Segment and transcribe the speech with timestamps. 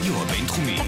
[0.00, 0.78] הרדיו הבינתחומי.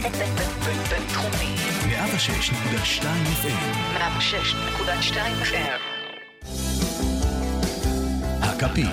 [0.91, 1.55] בינתחומי.
[1.89, 3.05] 106.2
[3.43, 3.99] FM.
[3.99, 5.81] 106.2 FM.
[8.43, 8.89] הכפית.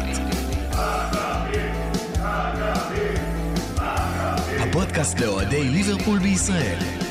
[4.59, 7.08] הפודקאסט לאוהדי ליברפול בישראל.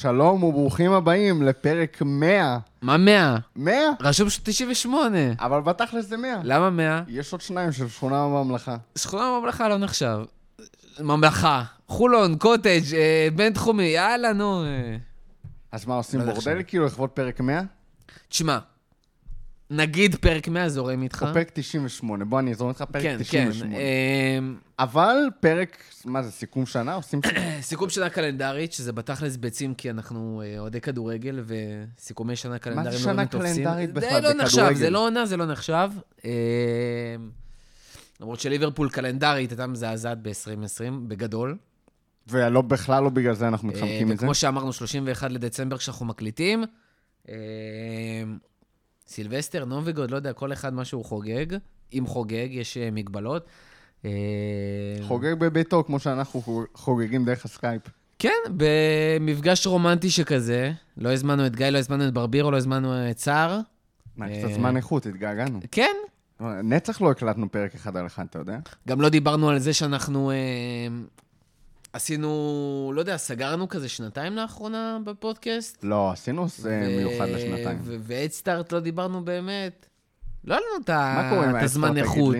[0.00, 2.58] שלום וברוכים הבאים לפרק 100.
[2.82, 3.36] מה 100?
[3.56, 3.74] 100?
[4.00, 5.18] רשום ש- 98.
[5.40, 6.40] אבל בתכלס זה 100.
[6.44, 7.02] למה 100?
[7.08, 8.76] יש עוד שניים של שכונה בממלכה.
[8.98, 10.18] שכונה ממלכה לא נחשב.
[11.00, 11.62] ממלכה.
[11.88, 14.64] חולון, קוטג', אה, בינתחומי, יאללה, נו.
[14.64, 14.96] אה.
[15.72, 16.62] אז מה, עושים לא בורדל.
[16.66, 17.60] כאילו לכבוד פרק 100?
[18.28, 18.58] תשמע,
[19.70, 21.24] נגיד פרק 100 זורם איתך.
[21.28, 22.24] או פרק 98?
[22.24, 23.48] בוא, אני אזרום איתך פרק כן, כן.
[23.50, 23.76] 98.
[23.76, 24.38] אה,
[24.78, 26.94] אבל פרק, מה זה, סיכום שנה?
[26.94, 27.42] עושים סיכום?
[27.60, 33.22] סיכום שנה קלנדרית, שזה בתכלס ביצים, כי אנחנו אה, אוהדי כדורגל, וסיכומי שנה קלנדריים שנה
[33.22, 33.64] לא תופסים.
[33.64, 34.78] קלנדרית בכלל זה לא נחשב, בכדורגל?
[34.78, 35.90] זה לא עונה, זה לא נחשב.
[36.24, 36.30] אה,
[38.20, 41.56] למרות שליברפול קלנדרית הייתה מזעזעת ב-2020, בגדול.
[42.28, 44.14] ולא, בכלל לא בגלל זה אנחנו מתחמקים אה, מזה.
[44.14, 46.64] וכמו שאמרנו, 31 לדצמבר כשאנחנו מקליטים.
[49.08, 51.46] סילבסטר, נובי גוד, לא יודע, כל אחד מה שהוא חוגג.
[51.92, 53.46] אם חוגג, יש אה, מגבלות.
[54.04, 54.10] אה,
[55.02, 57.82] חוגג בביתו, כמו שאנחנו חוג- חוגגים דרך הסקייפ.
[58.18, 60.72] כן, במפגש רומנטי שכזה.
[60.96, 63.60] לא הזמנו את גיא, לא הזמנו את ברבירו, לא הזמנו את סער.
[64.16, 65.60] מה, אה, קצת זמן איכות, התגעגענו.
[65.70, 65.96] כן,
[66.64, 68.58] נצח לא הקלטנו פרק אחד על אחד, אתה יודע?
[68.88, 70.30] גם לא דיברנו על זה שאנחנו
[71.92, 75.84] עשינו, לא יודע, סגרנו כזה שנתיים לאחרונה בפודקאסט.
[75.84, 77.78] לא, עשינו זה ו- מיוחד לשנתיים.
[77.82, 79.86] ו- והדסטארט לא דיברנו באמת.
[80.44, 82.36] לא היה לנו את ה- הזמן איכות.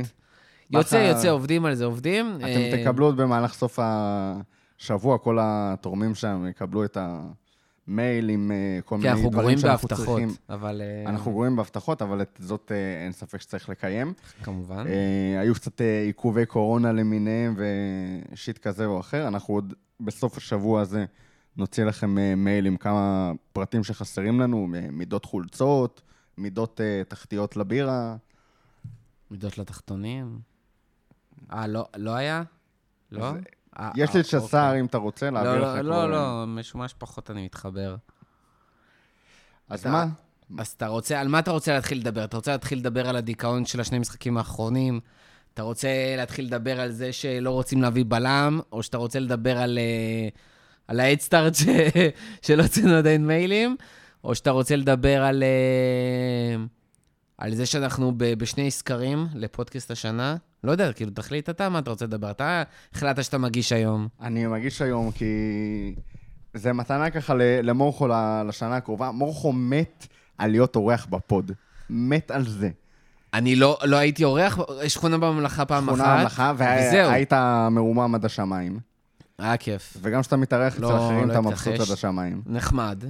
[0.70, 2.36] יוצא, יוצא, עובדים על זה, עובדים.
[2.36, 6.98] אתם אה, תקבלו עוד במהלך סוף השבוע, כל התורמים שם יקבלו את
[7.88, 10.28] המייל עם אה, כל מיני אנחנו דברים שאנחנו בהבטחות, צריכים.
[10.48, 14.12] אבל אה, אנחנו גרועים בהבטחות, אבל את זאת אה, אין ספק שצריך לקיים.
[14.42, 14.84] כמובן.
[15.40, 19.28] היו קצת עיכובי קורונה למיניהם ושיט כזה או אחר.
[19.28, 21.04] אנחנו עוד בסוף השבוע הזה
[21.56, 26.02] נוציא לכם מייל עם כמה פרטים שחסרים לנו, מידות חולצות,
[26.38, 28.16] מידות תחתיות לבירה.
[29.30, 30.38] מידות לתחתונים.
[31.52, 32.42] אה, לא לא היה?
[33.12, 33.32] לא?
[33.78, 34.80] אה, יש אה, לי את שס"ר, אוקיי.
[34.80, 35.84] אם אתה רוצה, לא, להעביר לא, לך.
[35.84, 37.96] לא, כל- לא, משומש פחות אני מתחבר.
[39.68, 40.06] אז מה?
[40.58, 42.24] אז אתה רוצה, על מה אתה רוצה להתחיל לדבר?
[42.24, 45.00] אתה רוצה להתחיל לדבר על הדיכאון של השני משחקים האחרונים?
[45.54, 48.60] אתה רוצה להתחיל לדבר על זה שלא רוצים להביא בלם?
[48.72, 50.28] או שאתה רוצה לדבר על, אה,
[50.88, 51.64] על ההדסטארט ש...
[52.46, 53.76] שלא הוצאנו עדיין מיילים?
[54.24, 56.64] או שאתה רוצה לדבר על, אה,
[57.38, 58.34] על זה שאנחנו ב...
[58.34, 60.36] בשני סקרים לפודקאסט השנה?
[60.66, 62.30] לא יודע, כאילו, תחליט אתה מה אתה רוצה לדבר.
[62.30, 62.62] אתה
[62.94, 64.08] החלטת שאתה מגיש היום.
[64.20, 65.26] אני מגיש היום כי
[66.54, 68.08] זה מתנה ככה למורכו
[68.48, 69.10] לשנה הקרובה.
[69.10, 70.06] מורכו מת
[70.38, 71.52] על להיות אורח בפוד.
[71.90, 72.70] מת על זה.
[73.34, 75.96] אני לא, לא הייתי אורח, שכונה בממלכה פעם אחת.
[75.98, 77.08] שכונה המלאכה, וזהו.
[77.08, 77.32] והיית
[77.70, 78.78] מרומם עד השמיים.
[79.38, 79.96] היה כיף.
[80.02, 81.80] וגם כשאתה מתארח אצל לא, אחרים, לא אתה מבסוט.
[81.80, 82.42] עד השמיים.
[82.46, 83.04] נחמד.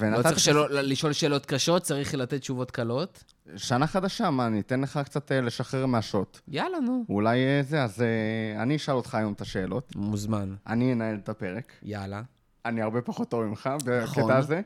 [0.00, 3.24] לא ונתתי צריך שלא, לשאול שאלות קשות, צריך לתת תשובות קלות.
[3.56, 6.40] שנה חדשה, מה, אני אתן לך קצת אה, לשחרר מהשוט.
[6.48, 7.04] יאללה, נו.
[7.08, 9.96] אולי אה, זה, אז אה, אני אשאל אותך היום את השאלות.
[9.96, 10.54] מוזמן.
[10.66, 11.72] אני אנהל את הפרק.
[11.82, 12.22] יאללה.
[12.64, 14.22] אני הרבה פחות טוב ממך נכון.
[14.22, 14.60] בקטע הזה,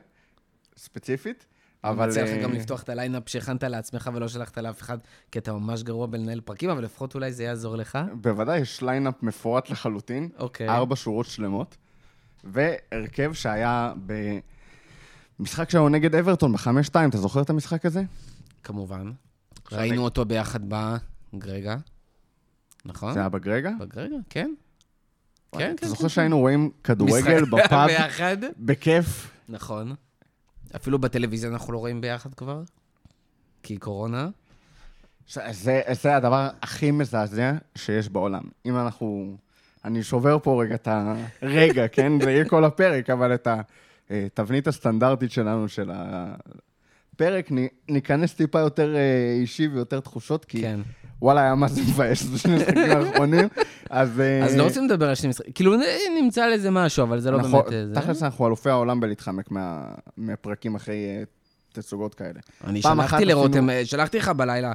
[0.77, 1.45] ספציפית.
[1.83, 2.03] אבל...
[2.03, 4.97] אני מציע לך גם לפתוח את ה lineup שהכנת לעצמך ולא שלחת לאף אחד,
[5.31, 7.97] כי אתה ממש גרוע בלנהל פרקים, אבל לפחות אולי זה יעזור לך.
[8.21, 10.29] בוודאי, יש lineup מפורט לחלוטין.
[10.39, 10.69] אוקיי.
[10.69, 11.77] ארבע שורות שלמות.
[12.43, 13.93] והרכב שהיה
[15.39, 18.03] במשחק שלנו נגד אברטון בחמש-שתיים, אתה זוכר את המשחק הזה?
[18.63, 19.11] כמובן.
[19.71, 20.59] ראינו אותו ביחד
[21.33, 21.77] בגרגה.
[22.85, 23.13] נכון?
[23.13, 23.71] זה היה בגרגע?
[23.79, 24.53] בגרגה, כן.
[25.53, 28.37] וואי, כן, אתה כן, זוכר כן, שהיינו רואים כדורגל בפאב ביחד.
[28.57, 29.31] בכיף?
[29.49, 29.95] נכון.
[30.75, 32.61] אפילו בטלוויזיה אנחנו לא רואים ביחד כבר,
[33.63, 34.29] כי קורונה.
[35.51, 38.43] זה, זה הדבר הכי מזעזע שיש בעולם.
[38.65, 39.37] אם אנחנו...
[39.85, 40.87] אני שובר פה רגע את
[41.41, 42.21] הרגע, כן?
[42.21, 43.47] זה יהיה כל הפרק, אבל את
[44.11, 45.91] התבנית הסטנדרטית שלנו, של
[47.13, 47.49] הפרק,
[47.89, 49.01] ניכנס טיפה יותר אה,
[49.39, 50.79] אישי ויותר תחושות, כי כן.
[51.21, 53.47] וואלה, היה מה זה מבאס בשני המשחקים האחרונים.
[53.89, 54.19] אז...
[54.19, 55.53] אה, אז לא רוצים לדבר על שני משחקים.
[55.53, 55.75] כאילו,
[56.21, 57.73] נמצא על איזה משהו, אבל זה לא אנחנו- באמת...
[57.73, 57.95] אה, זה.
[57.95, 59.85] תכלס אנחנו אלופי העולם בלהתחמק מה-
[60.17, 61.23] מהפרקים אחרי אה,
[61.73, 62.39] תצוגות כאלה.
[62.63, 64.73] אני שלחתי לרותם, אה, שלחתי לך בלילה.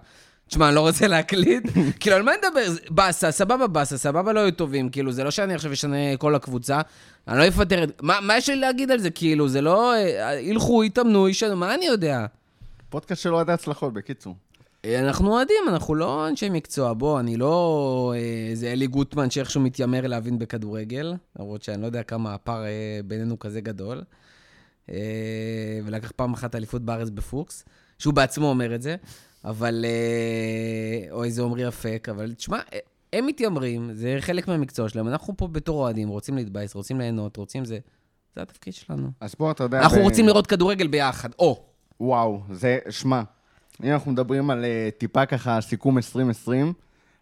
[0.53, 1.65] תשמע, אני לא רוצה להקליט.
[2.01, 2.85] כאילו, על מה נדבר?
[2.91, 4.89] באסה, סבבה באסה, סבבה לא היו טובים.
[4.89, 6.81] כאילו, זה לא שאני עכשיו אשנה כל הקבוצה.
[7.29, 8.03] אני לא אפטר את...
[8.03, 9.11] מה מה יש לי להגיד על זה?
[9.11, 9.95] כאילו, זה לא...
[9.95, 12.27] אה, ילכו, יתאמנו, ישנו, מה אני יודע?
[12.89, 14.35] פודקאסט של אוהדי הצלחות, בקיצור.
[14.85, 16.93] אה, אנחנו אוהדים, אנחנו לא אנשי מקצוע.
[16.93, 22.03] בוא, אני לא אה, איזה אלי גוטמן שאיכשהו מתיימר להבין בכדורגל, למרות שאני לא יודע
[22.03, 24.03] כמה הפער אה, בינינו כזה גדול.
[24.91, 27.65] אה, ולקח פעם אחת אליפות בארץ בפוקס,
[27.99, 28.97] שהוא בעצמו אומר את זה,
[29.45, 29.85] אבל...
[29.85, 32.59] אה, או איזה עומרי אפק, אבל תשמע,
[33.13, 35.09] הם מתיימרים, זה חלק מהמקצוע שלהם.
[35.09, 37.79] אנחנו פה בתור אוהדים, רוצים להתבאס, רוצים ליהנות, רוצים זה.
[38.37, 39.11] זה התפקיד שלנו.
[39.21, 39.81] אז פה אתה יודע...
[39.81, 41.65] אנחנו ב- רוצים לראות כדורגל ביחד, או.
[42.01, 43.23] וואו, זה, שמע,
[43.85, 46.73] אם אנחנו מדברים על אה, טיפה ככה סיכום 2020,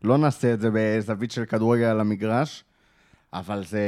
[0.02, 2.64] לא נעשה את זה בזווית של כדורגל על המגרש,
[3.32, 3.80] אבל זה...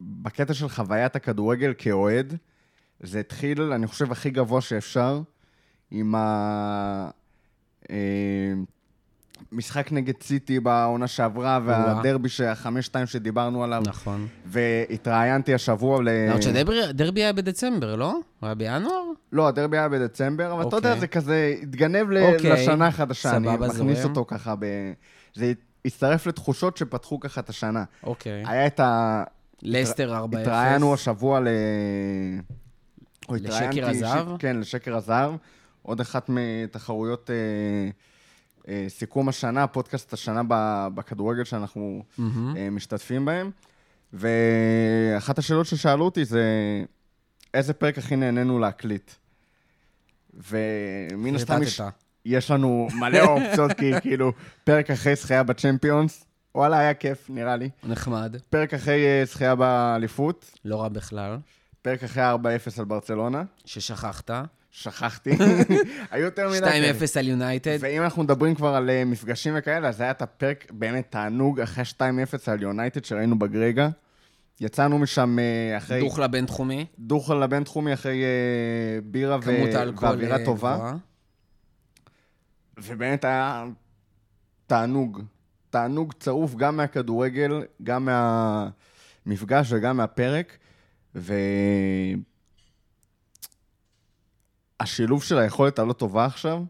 [0.00, 2.36] בקטע של חוויית הכדורגל כאוהד,
[3.00, 5.20] זה התחיל, אני חושב, הכי גבוה שאפשר,
[5.92, 7.10] עם ה...
[7.90, 7.96] אה,
[9.52, 14.26] משחק נגד סיטי בעונה שעברה, והדרבי שהחמש-שתיים שדיברנו עליו, נכון.
[14.46, 16.08] והתראיינתי השבוע ל...
[16.08, 18.10] למרות שהדרבי היה בדצמבר, לא?
[18.10, 19.02] הוא היה בינואר?
[19.32, 21.00] לא, הדרבי היה בדצמבר, אבל אתה יודע, אוקיי.
[21.00, 22.50] זה כזה התגנב אוקיי.
[22.50, 23.36] לשנה החדשה.
[23.36, 24.04] אני מכניס.
[24.04, 24.66] אותו ככה ב...
[25.34, 25.52] זה
[25.84, 27.84] הצטרף לתחושות שפתחו ככה את השנה.
[28.02, 28.42] אוקיי.
[28.46, 29.24] היה את ה...
[29.62, 30.38] לסטר 4-0.
[30.38, 31.48] התראיינו השבוע ל...
[33.30, 34.28] לשקר הזהב?
[34.38, 35.32] כן, לשקר הזהב.
[35.82, 37.34] עוד אחת מתחרויות אה,
[38.68, 40.42] אה, סיכום השנה, פודקאסט השנה
[40.94, 42.56] בכדורגל שאנחנו מהמם.
[42.56, 43.50] אה, משתתפים בהם.
[44.12, 46.44] ואחת השאלות ששאלו אותי זה,
[47.54, 49.10] איזה פרק הכי נהנינו להקליט?
[50.34, 51.80] ומן הסתם יש.
[52.24, 54.32] יש לנו מלא אופציות, כי כאילו,
[54.64, 56.24] פרק אחרי זכייה בצ'מפיונס,
[56.54, 57.70] וואלה, היה כיף, נראה לי.
[57.84, 61.38] נחמד, פרק אחרי אה, זכייה באליפות, לא רע בכלל.
[61.82, 62.36] פרק אחרי 4-0
[62.78, 64.30] על ברצלונה, ששכחת.
[64.74, 65.30] שכחתי,
[66.10, 66.58] היו יותר מדי.
[66.58, 66.90] 2-0 כאלה.
[67.16, 67.78] על יונייטד.
[67.80, 71.84] ואם אנחנו מדברים כבר על אה, מפגשים וכאלה, אז היה את הפרק באמת תענוג אחרי
[71.98, 72.00] 2-0
[72.46, 73.88] על יונייטד שראינו בגרגה.
[74.60, 76.00] יצאנו משם אה, אחרי...
[76.00, 76.86] דוכלה בינתחומי.
[76.98, 79.54] דוכן לבינתחומי אחרי אה, בירה ו...
[80.00, 80.74] ואווירה טובה.
[80.74, 80.96] גבוהה.
[82.78, 83.64] ובאמת היה
[84.66, 85.22] תענוג.
[85.70, 88.08] תענוג צרוף גם מהכדורגל, גם
[89.26, 90.56] מהמפגש וגם מהפרק.
[94.82, 96.62] והשילוב של היכולת הלא טובה עכשיו,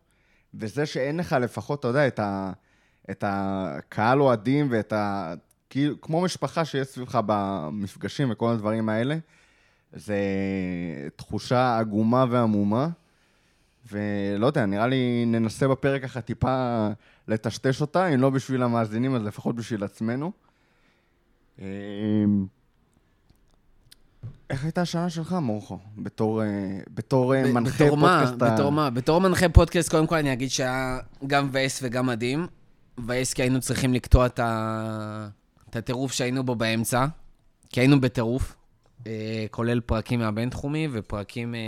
[0.55, 2.53] וזה שאין לך לפחות, אתה יודע, את, ה...
[3.11, 5.35] את הקהל אוהדים ואת ה...
[5.71, 9.17] כאילו, כמו משפחה שיש סביבך במפגשים וכל הדברים האלה,
[9.93, 10.17] זה
[11.17, 12.89] תחושה עגומה ועמומה.
[13.93, 16.89] ולא יודע, נראה לי ננסה בפרק ככה טיפה
[17.29, 20.33] לטשטש אותה, אם לא בשביל המאזינים, אז לפחות בשביל עצמנו.
[24.53, 25.79] איך הייתה השנה שלך, מורכו?
[25.99, 26.47] בתור, אה,
[26.95, 28.19] בתור אה, ב- מנחה בתור מה?
[28.27, 28.91] פודקאסט ה- בתור מה?
[28.91, 32.47] בתור מנחה פודקאסט, קודם כל אני אגיד שהיה גם מבאס וגם מדהים.
[32.99, 35.29] מבאס כי היינו צריכים לקטוע את ה-
[35.71, 37.07] את הטירוף שהיינו בו באמצע,
[37.69, 38.55] כי היינו בטירוף,
[39.07, 39.13] אה,
[39.51, 41.61] כולל פרקים מהבינתחומי ופרקים אה,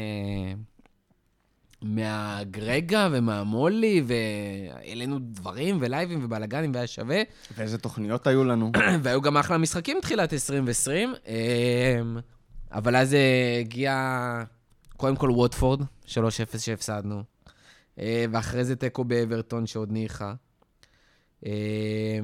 [1.82, 7.22] מהגרגה ומהמולי, והעלינו דברים ולייבים ובלאגנים והיה שווה.
[7.56, 8.72] ואיזה תוכניות היו לנו.
[9.02, 12.18] והיו גם אחלה משחקים תחילת 2020, אמ,
[12.74, 14.42] אבל אז אה, הגיע
[14.96, 16.16] קודם כל ווטפורד, 3-0
[16.58, 17.22] שהפסדנו,
[17.98, 20.32] אה, ואחרי זה תיקו באברטון שעוד ניחא,
[21.46, 21.50] אמ,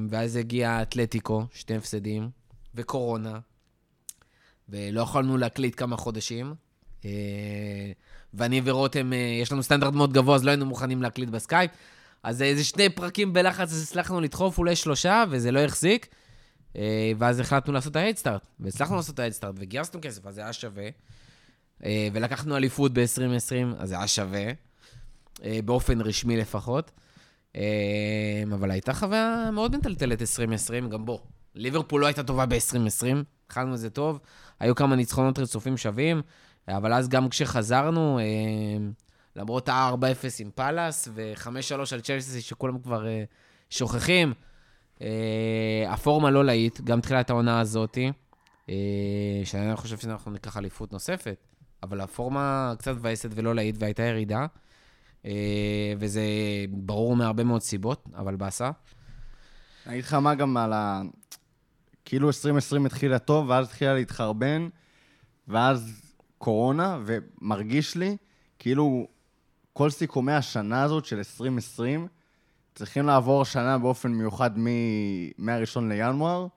[0.09, 2.29] ואז הגיע אתלטיקו, שתי הפסדים,
[2.75, 3.39] וקורונה,
[4.69, 6.53] ולא יכולנו להקליט כמה חודשים.
[7.05, 7.91] אה,
[8.33, 11.71] ואני ורותם, אה, יש לנו סטנדרט מאוד גבוה, אז לא היינו מוכנים להקליט בסקייפ.
[12.23, 16.07] אז איזה שני פרקים בלחץ, אז הצלחנו לדחוף אולי שלושה, וזה לא החזיק.
[16.75, 20.53] אה, ואז החלטנו לעשות את ההדסטארט, והצלחנו לעשות את ההדסטארט, וגייסנו כסף, אז זה היה
[20.53, 20.87] שווה.
[21.85, 24.51] אה, ולקחנו אליפות ב-2020, אז זה היה שווה.
[25.43, 26.91] אה, באופן רשמי לפחות.
[28.53, 31.21] אבל הייתה חוויה מאוד מטלטלת 2020, גם בו.
[31.55, 33.05] ליברפול לא הייתה טובה ב-2020,
[33.45, 34.19] התחלנו את זה טוב,
[34.59, 36.21] היו כמה ניצחונות רצופים שווים,
[36.67, 38.19] אבל אז גם כשחזרנו,
[39.35, 39.95] למרות ה-4-0
[40.39, 41.47] עם פאלאס ו-5-3
[41.93, 43.05] על צ'לסי, שכולם כבר
[43.69, 44.33] שוכחים,
[45.87, 48.11] הפורמה לא להיט, גם תחילת העונה הזאתי,
[48.69, 48.75] אה,
[49.43, 51.47] שאני חושב שאנחנו ניקח אליפות נוספת,
[51.83, 54.45] אבל הפורמה קצת מבאסת ולא להיט, והייתה ירידה,
[55.25, 56.21] אה, וזה
[56.69, 58.71] ברור מהרבה מאוד סיבות, אבל באסה.
[59.85, 61.01] אני אגיד לך מה גם על ה...
[62.05, 64.67] כאילו 2020 התחילה טוב, ואז התחילה להתחרבן,
[65.47, 66.01] ואז
[66.37, 68.17] קורונה, ומרגיש לי
[68.59, 69.07] כאילו
[69.73, 72.07] כל סיכומי השנה הזאת של 2020
[72.81, 74.67] צריכים לעבור השנה באופן מיוחד מ-
[75.37, 76.47] מהראשון לינואר,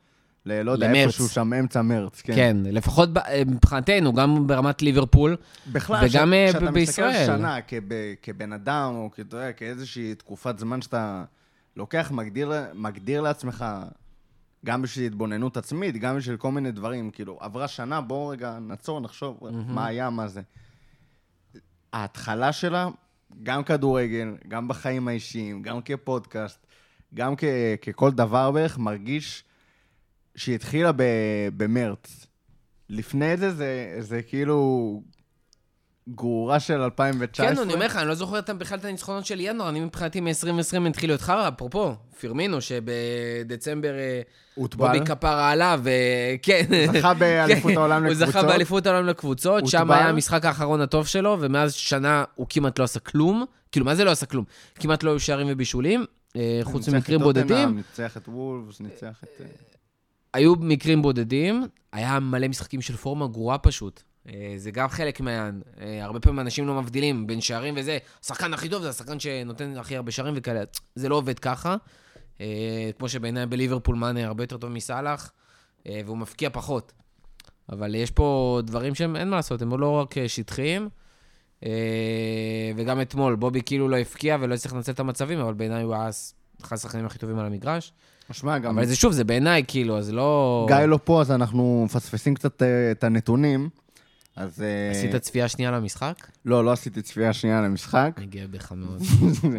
[0.46, 0.92] ללא יודע.
[0.92, 2.20] איפשהו שם אמצע מרץ.
[2.20, 2.34] כן.
[2.34, 5.36] כן, לפחות אה, מבחינתנו, גם ברמת ליברפול,
[5.72, 7.26] בכלל, וגם, אה, כשאתה ב- מסתכל על בישראל.
[7.38, 7.80] שנה כב-
[8.22, 11.24] כבן אדם, או יודע, כאיזושהי תקופת זמן שאתה
[11.76, 13.64] לוקח, מגדיר, מגדיר לעצמך,
[14.66, 19.00] גם בשביל התבוננות עצמית, גם בשביל כל מיני דברים, כאילו, עברה שנה, בואו רגע נעצור,
[19.00, 20.40] נחשוב מה היה, מה זה.
[21.92, 22.88] ההתחלה שלה,
[23.42, 26.66] גם כדורגל, גם בחיים האישיים, גם כפודקאסט,
[27.14, 27.44] גם כ-
[27.88, 29.44] ככל דבר בערך, מרגיש
[30.36, 32.26] שהיא התחילה ב- במרץ.
[32.88, 35.02] לפני זה, זה, זה כאילו
[36.08, 37.54] גרורה של 2019.
[37.54, 40.88] כן, אני אומר לך, אני לא זוכר בכלל את הניצחונות של ינואר, אני מבחינתי מ-2020
[40.88, 44.20] התחיל להיות חרא, אפרופו, פירמינו, שבדצמבר אה,
[44.54, 44.86] הוטבל.
[44.86, 46.64] בובי כפרה עליו, וכן.
[46.92, 48.46] זכה באליפות כן, העולם הוא זכה לקבוצות.
[48.46, 49.90] באליפות העולם לקבוצות, שם.
[49.90, 53.44] היה המשחק האחרון הטוב שלו, ומאז שנה הוא כמעט לא עשה כלום.
[53.72, 54.44] כאילו, מה זה לא עשה כלום?
[54.74, 56.04] כמעט לא היו שערים ובישולים,
[56.36, 57.76] אה, חוץ ממקרים בודדים.
[57.76, 59.40] ניצח את וולפס, ניצח את...
[59.40, 59.46] אה,
[60.34, 64.02] היו מקרים בודדים, היה מלא משחקים של פורמה גרועה פשוט.
[64.28, 65.62] אה, זה גם חלק מהעניין.
[65.80, 67.98] אה, הרבה פעמים אנשים לא מבדילים בין שערים וזה.
[68.24, 70.62] השחקן הכי טוב זה השחקן שנותן הכי הרבה שערים וכאלה.
[70.94, 71.76] זה לא עובד ככה.
[72.40, 75.32] אה, כמו שבעיניי בליברפול מאנה הרבה יותר טוב מסאלח,
[75.86, 76.92] והוא מפקיע פחות.
[77.72, 80.88] אבל יש פה דברים שהם, אין מה לעשות, הם לא רק שטחיים.
[82.76, 86.08] וגם אתמול, בובי כאילו לא הפקיע ולא הצליח לנצל את המצבים, אבל בעיניי הוא היה
[86.62, 87.92] אחד השחקנים הכי טובים על המגרש.
[88.32, 90.66] שמע, גם אבל זה שוב, זה בעיניי, כאילו, אז לא...
[90.68, 92.62] גיא לא פה, אז אנחנו מפספסים קצת
[92.92, 93.68] את הנתונים.
[94.36, 94.62] אז...
[94.62, 96.14] אה, עשית צפייה שנייה למשחק?
[96.44, 98.10] לא, לא עשיתי צפייה שנייה למשחק.
[98.16, 99.02] אני גאה בך מאוד.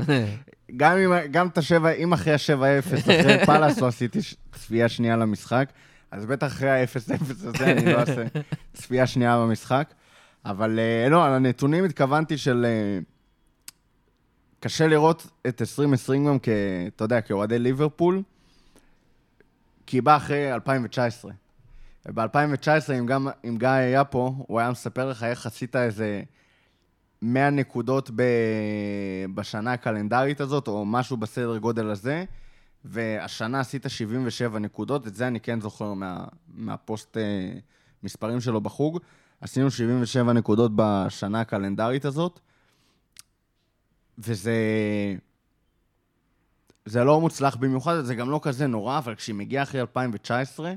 [0.78, 4.20] גם, אם, גם את השבע, אם אחרי ה-7-0, אחרי פאלאס לא עשיתי
[4.54, 5.70] צפייה שנייה למשחק,
[6.12, 8.24] אז בטח אחרי ה-0-0 הזה אני לא אעשה
[8.78, 9.94] צפייה שנייה במשחק.
[10.46, 12.66] אבל אה, לא, על הנתונים התכוונתי של...
[12.66, 13.00] אה,
[14.60, 16.50] קשה לראות את 2020 גם כ...
[16.88, 18.22] אתה יודע, כאוהדי ליברפול,
[19.86, 21.32] כי היא באה אחרי 2019.
[22.06, 26.24] וב-2019, אם, אם גיא היה פה, הוא היה מספר לך איך עשית איזה
[27.22, 28.24] 100 נקודות ב...
[29.36, 32.26] בשנה הקלנדרית הזאת, או משהו בסדר גודל הזה,
[32.86, 36.26] והשנה עשית 77 נקודות, את זה אני כן זוכר מה...
[36.48, 37.52] מהפוסט אה,
[38.04, 39.00] מספרים שלו בחוג.
[39.42, 42.40] עשינו 77 נקודות בשנה הקלנדרית הזאת,
[44.18, 44.56] וזה...
[46.86, 50.74] זה לא מוצלח במיוחד, זה גם לא כזה נורא, אבל כשהיא מגיעה אחרי 2019,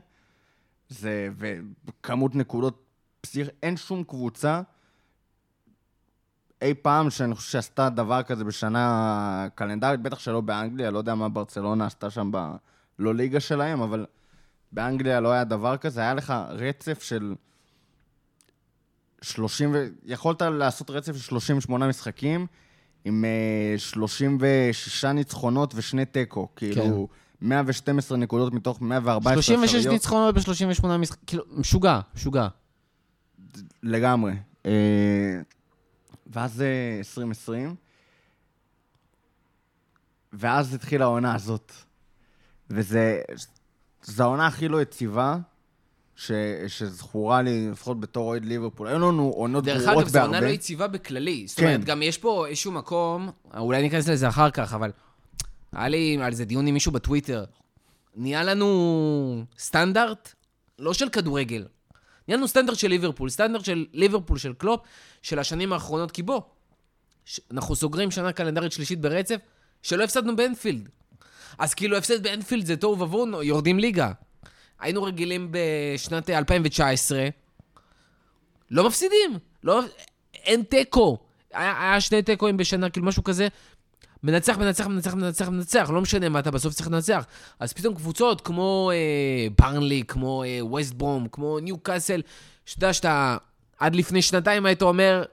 [0.89, 1.29] זה...
[1.39, 2.85] וכמות נקודות
[3.21, 3.49] פסיכ...
[3.63, 4.63] אין שום קבוצה
[6.63, 11.29] אי פעם שאני חושב שעשתה דבר כזה בשנה קלנדרית, בטח שלא באנגליה, לא יודע מה
[11.29, 14.07] ברצלונה עשתה שם בלא ליגה שלהם, אבל
[14.73, 17.35] באנגליה לא היה דבר כזה, היה לך רצף של
[19.23, 19.87] 30, ו...
[20.05, 22.47] יכולת לעשות רצף של 38 משחקים
[23.05, 27.09] עם אה, 36 ניצחונות ושני תיקו, כאילו
[27.43, 29.93] 112 נקודות מתוך 114 36 אפשריות.
[29.93, 32.49] ניצחונות ב-38 משחקים, כאילו, משוגע, משוגע.
[33.83, 34.33] לגמרי.
[34.67, 35.41] אה,
[36.27, 37.75] ואז אה, 2020,
[40.33, 41.73] ואז התחילה העונה הזאת.
[42.71, 43.21] וזה...
[44.03, 45.37] זו העונה הכי לא יציבה
[46.17, 46.33] ש,
[46.67, 48.89] שזכורה לי, לפחות בתור אוהד ליברפול.
[48.89, 50.47] היו לנו עונות דרך גרועות אגב, זו עונה בהרבה.
[50.47, 51.47] לא יציבה בכללי.
[51.47, 51.67] זאת כן.
[51.67, 54.91] אומרת, גם יש פה איזשהו מקום, אולי ניכנס לזה אחר כך, אבל
[55.73, 57.45] היה לי על זה דיון עם מישהו בטוויטר.
[58.17, 60.35] נהיה לנו סטנדרט,
[60.79, 61.67] לא של כדורגל,
[62.29, 64.81] נהיה לנו סטנדרט של ליברפול, סטנדרט של ליברפול, של קלופ,
[65.23, 66.41] של השנים האחרונות, כי בוא,
[67.51, 69.37] אנחנו סוגרים שנה קלנדרית שלישית ברצף,
[69.83, 70.89] שלא הפסדנו באנפילד.
[71.59, 74.13] אז כאילו, הפסד באנפילד זה תוהו ובוהו, יורדים ליגה.
[74.81, 77.29] היינו רגילים בשנת 2019,
[78.71, 79.39] לא מפסידים.
[79.65, 79.81] לא,
[80.35, 81.19] אין תיקו.
[81.53, 83.49] היה, היה שני תיקואים בשנה, כאילו משהו כזה.
[84.23, 87.25] מנצח, מנצח, מנצח, מנצח, מנצח, לא משנה מה אתה בסוף צריך לנצח.
[87.61, 92.23] אז פתאום קבוצות כמו אה, ברנלי, כמו אה, ווסט ברום, כמו ניו קאסל,
[92.67, 93.37] שאתה יודע שאתה
[93.79, 95.25] עד לפני שנתיים היית אומר,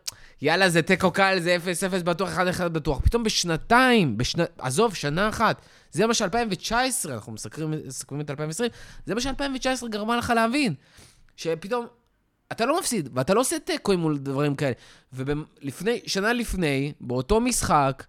[0.42, 1.58] יאללה, זה תיקו קל, זה
[2.00, 3.00] 0-0 בטוח, 1-1 בטוח.
[3.00, 4.44] פתאום בשנתיים, בשנ...
[4.58, 5.62] עזוב, שנה אחת,
[5.92, 6.74] זה מה ש-2019,
[7.10, 8.70] אנחנו מסקרים, מסכמים את 2020,
[9.06, 10.74] זה מה ש-2019 גרמה לך להבין.
[11.36, 11.86] שפתאום
[12.52, 14.74] אתה לא מפסיד, ואתה לא עושה תיקו מול דברים כאלה.
[15.14, 18.04] ולפני, שנה לפני, באותו משחק,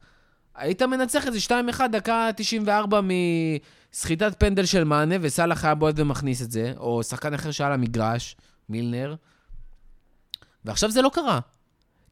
[0.56, 1.38] היית מנצח איזה
[1.78, 3.00] 2-1, דקה 94
[3.92, 7.74] מסחיטת פנדל של מאנה, וסאלח היה בועט ומכניס את זה, או שחקן אחר שהיה על
[7.74, 8.36] המגרש,
[8.68, 9.14] מילנר,
[10.64, 11.40] ועכשיו זה לא קרה.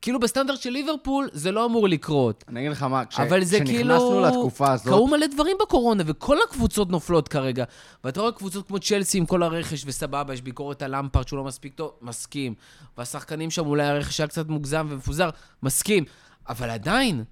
[0.02, 2.44] כאילו בסטנדרט של ליברפול זה לא אמור לקרות.
[2.48, 3.94] אני אגיד לך מה, כש, אבל זה כאילו...
[3.96, 7.64] כשנכנסנו לתקופה הזאת, קרו מלא דברים בקורונה, וכל הקבוצות נופלות כרגע.
[8.04, 11.44] ואתה רואה קבוצות כמו צ'לסי עם כל הרכש, וסבבה, יש ביקורת על למפרט שהוא לא
[11.44, 12.54] מספיק טוב, מסכים.
[12.98, 15.30] והשחקנים שם, אולי הרכש היה קצת מוגזם ומפוזר,
[15.62, 16.04] מסכים.
[16.48, 17.24] אבל עדיין,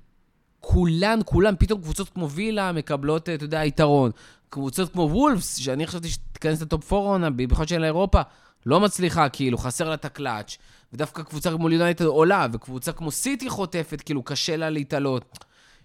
[0.62, 4.10] כולן, כולן, פתאום קבוצות כמו וילה מקבלות, אתה יודע, יתרון.
[4.50, 8.20] קבוצות כמו וולפס, שאני חשבתי שתיכנס לטופ 4 עונה, במיוחד של אירופה,
[8.66, 10.58] לא מצליחה, כאילו, חסר לה את הקלאץ'.
[10.92, 15.44] ודווקא קבוצה כמו ליונייטד עולה, וקבוצה כמו סיטי חוטפת, כאילו, קשה לה להתעלות.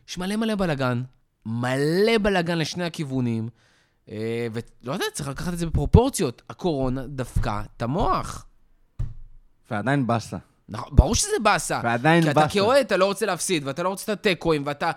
[0.10, 1.03] יש מלא מלא בלאגן,
[1.46, 3.50] מלא בלאגן לשני הכיוונים,
[4.10, 6.41] אה, ולא יודע, צריך לקחת את זה בפרופורציות.
[6.50, 8.46] הקורונה דפקה את המוח.
[9.72, 10.38] ועדיין באסה.
[10.69, 11.81] נכון, ברור שזה באסה.
[11.83, 12.53] ועדיין כי אתה באסה.
[12.53, 14.91] כאוהד, אתה לא רוצה להפסיד, ואתה לא רוצה את התיקואים, ואתה...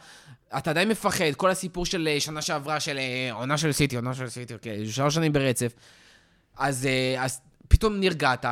[0.58, 4.14] אתה עדיין מפחד, כל הסיפור של אה, שנה שעברה, של אה, עונה של סיטי, עונה
[4.14, 5.72] של סיטי, אוקיי, שלוש שנים ברצף.
[6.56, 8.44] אז, אה, אז פתאום נרגעת,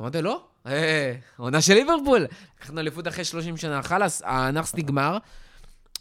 [0.00, 2.26] אמרתי, לא, אה, עונה של ליברפול.
[2.58, 5.18] לקחנו אליפות אחרי 30 שנה, חלאס, הנאחס נגמר,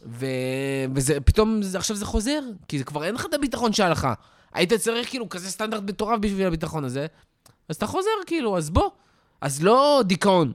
[0.06, 0.26] ו...
[0.96, 4.08] וזה, פתאום, עכשיו זה חוזר, כי זה כבר אין לך את הביטחון שהיה לך.
[4.54, 7.06] היית צריך כאילו כזה סטנדרט מטורף בשביל הביטחון הזה,
[7.70, 8.90] אז אתה חוזר כאילו, אז בוא.
[9.44, 10.52] אז לא דיכאון.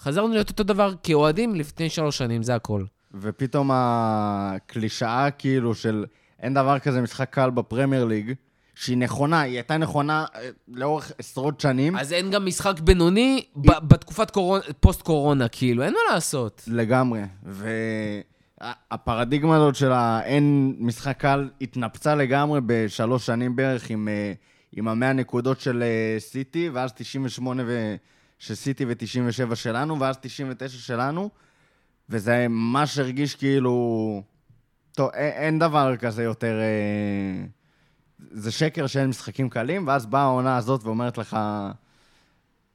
[0.00, 2.84] חזרנו להיות אותו דבר כאוהדים לפני שלוש שנים, זה הכל.
[3.14, 6.04] ופתאום הקלישאה כאילו של
[6.40, 8.32] אין דבר כזה משחק קל בפרמייר ליג,
[8.74, 11.96] שהיא נכונה, היא הייתה נכונה אה, לאורך עשרות שנים.
[11.96, 16.64] אז אין גם משחק בינוני ב- בתקופת קורונה, פוסט-קורונה, כאילו, אין מה לעשות.
[16.66, 17.20] לגמרי.
[18.62, 24.32] והפרדיגמה הזאת של האין משחק קל התנפצה לגמרי בשלוש שנים בערך עם, אה,
[24.72, 27.96] עם המאה נקודות של אה, סיטי, ואז 98 ו...
[28.42, 31.30] של סיטי ו-97 שלנו, ואז 99 שלנו,
[32.08, 34.22] וזה ממש הרגיש כאילו...
[34.92, 36.60] טוב, אין, אין דבר כזה יותר...
[36.60, 37.44] אה,
[38.30, 41.36] זה שקר שאין משחקים קלים, ואז באה העונה הזאת ואומרת לך,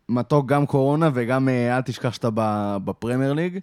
[0.09, 2.29] מתוק גם קורונה וגם אה, אל תשכח שאתה
[2.86, 3.59] בפרמייר ליג.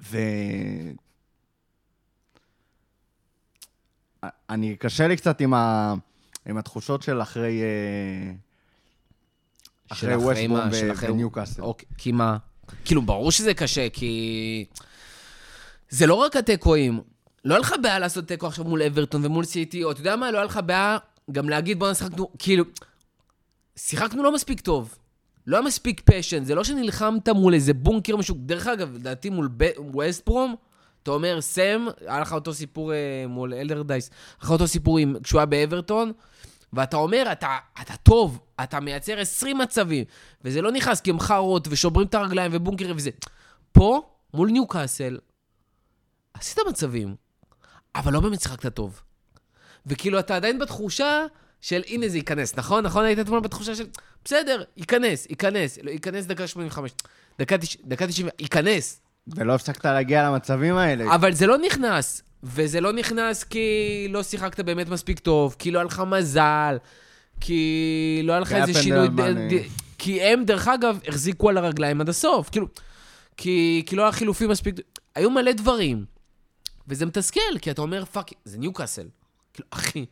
[0.00, 0.18] ו...
[4.50, 5.94] אני, קשה לי קצת עם, ה...
[6.46, 7.62] עם התחושות של אחרי...
[7.62, 8.32] אה,
[9.92, 10.68] אחרי ווסטבורם
[11.08, 11.62] וניוקאסל.
[11.62, 12.36] אוקיי, כי מה?
[12.84, 14.64] כאילו, ברור שזה קשה, כי...
[15.90, 17.00] זה לא רק התיקואים.
[17.44, 20.30] לא היה לך בעיה לעשות תיקו עכשיו מול אברטון ומול סיטי, או אתה יודע מה?
[20.30, 20.98] לא היה לך בעיה
[21.32, 22.28] גם להגיד, בוא נשחקנו...
[22.38, 22.64] כאילו,
[23.76, 24.98] שיחקנו לא מספיק טוב.
[25.46, 28.36] לא היה מספיק פשן, זה לא שנלחמת מול איזה בונקר משהו.
[28.38, 30.54] דרך אגב, לדעתי מול ב- ווסטברום,
[31.02, 35.16] אתה אומר, סם, היה לך אותו סיפור אה, מול אלדרדייס, היה לך אותו סיפור עם,
[35.22, 36.12] כשהוא היה באברטון,
[36.72, 40.04] ואתה אומר, אתה, אתה טוב, אתה מייצר 20 מצבים,
[40.44, 43.10] וזה לא נכנס כי הם חארות ושוברים את הרגליים ובונקרים וזה.
[43.72, 44.02] פה,
[44.34, 45.18] מול ניוקאסל,
[46.34, 47.14] עשית מצבים,
[47.94, 49.02] אבל לא באמת שיחקת טוב.
[49.86, 51.26] וכאילו, אתה עדיין בתחושה
[51.60, 52.84] של הנה זה ייכנס, נכון?
[52.84, 53.04] נכון?
[53.04, 53.86] היית אתמול בתחושה של
[54.24, 56.92] בסדר, ייכנס, ייכנס, לא, ייכנס דקה 85,
[57.38, 59.00] דקה 90, דקה 90, ייכנס.
[59.26, 61.14] ולא הפסקת להגיע למצבים האלה.
[61.14, 62.22] אבל זה לא נכנס.
[62.42, 66.76] וזה לא נכנס כי לא שיחקת באמת מספיק טוב, כי לא היה לך מזל,
[67.40, 69.08] כי לא היה לך איזה שינוי...
[69.08, 69.48] מאנה.
[69.48, 69.62] ד- ד-
[69.98, 72.48] כי הם, דרך אגב, החזיקו על הרגליים עד הסוף.
[72.50, 72.66] כאילו,
[73.36, 74.74] כי, כי לא היה חילופים מספיק...
[75.14, 76.04] היו מלא דברים.
[76.88, 79.08] וזה מתסכל, כי אתה אומר, fuck, זה ניוקאסל.
[79.54, 80.06] כאילו, אחי,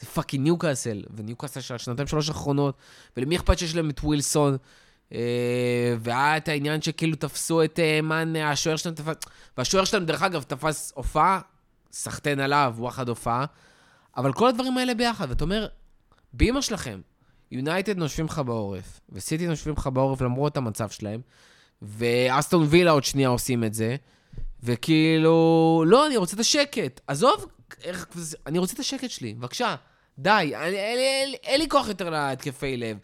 [0.00, 1.02] זה fucking ניוקאסל.
[1.16, 2.76] וניוקאסל של השנתיים שלוש האחרונות,
[3.16, 4.56] ולמי אכפת שיש להם את ווילסון?
[5.12, 9.14] אה, והיה את העניין שכאילו תפסו את אה, מאן, השוער שלהם תפס...
[9.58, 11.40] והשוער שלהם, דרך אגב, תפס הופעה,
[11.96, 13.44] סחטיין עליו, וואחד הופעה.
[14.16, 15.66] אבל כל הדברים האלה ביחד, ואתה אומר,
[16.32, 17.00] באמא שלכם,
[17.50, 21.20] יונייטד נושבים לך בעורף, וסיטי נושבים לך בעורף למרות המצב שלהם,
[21.82, 23.96] ואסטון וילה עוד שנייה עושים את זה,
[24.62, 27.00] וכאילו, לא, אני רוצה את השקט.
[27.06, 27.46] עזוב,
[27.82, 28.06] איך,
[28.46, 29.74] אני רוצה את השקט שלי, בבקשה.
[30.18, 30.52] די,
[31.44, 32.98] אין לי כוח יותר להתקפי לב.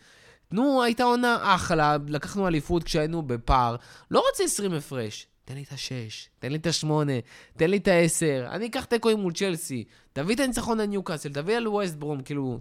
[0.49, 3.77] תנו, הייתה עונה אחלה, לקחנו אליפות כשהיינו בפער.
[4.11, 5.27] לא רוצה 20 הפרש.
[5.53, 7.13] תן לי את השש, תן לי את השמונה,
[7.57, 8.47] תן לי את העשר.
[8.51, 9.85] אני אקח תיקו מול צ'לסי.
[10.13, 12.61] תביא את הניצחון על ניוקאסל, תביא על ווסט ברום, כאילו...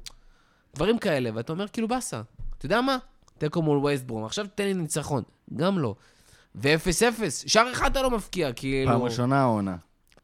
[0.76, 2.22] דברים כאלה, ואתה אומר, כאילו, באסה.
[2.58, 2.98] אתה יודע מה?
[3.38, 5.24] תיקו מול ווסט ברום, עכשיו תן לי ניצחון.
[5.56, 5.96] גם לא.
[6.56, 8.92] ו-0-0, שער אחד אתה לא מפקיע, כאילו...
[8.92, 9.76] פעם ראשונה העונה.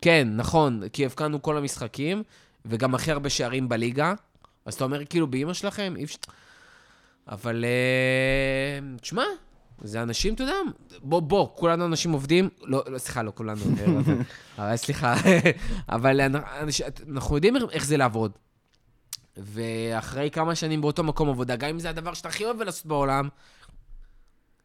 [0.01, 2.23] כן, נכון, כי הבקענו כל המשחקים,
[2.65, 4.13] וגם הכי הרבה שערים בליגה.
[4.65, 6.17] אז אתה אומר, כאילו, באימא שלכם, אי אפשר...
[7.27, 9.23] אבל, אה, תשמע,
[9.81, 10.53] זה אנשים, אתה יודע,
[11.01, 14.13] בוא, בוא, כולנו אנשים עובדים, לא, לא סליחה, לא כולנו, אה, אבל-
[14.57, 15.15] אבל סליחה,
[15.89, 18.31] אבל אנש- אנחנו יודעים איך זה לעבוד.
[19.37, 23.29] ואחרי כמה שנים באותו מקום עבודה, גם אם זה הדבר שאתה הכי אוהב לעשות בעולם,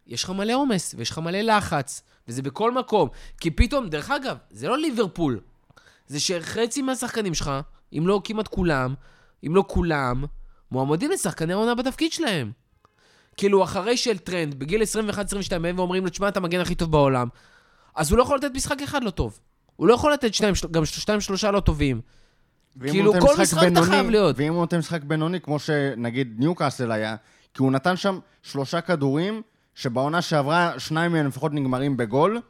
[0.06, 3.08] יש לך מלא עומס, ויש לך מלא לחץ, וזה בכל מקום.
[3.40, 5.40] כי פתאום, דרך אגב, זה לא ליברפול,
[6.06, 7.50] זה שחצי מהשחקנים שלך,
[7.98, 8.94] אם לא כמעט כולם,
[9.46, 10.24] אם לא כולם,
[10.70, 12.52] מועמדים לשחקני העונה בתפקיד שלהם.
[13.36, 17.28] כאילו, אחרי של טרנט, בגיל 21-22, באים ואומרים לו, תשמע, אתה המגן הכי טוב בעולם,
[17.96, 19.38] אז הוא לא יכול לתת משחק אחד לא טוב.
[19.76, 22.00] הוא לא יכול לתת שניים, גם שניים, שלושה לא טובים.
[22.80, 24.36] כאילו, כל משחק אתה חייב להיות.
[24.38, 27.16] ואם הוא נותן משחק בינוני, כמו שנגיד ניוקאסל היה,
[27.54, 29.42] כי הוא נתן שם שלושה כדורים,
[29.74, 32.40] שבעונה שעברה שניים מהם לפחות נגמרים בגול,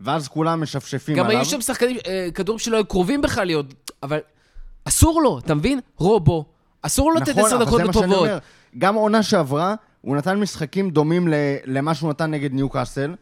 [0.00, 1.38] ואז כולם משפשפים גם עליו.
[1.38, 4.18] היו שם שחקנים, אה, כדורים שלא היו קרובים בכלל להיות, אבל
[4.84, 5.80] אסור לו, אתה מבין?
[5.96, 6.44] רובו.
[6.82, 8.18] אסור לו לתת נכון, עשר אבל דקות זה מה שאני טובות.
[8.18, 8.38] אומר.
[8.78, 11.28] גם עונה שעברה, הוא נתן משחקים דומים
[11.64, 13.14] למה שהוא נתן נגד ניוקאסל.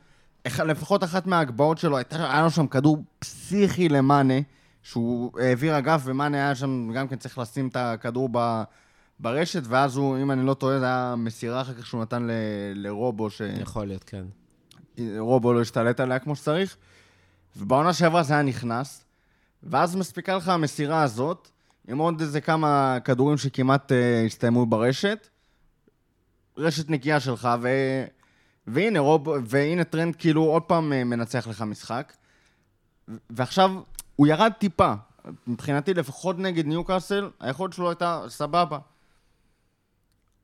[0.59, 4.35] לפחות אחת מההגבהות שלו, היה לו שם כדור פסיכי למאנה,
[4.83, 8.63] שהוא העביר אגף, ומאנה היה שם גם כן צריך לשים את הכדור ב,
[9.21, 12.31] ברשת, ואז הוא, אם אני לא טועה, זה היה מסירה אחר כך שהוא נתן ל,
[12.75, 13.29] לרובו,
[13.61, 14.25] יכול להיות, כן.
[14.99, 16.77] שרובו לא השתלט עליה כמו שצריך.
[17.57, 19.05] ובעונה שעברה זה היה נכנס,
[19.63, 21.49] ואז מספיקה לך המסירה הזאת,
[21.89, 25.29] עם עוד איזה כמה כדורים שכמעט uh, הסתיימו ברשת.
[26.59, 27.69] רשת נקייה שלך, ו...
[28.67, 29.29] והנה, רוב...
[29.45, 32.13] והנה טרנד כאילו עוד פעם אה, מנצח לך משחק.
[33.31, 33.71] ועכשיו,
[34.17, 34.95] הוא ירד טיפה.
[35.47, 38.79] מבחינתי, לפחות נגד ניוקאסל, היכולת שלו הייתה סבבה.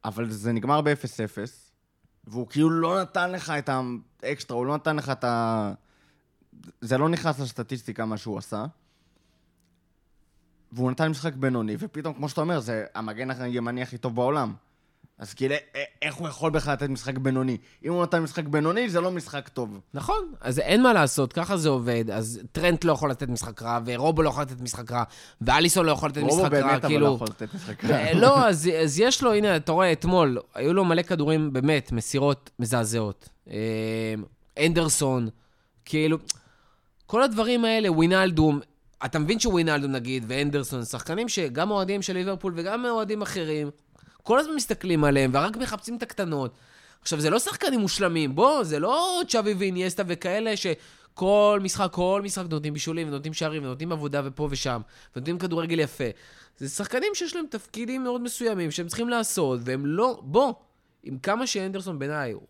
[0.04, 1.38] אבל זה נגמר ב-0-0,
[2.24, 3.70] והוא כאילו לא נתן לך את
[4.22, 5.72] האקסטרה, הוא לא נתן לך את ה...
[6.80, 8.64] זה לא נכנס לסטטיסטיקה מה שהוא עשה.
[10.72, 14.54] והוא נתן משחק בינוני, ופתאום, כמו שאתה אומר, זה המגן הימני הכי טוב בעולם.
[15.18, 15.58] אז כאילו, א-
[16.02, 17.56] איך הוא יכול בכלל לתת משחק בינוני?
[17.84, 19.80] אם הוא נתן משחק בינוני, זה לא משחק טוב.
[19.94, 22.10] נכון, אז אין מה לעשות, ככה זה עובד.
[22.10, 25.02] אז טרנט לא יכול לתת משחק רע, ורובו לא יכול לתת משחק רע,
[25.40, 27.06] ואליסון לא יכול לתת רובו משחק רע, באמת אבל כאילו...
[27.06, 27.96] לא יכול לתת משחק רע.
[27.96, 31.92] אה, לא, אז, אז יש לו, הנה, אתה רואה, אתמול, היו לו מלא כדורים, באמת,
[31.92, 33.28] מסירות מזעזעות.
[33.50, 34.14] אה,
[34.66, 35.28] אנדרסון,
[35.84, 36.18] כאילו,
[37.06, 38.60] כל הדברים האלה, ווינלדום,
[39.04, 43.70] אתה מבין שווינלדום, נגיד, ואנדרסון, שחקנים שגם אוהדים של ליברפול וגם אוהדים אחרים,
[44.24, 46.54] כל הזמן מסתכלים עליהם, ורק מחפשים את הקטנות.
[47.02, 52.44] עכשיו, זה לא שחקנים מושלמים, בוא, זה לא צ'אבי ואיניאסטה וכאלה שכל משחק, כל משחק
[52.50, 54.80] נותנים בישולים, ונותנים שערים, ונותנים עבודה ופה ושם,
[55.16, 56.04] ונותנים כדורגל יפה.
[56.58, 60.20] זה שחקנים שיש להם תפקידים מאוד מסוימים שהם צריכים לעשות, והם לא...
[60.22, 60.54] בוא,
[61.02, 62.42] עם כמה שאנדרסון בעיניי הוא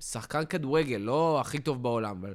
[0.00, 2.34] שחקן כדורגל, לא הכי טוב בעולם, אבל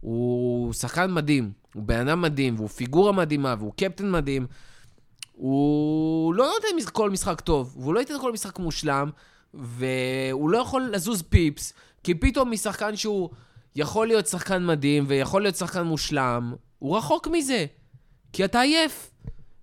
[0.00, 4.46] הוא שחקן מדהים, הוא בן אדם מדהים, והוא פיגורה מדהימה, והוא קפטן מדהים.
[5.38, 9.10] הוא לא נותן כל משחק טוב, והוא לא ייתן כל משחק מושלם,
[9.54, 11.72] והוא לא יכול לזוז פיפס,
[12.04, 13.30] כי פתאום משחקן שהוא
[13.76, 17.66] יכול להיות שחקן מדהים ויכול להיות שחקן מושלם, הוא רחוק מזה.
[18.32, 19.10] כי אתה עייף,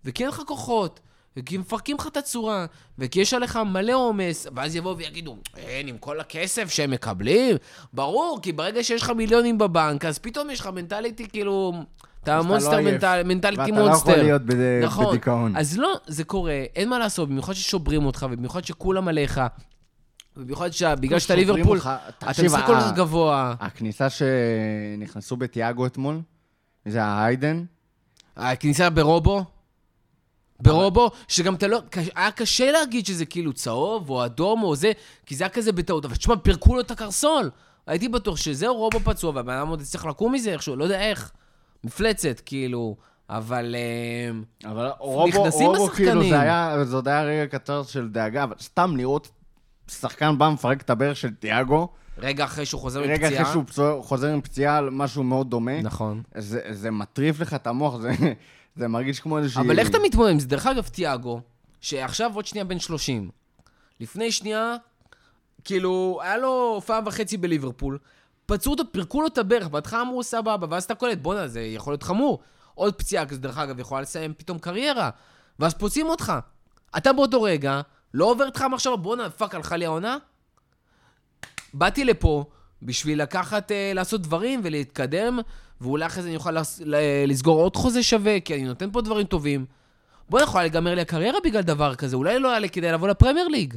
[0.06, 1.00] וכי אין לך כוחות,
[1.38, 2.66] וכי מפרקים לך את הצורה,
[3.00, 7.58] וכי יש עליך מלא עומס, ואז יבואו ויגידו, אין, עם כל הכסף שהם מקבלים?
[7.94, 11.74] ברור, כי ברגע שיש לך מיליונים בבנק, אז פתאום יש לך מנטליטי כאילו...
[12.34, 12.92] אתה מונסטר לא עייף.
[12.94, 14.12] מנטל, מנטליטי ואתה לא מונסטר.
[14.12, 15.06] יכול להיות בד- נכון.
[15.08, 15.56] בדיכאון.
[15.58, 19.42] אז לא, זה קורה, אין מה לעשות, במיוחד ששוברים אותך, ובמיוחד שכולם עליך,
[20.38, 21.80] ובמיוחד שבגלל שאתה ליברפול.
[21.80, 23.54] אתה משחק כל כך גבוה.
[23.60, 26.22] הכניסה שנכנסו בתיאגו אתמול,
[26.86, 27.64] זה ההיידן.
[28.38, 29.44] הכניסה ברובו,
[30.60, 31.80] ברובו, שגם אתה לא,
[32.16, 34.92] היה קשה להגיד שזה כאילו צהוב או אדום או זה,
[35.26, 37.50] כי זה היה כזה בטעות, אבל תשמע, פירקו לו את הקרסול.
[37.88, 41.32] הייתי בטוח שזהו רובו פצוע, והבן אדם עוד יצטרך לקום מזה איכשהו, לא יודע איך.
[41.86, 42.96] מפלצת, כאילו,
[43.30, 43.76] אבל...
[43.76, 46.30] אה, אבל רובו, נכנסים רובו כאילו.
[46.30, 49.32] זה היה, זה עוד היה רגע קצר של דאגה, אבל סתם לראות
[49.92, 53.42] שחקן בא מפרק את הברך של תיאגו, רגע אחרי שהוא חוזר רגע מפציעה.
[53.42, 56.24] אחרי שהוא פצוע, חוזר עם פציעה על משהו מאוד דומה, נכון.
[56.38, 58.12] זה, זה מטריף לך את המוח, זה,
[58.76, 59.62] זה מרגיש כמו איזושהי...
[59.62, 60.48] אבל איך אתה מתמודד עם זה?
[60.48, 61.42] דרך אגב, תיאגו,
[61.82, 63.30] שעכשיו עוד שנייה בן 30.
[64.00, 64.76] לפני שנייה,
[65.64, 67.98] כאילו, היה לו הופעה וחצי בליברפול,
[68.46, 71.94] פצעו אותו, פירקו לו את הברך, בהתחלה אמרו סבבה, ואז אתה קולט, בואנה, זה יכול
[71.94, 72.40] להיות חמור.
[72.76, 75.10] עוד פציעה כזו, דרך אגב, יכולה לסיים פתאום קריירה.
[75.60, 76.34] ואז פוצעים אותך.
[76.98, 77.82] אתה באותו רגע,
[78.14, 80.18] לא עובר איתך מחשבה, בואנה, fuck, הלכה לי העונה?
[81.74, 82.46] באתי לפה
[82.82, 85.40] בשביל לקחת, אה, לעשות דברים ולהתקדם,
[85.82, 86.82] ואולי אחרי זה אני אוכל לס-
[87.28, 89.66] לסגור עוד חוזה שווה, כי אני נותן פה דברים טובים.
[90.30, 93.48] בוא, יכולה להיגמר לי הקריירה בגלל דבר כזה, אולי לא היה לי כדאי לבוא לפרמייר
[93.48, 93.74] ליג.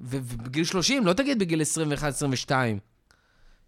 [0.00, 2.50] ובגיל 30, לא תגיד בגיל 21-22.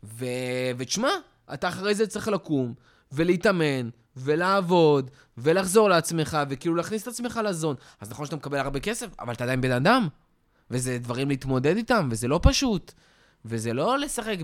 [0.04, 1.10] ו- ותשמע,
[1.54, 2.74] אתה אחרי זה צריך לקום,
[3.12, 7.76] ולהתאמן, ולעבוד, ולחזור לעצמך, וכאילו להכניס את עצמך לזון.
[8.00, 10.08] אז נכון שאתה מקבל הרבה כסף, אבל אתה עדיין בן אדם.
[10.70, 12.92] וזה דברים להתמודד איתם, וזה לא פשוט.
[13.44, 14.36] וזה לא לשחק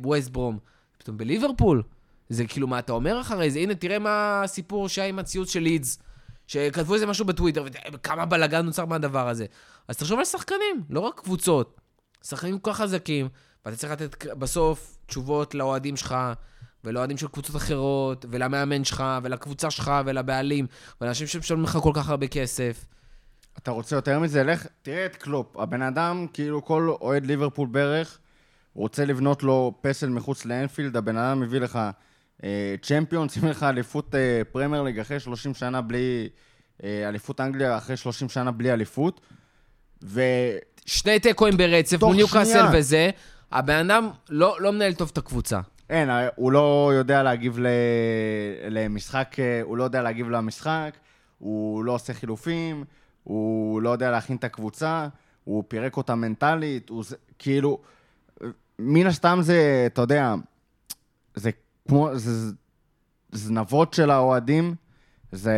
[0.00, 0.58] בווסט ברום,
[0.98, 1.82] פתאום בליברפול.
[2.28, 3.58] זה כאילו, מה אתה אומר אחרי זה?
[3.58, 5.98] הנה, תראה מה הסיפור שהיה עם הציוץ של לידס,
[6.46, 9.46] שכתבו איזה משהו בטוויטר, וכמה בלאגן נוצר מהדבר הזה.
[9.88, 11.80] אז תחשוב על שחקנים, לא רק קבוצות.
[12.24, 13.28] שחקנים כל כך חזקים,
[13.64, 16.16] ואתה צריך לתת בסוף תשובות לאוהדים שלך,
[16.84, 20.66] ולאוהדים של קבוצות אחרות, ולמאמן שלך, ולקבוצה שלך, ולבעלים,
[21.00, 22.84] ולאנשים שמשלמים לך כל כך הרבה כסף.
[23.58, 24.42] אתה רוצה יותר מזה?
[24.44, 25.56] לך, תראה את קלופ.
[25.56, 28.18] הבן אדם, כאילו כל אוהד ליברפול בערך,
[28.74, 31.78] רוצה לבנות לו פסל מחוץ לאנפילד, הבן אדם מביא לך
[32.44, 36.28] אה, צ'מפיון, שים לך אליפות אה, פרמייר ליג אחרי 30 שנה בלי...
[36.84, 39.20] אה, אליפות אנגליה אחרי 30 שנה בלי אליפות.
[40.04, 40.22] ו...
[40.86, 42.66] שני תיקואים ברצף מול ניוקאסל.
[42.72, 43.10] וזה,
[43.52, 45.60] הבן אדם לא, לא מנהל טוב את הקבוצה.
[45.90, 47.66] אין, הוא לא יודע להגיב ל...
[48.70, 50.96] למשחק, אה, הוא לא יודע להגיב למשחק,
[51.38, 52.84] הוא לא עושה חילופים,
[53.24, 55.08] הוא לא יודע להכין את הקבוצה,
[55.44, 57.78] הוא פירק אותה מנטלית, הוא זה, כאילו,
[58.78, 60.34] מן הסתם זה, אתה יודע,
[61.34, 61.50] זה
[61.88, 62.52] כמו, זה
[63.32, 64.74] זנבות של האוהדים,
[65.32, 65.56] זה,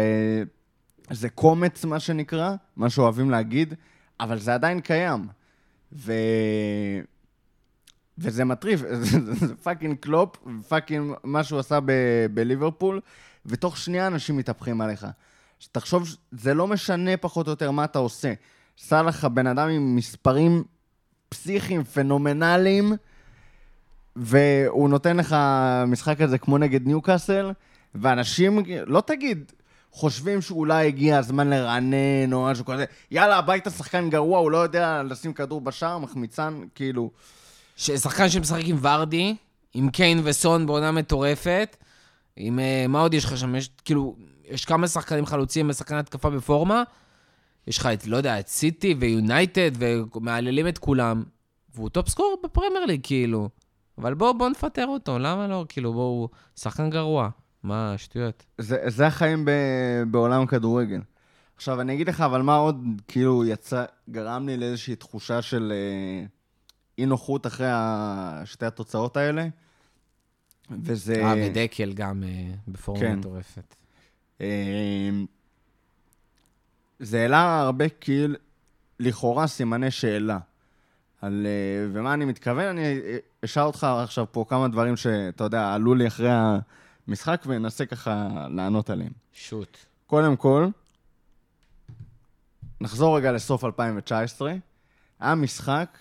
[1.11, 3.74] זה קומץ, מה שנקרא, מה שאוהבים להגיד,
[4.20, 5.26] אבל זה עדיין קיים.
[5.92, 6.12] ו...
[8.18, 8.81] וזה מטריף,
[9.40, 10.37] זה fucking קלופ,
[10.68, 11.79] fucking מה שהוא עשה
[12.35, 13.01] בליברפול,
[13.46, 15.07] ותוך שנייה אנשים מתהפכים עליך.
[15.72, 18.33] תחשוב, זה לא משנה פחות או יותר מה אתה עושה.
[18.79, 20.64] סאלח הבן אדם עם מספרים
[21.29, 22.92] פסיכיים, פנומנליים,
[24.16, 25.37] והוא נותן לך
[25.87, 27.53] משחק כזה כמו נגד ניוקאסל,
[27.94, 29.53] ואנשים, לא תגיד,
[29.90, 35.03] חושבים שאולי הגיע הזמן לרענן או משהו כזה, יאללה, הביתה שחקן גרוע, הוא לא יודע
[35.03, 37.11] לשים כדור בשער, מחמיצן, כאילו...
[37.76, 39.37] שחקן שמשחק עם ורדי,
[39.74, 41.76] עם קיין וסון בעונה מטורפת,
[42.37, 42.58] עם...
[42.58, 43.54] אה, מה עוד יש לך שם?
[43.54, 44.16] יש כאילו,
[44.48, 46.82] יש כמה שחקנים חלוצים ושחקני התקפה בפורמה.
[47.66, 49.70] יש לך את, לא יודע, את סיטי ויונייטד,
[50.14, 51.22] ומהללים את כולם.
[51.74, 53.48] והוא top scorer בפרמייר ליג, כאילו.
[53.98, 55.64] אבל בואו בוא נפטר אותו, למה לא?
[55.68, 57.28] כאילו, בואו, הוא שחקן גרוע.
[57.62, 58.44] מה, שטויות.
[58.58, 59.50] זה, זה החיים ב,
[60.11, 61.00] בעולם הכדורגל.
[61.56, 66.26] עכשיו, אני אגיד לך, אבל מה עוד, כאילו, יצא, גרם לי לאיזושהי תחושה של אה,
[67.02, 67.68] אי נוחות אחרי
[68.44, 69.46] שתי התוצאות האלה,
[70.70, 71.24] וזה...
[71.24, 73.18] אה, ודקל גם אה, בפורמה כן.
[73.18, 73.74] מטורפת.
[74.40, 75.10] אה,
[76.98, 78.34] זה העלה הרבה כאילו,
[79.00, 80.38] לכאורה סימני שאלה.
[81.22, 82.64] על, אה, ומה אני מתכוון?
[82.64, 83.00] אני
[83.44, 86.30] אשאל אותך עכשיו פה כמה דברים שאתה יודע, עלו לי אחרי
[87.08, 89.12] המשחק, ואנסה ככה לענות עליהם.
[89.32, 89.76] שוט.
[90.06, 90.66] קודם כל,
[92.80, 94.54] נחזור רגע לסוף 2019.
[95.20, 95.98] היה משחק,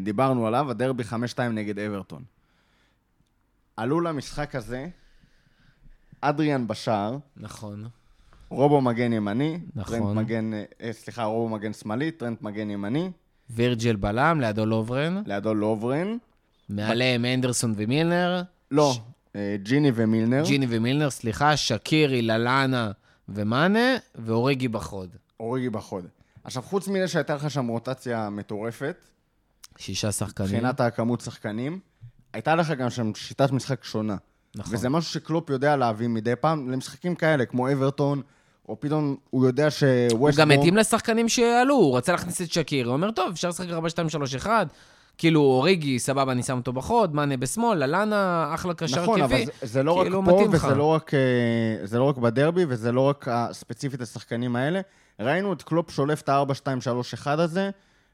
[0.00, 2.22] דיברנו עליו, הדרבי 5-2 נגד אברטון.
[3.76, 4.88] עלו למשחק הזה
[6.20, 7.88] אדריאן בשער, נכון.
[8.48, 9.98] רובו מגן ימני, נכון.
[9.98, 13.10] טרנט מגן, אה, סליחה, רובו מגן שמאלי, טרנט מגן ימני,
[13.50, 15.22] וירג'ל בלם, לידו לוברן.
[15.26, 16.16] לידו לוברן,
[16.68, 18.42] מעליהם אנדרסון ומילנר.
[18.70, 18.94] לא,
[19.36, 22.90] אה, ג'יני ומילנר, ג'יני ומילנר, סליחה, שקירי, ללאנה
[23.28, 25.16] ומאנה, ואוריגי בחוד.
[25.40, 26.06] אוריגי בחוד.
[26.44, 28.96] עכשיו, חוץ מזה שהייתה לך שם רוטציה מטורפת,
[29.78, 30.48] שישה שחקנים.
[30.48, 31.78] מבחינת הכמות שחקנים,
[32.32, 34.16] הייתה לך גם שם שיטת משחק שונה.
[34.54, 34.74] נכון.
[34.74, 38.22] וזה משהו שקלופ יודע להביא מדי פעם למשחקים כאלה, כמו אברטון,
[38.68, 42.86] או פתאום הוא יודע הוא שווסט גם התאים לשחקנים שעלו, הוא רצה להכניס את שקירי,
[42.88, 44.68] הוא אומר, טוב, אפשר לשחק 4, 2, 3, 1.
[45.18, 49.46] כאילו, אוריגי, סבבה, אני שם אותו בחוד, מאנה בשמאל, ללאנה, אחלה קשר נכון, אבל קרבי.
[49.46, 50.44] זה, זה לא כאילו, רק פה.
[50.52, 54.80] וזה לא רק, אה, זה לא רק בדרבי, וזה לא רק אה, ספציפית השחקנים האלה.
[55.20, 57.70] ראינו את קלופ שולף את ה-4-2-3-1 הזה,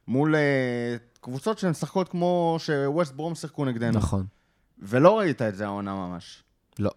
[0.09, 3.99] מול אה, קבוצות שמשחקות כמו שווסט ברום שיחקו נגדנו.
[3.99, 4.27] נכון.
[4.79, 6.43] ולא ראית את זה העונה ממש.
[6.79, 6.91] לא.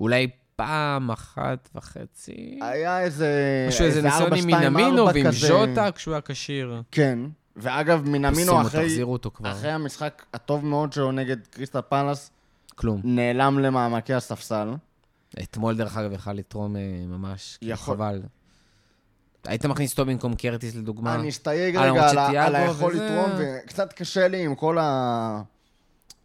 [0.00, 2.58] אולי פעם אחת וחצי.
[2.62, 3.28] היה איזה...
[3.68, 5.46] משהו, איזה ניסיון עם 4-2-4 מינמינו ועם כזה.
[5.48, 6.82] ז'וטה כשהוא היה כשיר.
[6.90, 7.18] כן,
[7.56, 9.04] ואגב, מינמינו אחרי.
[9.42, 12.30] אחרי המשחק הטוב מאוד שלו נגד קריסטל פלאס,
[12.74, 13.00] כלום.
[13.04, 14.68] נעלם למעמקי הספסל.
[15.42, 17.94] אתמול, דרך אגב, יכל לתרום אה, ממש, יכול.
[17.94, 18.20] חבל.
[19.46, 21.14] היית מכניס אותו במקום קרטיס, לדוגמה?
[21.14, 24.78] אני אסתייג רגע על על היכול וזה- לתרום, וקצת קשה לי עם כל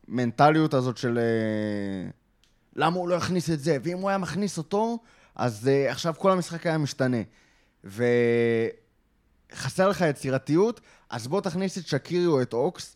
[0.07, 2.09] המנטליות הזאת של אה,
[2.75, 4.97] למה הוא לא הכניס את זה, ואם הוא היה מכניס אותו,
[5.35, 7.17] אז אה, עכשיו כל המשחק היה משתנה.
[9.53, 12.95] וחסר לך יצירתיות, אז בוא תכניס את שקירי או את אוקס.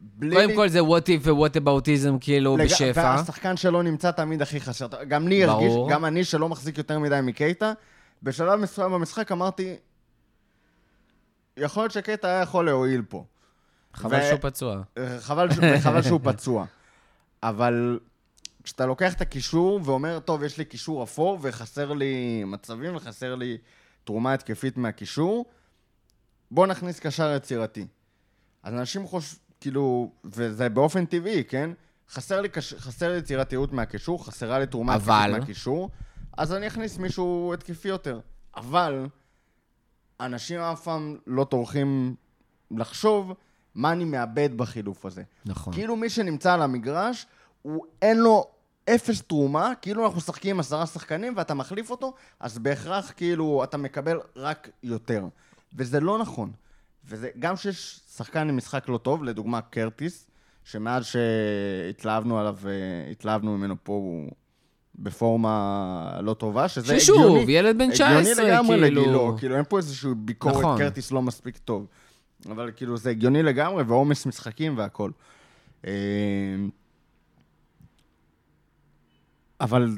[0.00, 3.14] בלי קודם כל זה what if ו-what aboutism, כאילו, לג- בשפע.
[3.18, 4.86] והשחקן שלו נמצא תמיד הכי חסר.
[5.08, 5.72] גם לי הרגיש.
[5.90, 7.72] גם אני שלא מחזיק יותר מדי מקייטה,
[8.22, 9.76] בשלב מסוים במשחק אמרתי,
[11.56, 13.24] יכול להיות שקייטה היה יכול להועיל פה.
[13.94, 14.82] חבל ו- שהוא פצוע.
[15.18, 16.64] חבל, ש- חבל שהוא פצוע.
[17.42, 17.98] אבל
[18.62, 23.58] כשאתה לוקח את הקישור ואומר, טוב, יש לי קישור אפור וחסר לי מצבים וחסר לי
[24.04, 25.44] תרומה התקפית מהקישור,
[26.50, 27.86] בוא נכניס קשר יצירתי.
[28.62, 31.70] אז אנשים חושבים, כאילו, וזה באופן טבעי, כן?
[32.10, 32.74] חסר לי, קש...
[32.74, 35.90] חסר לי יצירתיות מהקישור, חסרה לי תרומה אבל- התקפית מהקישור,
[36.38, 38.20] אז אני אכניס מישהו התקפי יותר.
[38.56, 39.06] אבל
[40.20, 42.14] אנשים אף פעם לא טורחים
[42.70, 43.32] לחשוב
[43.74, 45.22] מה אני מאבד בחילוף הזה.
[45.46, 45.72] נכון.
[45.72, 47.26] כאילו מי שנמצא על המגרש,
[47.62, 48.50] הוא אין לו
[48.94, 53.76] אפס תרומה, כאילו אנחנו משחקים עם עשרה שחקנים ואתה מחליף אותו, אז בהכרח כאילו אתה
[53.76, 55.24] מקבל רק יותר.
[55.76, 56.52] וזה לא נכון.
[57.04, 60.26] וזה, גם שיש שחקן עם משחק לא טוב, לדוגמה קרטיס,
[60.64, 64.30] שמאז שהתלהבנו עליו, אה, התלהבנו ממנו פה, הוא
[64.98, 67.52] בפורמה לא טובה, שזה ששוב, הגיוני.
[67.52, 69.02] ילד בן 19, הגיוני לגמרי כאילו.
[69.02, 70.78] לגילו, כאילו אין פה איזושהי ביקורת, נכון.
[70.78, 71.86] קרטיס לא מספיק טוב.
[72.50, 75.10] אבל כאילו זה הגיוני לגמרי, ועומס משחקים והכל.
[75.86, 75.92] אה,
[79.60, 79.94] אבל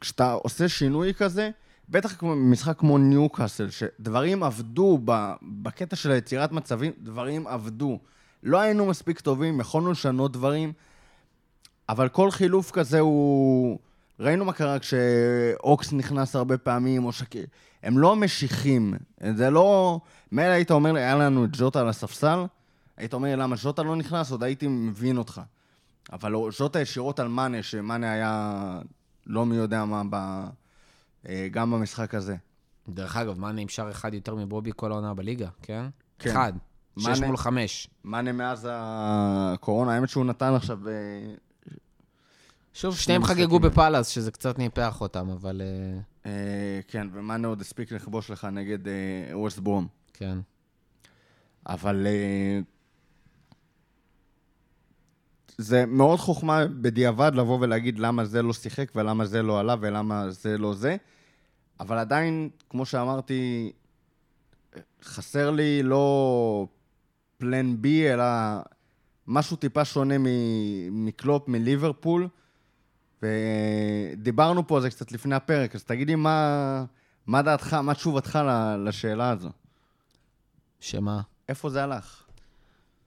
[0.00, 1.50] כשאתה עושה שינוי כזה,
[1.88, 7.98] בטח כמו משחק כמו ניוקאסל, שדברים עבדו ב- בקטע של היצירת מצבים, דברים עבדו.
[8.42, 10.72] לא היינו מספיק טובים, יכולנו לשנות דברים,
[11.88, 13.78] אבל כל חילוף כזה הוא...
[14.20, 17.42] ראינו מה קרה כשאוקס נכנס הרבה פעמים, או שקי...
[17.82, 18.94] הם לא משיכים.
[19.34, 20.00] זה לא...
[20.32, 22.44] מילא היית אומר לי, היה לנו את ג'וטה על הספסל,
[22.96, 24.30] היית אומר לי, למה ג'וטה לא נכנס?
[24.30, 25.40] עוד הייתי מבין אותך.
[26.12, 28.80] אבל ג'וטה ישירות על מאנה, שמאנה היה
[29.26, 30.44] לא מי יודע מה ב...
[31.28, 32.36] אה, גם במשחק הזה.
[32.88, 35.86] דרך אגב, מאנה עם שער אחד יותר מבובי כל העונה בליגה, כן?
[36.18, 36.30] כן.
[36.30, 36.52] אחד.
[36.98, 37.88] שש מול חמש.
[38.04, 40.78] מאנה מאז הקורונה, האמת שהוא נתן עכשיו...
[42.78, 43.24] אה, שוב, שני שניהם.
[43.24, 48.44] חגגו בפאלאס, שזה קצת ניפח אותם, אבל אה, אה, כן, ומאנה עוד הספיק לכבוש לך
[48.44, 48.92] נגד אה,
[49.38, 49.86] ווסט ברום.
[50.12, 50.38] כן.
[51.66, 52.60] אבל אה,
[55.58, 60.30] זה מאוד חוכמה בדיעבד לבוא ולהגיד למה זה לא שיחק ולמה זה לא עלה ולמה
[60.30, 60.96] זה לא זה.
[61.80, 63.72] אבל עדיין, כמו שאמרתי,
[65.02, 66.66] חסר לי לא
[67.38, 68.24] פלן בי, אלא
[69.26, 72.28] משהו טיפה שונה מ- מקלופ, מליברפול.
[73.22, 76.84] ודיברנו פה על זה קצת לפני הפרק, אז תגידי מה,
[77.26, 78.38] מה דעתך, מה תשובתך
[78.84, 79.48] לשאלה הזו?
[80.80, 81.20] שמה?
[81.48, 82.22] איפה זה הלך?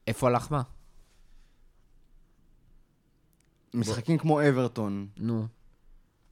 [0.08, 0.62] איפה הלך מה?
[3.74, 5.08] משחקים כמו אברטון.
[5.18, 5.48] נו.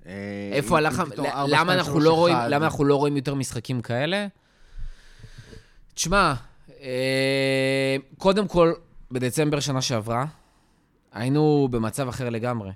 [0.05, 1.03] אה, איפה הלך...
[1.47, 2.37] למה אנחנו לא רואים-.
[2.49, 4.27] למה אנחנו לא רואים יותר משחקים כאלה?
[5.93, 6.33] תשמע,
[6.81, 8.73] אה, קודם כל,
[9.11, 10.25] בדצמבר שנה שעברה,
[11.11, 12.71] היינו במצב אחר לגמרי.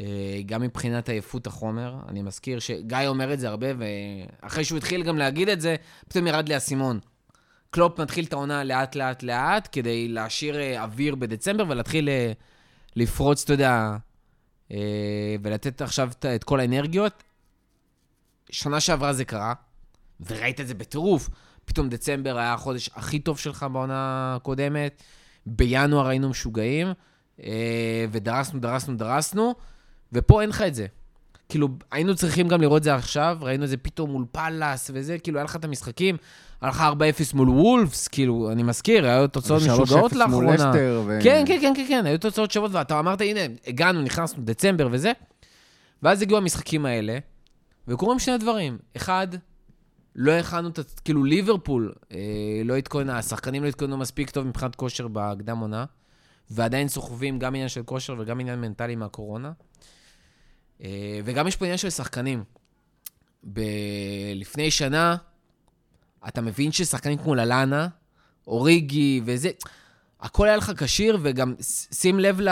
[0.00, 0.04] אה,
[0.46, 5.18] גם מבחינת עייפות החומר, אני מזכיר שגיא אומר את זה הרבה, ואחרי שהוא התחיל גם
[5.18, 5.76] להגיד את זה,
[6.08, 7.00] פתאום ירד לי האסימון.
[7.70, 12.32] קלופ מתחיל את העונה לאט לאט לאט, כדי להשאיר אה, אוויר בדצמבר ולהתחיל אה,
[12.96, 13.96] לפרוץ, אתה יודע,
[15.42, 17.22] ולתת עכשיו את- כל האנרגיות.
[18.50, 19.54] שנה שעברה זה קרה,
[20.26, 21.28] וראית את זה בטירוף.
[21.64, 25.02] פתאום דצמבר היה החודש הכי טוב שלך בעונה הקודמת,
[25.46, 26.88] בינואר היינו משוגעים,
[28.10, 29.54] ודרסנו, דרסנו, דרסנו,
[30.12, 30.86] ופה אין לך את זה.
[31.48, 35.18] כאילו, היינו צריכים גם לראות את זה עכשיו, ראינו את זה פתאום מול פאלאס וזה,
[35.18, 36.16] כאילו, היה לך את המשחקים,
[36.60, 40.54] היה לך 4-0 מול וולפס, כאילו, אני מזכיר, היו תוצאות ו- 3-0 משוגעות מול לאחרונה.
[40.54, 44.42] לסטר, ו- כן, כן, כן, כן, כן, היו תוצאות שוות, ואתה אמרת, הנה, הגענו, נכנסנו,
[44.44, 45.12] דצמבר וזה,
[46.02, 47.18] ואז הגיעו המשחקים האלה,
[47.88, 48.78] וקורים שני דברים.
[48.96, 49.28] אחד,
[50.16, 52.18] לא הכנו את, כאילו ליברפול אה,
[52.64, 55.84] לא התכוננה, השחקנים לא התכוננו מספיק טוב מבחינת כושר בקדם עונה,
[56.50, 59.52] ועדיין סוחבים גם עניין של כושר וגם עניין מנטלי מהקורונה.
[60.84, 62.44] אה, וגם יש פה עניין של שחקנים.
[63.52, 63.60] ב...
[64.34, 65.16] לפני שנה,
[66.28, 67.88] אתה מבין ששחקנים כמו ללאנה,
[68.46, 69.50] אוריגי וזה,
[70.20, 71.54] הכל היה לך כשיר, וגם
[71.92, 72.48] שים לב ל...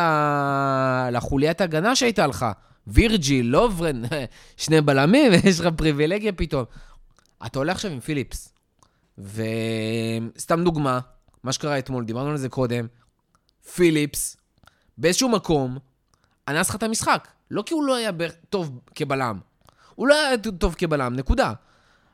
[1.13, 2.47] לחוליית ההגנה שהייתה לך.
[2.87, 4.03] וירג'יל, לוברן,
[4.57, 6.65] שני בלמים, ויש לך פריבילגיה פתאום.
[7.47, 8.53] אתה עולה עכשיו עם פיליפס.
[9.19, 11.01] וסתם דוגמה,
[11.43, 12.87] מה שקרה אתמול, דיברנו על זה קודם,
[13.75, 14.37] פיליפס,
[14.99, 15.79] באיזשהו מקום,
[16.49, 17.29] אנס לך את המשחק.
[17.51, 18.11] לא כי הוא לא היה
[18.51, 19.39] טוב כבלם.
[19.95, 21.53] הוא לא היה טוב כבלם, נקודה.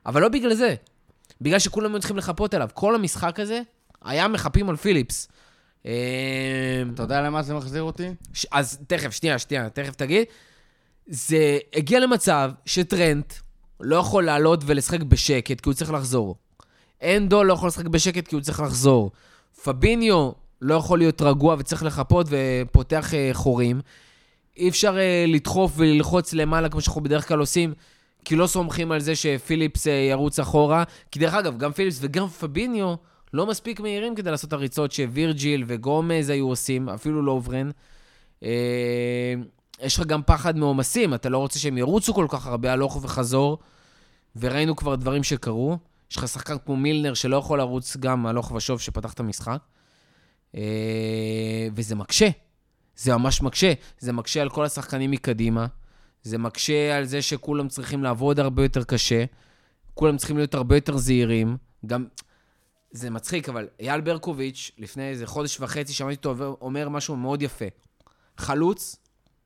[0.06, 0.74] אבל לא בגלל זה.
[1.40, 2.68] בגלל שכולם היו צריכים לחפות עליו.
[2.74, 3.60] כל המשחק הזה
[4.02, 5.28] היה מחפים על פיליפס.
[5.86, 8.08] אה, אתה יודע למה זה מחזיר אותי?
[8.34, 10.24] ש- אז תכף, שנייה, שנייה, תכף תגיד.
[11.06, 13.32] זה הגיע למצב שטרנט
[13.80, 16.36] לא יכול לעלות ולשחק בשקט כי הוא צריך לחזור.
[17.02, 19.10] אנדו לא יכול לשחק בשקט כי הוא צריך לחזור.
[19.64, 23.80] פביניו לא יכול להיות רגוע וצריך לחפות ופותח אה, חורים.
[24.56, 27.74] אי אפשר אה, לדחוף וללחוץ למעלה כמו שאנחנו בדרך כלל עושים,
[28.24, 30.84] כי לא סומכים על זה שפיליפס אה, ירוץ אחורה.
[31.10, 32.94] כי דרך אגב, גם פיליפס וגם פביניו
[33.32, 37.70] לא מספיק מהירים כדי לעשות הריצות שווירג'יל וגומז היו עושים, אפילו לוברן.
[38.42, 39.34] אה,
[39.82, 43.58] יש לך גם פחד מעומסים, אתה לא רוצה שהם ירוצו כל כך הרבה הלוך וחזור,
[44.36, 45.78] וראינו כבר דברים שקרו.
[46.10, 49.58] יש לך שחקן כמו מילנר שלא יכול לרוץ גם הלוך ושוב שפתח את המשחק.
[50.56, 52.28] אה, וזה מקשה.
[52.96, 53.72] זה ממש מקשה.
[53.98, 55.66] זה מקשה על כל השחקנים מקדימה.
[56.22, 59.24] זה מקשה על זה שכולם צריכים לעבוד הרבה יותר קשה.
[59.94, 61.56] כולם צריכים להיות הרבה יותר זהירים.
[61.86, 62.06] גם...
[62.90, 67.64] זה מצחיק, אבל אייל ברקוביץ', לפני איזה חודש וחצי, שמעתי אותו אומר- משהו מאוד יפה.
[68.38, 68.96] חלוץ,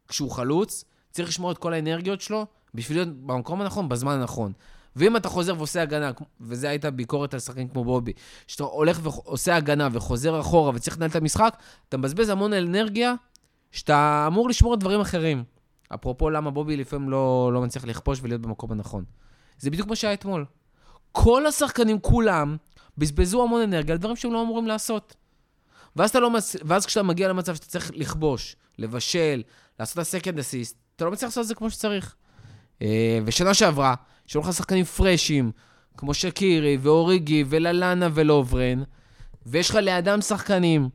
[0.09, 4.53] כשהוא חלוץ, צריך לשמור את כל האנרגיות שלו בשביל להיות במקום הנכון, בזמן הנכון.
[4.97, 8.13] ואם אתה חוזר ועושה הגנה, וזה הייתה ביקורת על שחקנים כמו בובי,
[8.47, 11.57] שאתה הולך ועושה הגנה וחוזר אחורה וצריך לנהל את המשחק,
[11.89, 13.15] אתה מבזבז המון אנרגיה
[13.77, 15.45] שאתה אמור לשמור על דברים אחרים.
[15.95, 19.05] אפרופו למה בובי לפעמים לא, לא מצליח לכפוש ולהיות במקום הנכון.
[19.59, 20.45] זה בדיוק מה שהיה אתמול.
[21.13, 22.57] כל השחקנים, כולם,
[22.99, 25.17] בזבזו המון אנרגיה על דברים שהם לא אמורים לעשות.
[25.97, 26.57] ואז, לא מס...
[26.65, 29.43] ואז כשאתה מגיע למצב שאתה צריך לכבוש, לבשל,
[29.81, 32.15] לעשות את הסקנד אסיסט, אתה לא מצליח לעשות את זה כמו שצריך.
[32.83, 33.95] אה, ושנה שעברה,
[34.27, 35.53] שהיו לך שחקנים פרשים,
[35.97, 38.83] כמו שקירי ואוריגי וללאנה ולוברן,
[39.47, 40.89] ויש לך לידם שחקנים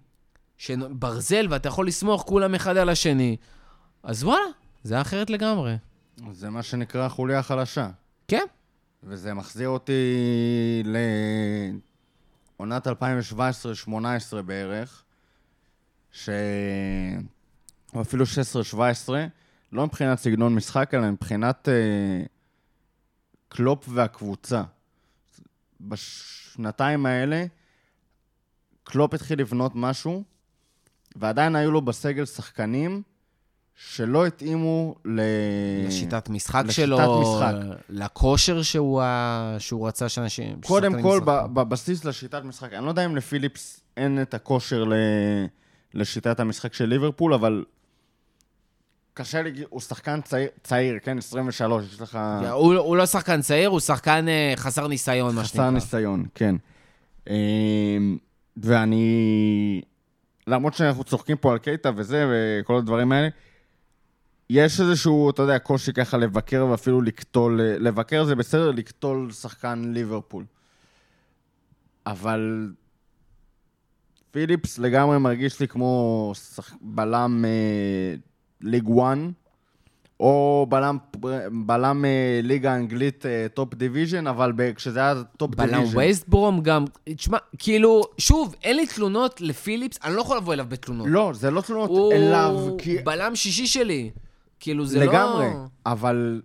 [0.62, 3.38] שברזל ואתה יכול לסמוך כולם אחד על השני,
[4.03, 4.45] אז וואלה,
[4.84, 5.76] זה היה אחרת לגמרי.
[6.32, 7.89] זה מה שנקרא חוליה חלשה.
[8.28, 8.45] כן,
[9.03, 9.93] וזה מחזיר אותי
[12.59, 12.91] לעונת 2017-2018
[14.45, 15.03] בערך,
[16.12, 16.30] ש...
[17.93, 18.26] או אפילו
[18.74, 18.78] 16-17,
[19.72, 22.24] לא מבחינת סגנון משחק, אלא מבחינת אה,
[23.49, 24.64] קלופ והקבוצה.
[25.82, 27.45] בשנתיים האלה,
[28.84, 30.24] קלופ התחיל לבנות משהו,
[31.16, 33.01] ועדיין היו לו בסגל שחקנים
[33.76, 35.22] שלא התאימו ל...
[35.88, 37.53] לשיטת משחק לשיטת שלו, משחק.
[37.89, 40.62] לכושר שהוא, ה- שהוא רצה שאנשים...
[40.66, 41.26] קודם כל, ישחקו.
[41.26, 44.93] ב- בבסיס לשיטת משחק, אני לא יודע אם לפיליפס אין את הכושר ל...
[45.93, 47.64] לשיטת המשחק של ליברפול, אבל
[49.14, 52.20] קשה לי, הוא שחקן צעיר, צעיר כן, 23, יש לך
[52.51, 55.70] הוא, הוא לא שחקן צעיר, הוא שחקן אה, חסר ניסיון, מה חסר שנקרא.
[55.70, 56.55] ניסיון, כן.
[57.30, 58.18] אמ,
[58.57, 59.82] ואני,
[60.48, 63.28] למרות שאנחנו צוחקים פה על קייטה וזה, וכל הדברים האלה,
[64.50, 70.46] יש איזשהו, אתה יודע, קושי ככה לבקר ואפילו לקטול, לבקר זה בסדר, לקטול שחקן ליברפול.
[72.06, 72.72] אבל
[74.32, 76.74] פיליפס לגמרי מרגיש לי כמו שח...
[76.82, 78.16] בלם אה,
[78.62, 79.18] ליג 1,
[80.22, 80.98] או בלם,
[81.66, 84.54] בלם אה, ליגה אנגלית אה, top division, אבל.
[84.76, 85.98] כשזה היה top בלם division.
[85.98, 90.66] ווסט ברום גם, תשמע, כאילו, שוב, אין לי תלונות לפיליפס, אני לא יכול לבוא אליו
[90.70, 91.08] בתלונות.
[91.10, 92.98] לא, זה לא תלונות הוא אליו, כי...
[92.98, 94.12] בלם שישי שלי.
[94.60, 95.06] כאילו, זה לא...
[95.06, 95.48] לגמרי,
[95.86, 96.42] אבל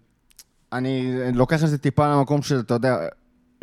[0.73, 2.97] אני לוקח את זה טיפה למקום של, אתה יודע,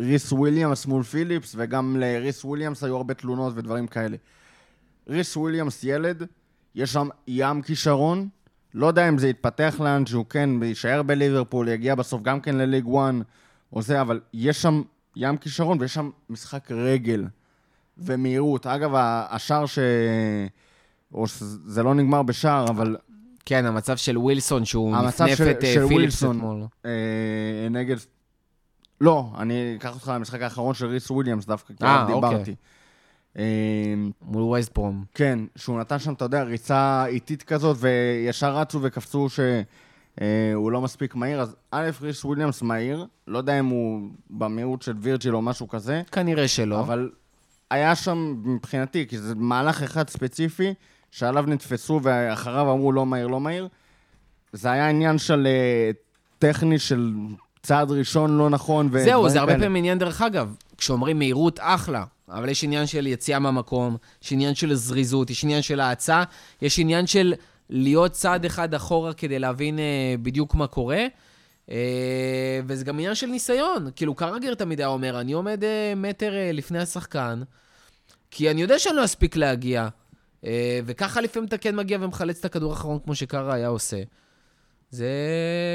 [0.02, 4.16] ריס וויליאמס מול פיליפס, וגם לריס וויליאמס היו הרבה תלונות ודברים כאלה.
[5.08, 6.26] ריס וויליאמס ילד,
[6.74, 8.28] יש שם ים כישרון,
[8.74, 12.84] לא יודע אם זה יתפתח לאן שהוא כן, יישאר בליברפול, יגיע בסוף גם כן לליג
[12.84, 13.14] 1
[13.72, 14.82] או זה, אבל יש שם
[15.16, 17.24] ים כישרון ויש שם משחק רגל
[17.98, 18.66] ומהירות.
[18.66, 18.90] אגב,
[19.30, 19.78] השער ש...
[21.14, 22.96] או שזה לא נגמר בשער, אבל
[23.44, 26.36] כן, המצב של ווילסון, שהוא המצב נפנף של- את אה, של פיליפס ווילסון.
[26.36, 26.62] אתמול.
[26.84, 26.90] אה,
[27.70, 27.96] נגד...
[29.00, 32.14] לא, אני אקח אותך למשחק האחרון של ריס וויליאמס דווקא, כי אה, אוקיי.
[32.30, 32.54] דיברתי.
[33.38, 33.44] אה,
[34.22, 35.04] מול וייסטברום.
[35.14, 41.14] כן, שהוא נתן שם, אתה יודע, ריצה איטית כזאת, וישר רצו וקפצו שהוא לא מספיק
[41.14, 45.68] מהיר, אז א', ריס וויליאמס מהיר, לא יודע אם הוא במהירות של וירג'יל או משהו
[45.68, 46.80] כזה, כנראה שלא.
[46.80, 47.10] אבל
[47.70, 50.74] היה שם מבחינתי, כי זה מהלך אחד ספציפי,
[51.10, 53.68] שעליו נתפסו ואחריו אמרו לא מהיר, לא מהיר.
[54.52, 55.90] זה היה עניין של אה,
[56.38, 57.12] טכני של
[57.62, 58.90] צעד ראשון לא נכון.
[58.98, 59.52] זהו, זה הרבה.
[59.52, 62.04] פעמים עניין, דרך אגב, כשאומרים מהירות, אחלה.
[62.28, 66.22] אבל יש עניין של יציאה מהמקום, יש עניין של זריזות, יש עניין של האצה,
[66.62, 67.34] יש עניין של
[67.70, 71.06] להיות צעד אחד אחורה כדי להבין אה, בדיוק מה קורה.
[71.70, 73.90] אה, וזה גם עניין של ניסיון.
[73.96, 77.42] כאילו, קרגר תמיד היה אומר, אני עומד אה, מטר אה, לפני השחקן,
[78.30, 79.88] כי אני יודע שאני לא אספיק להגיע.
[80.44, 84.02] אה, וככה לפעמים אתה כן מגיע ומחלץ את הכדור האחרון כמו שקארה היה עושה.
[84.94, 85.08] זה...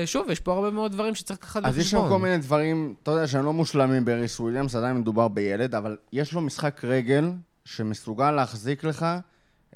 [0.05, 1.70] שוב, יש פה הרבה מאוד דברים שצריך לקחת בחשבון.
[1.70, 5.28] אז יש שם כל מיני דברים, אתה יודע, שהם לא מושלמים בריס וויליאמס, עדיין מדובר
[5.28, 7.32] בילד, אבל יש לו משחק רגל
[7.65, 9.05] שמסוגל להחזיק לך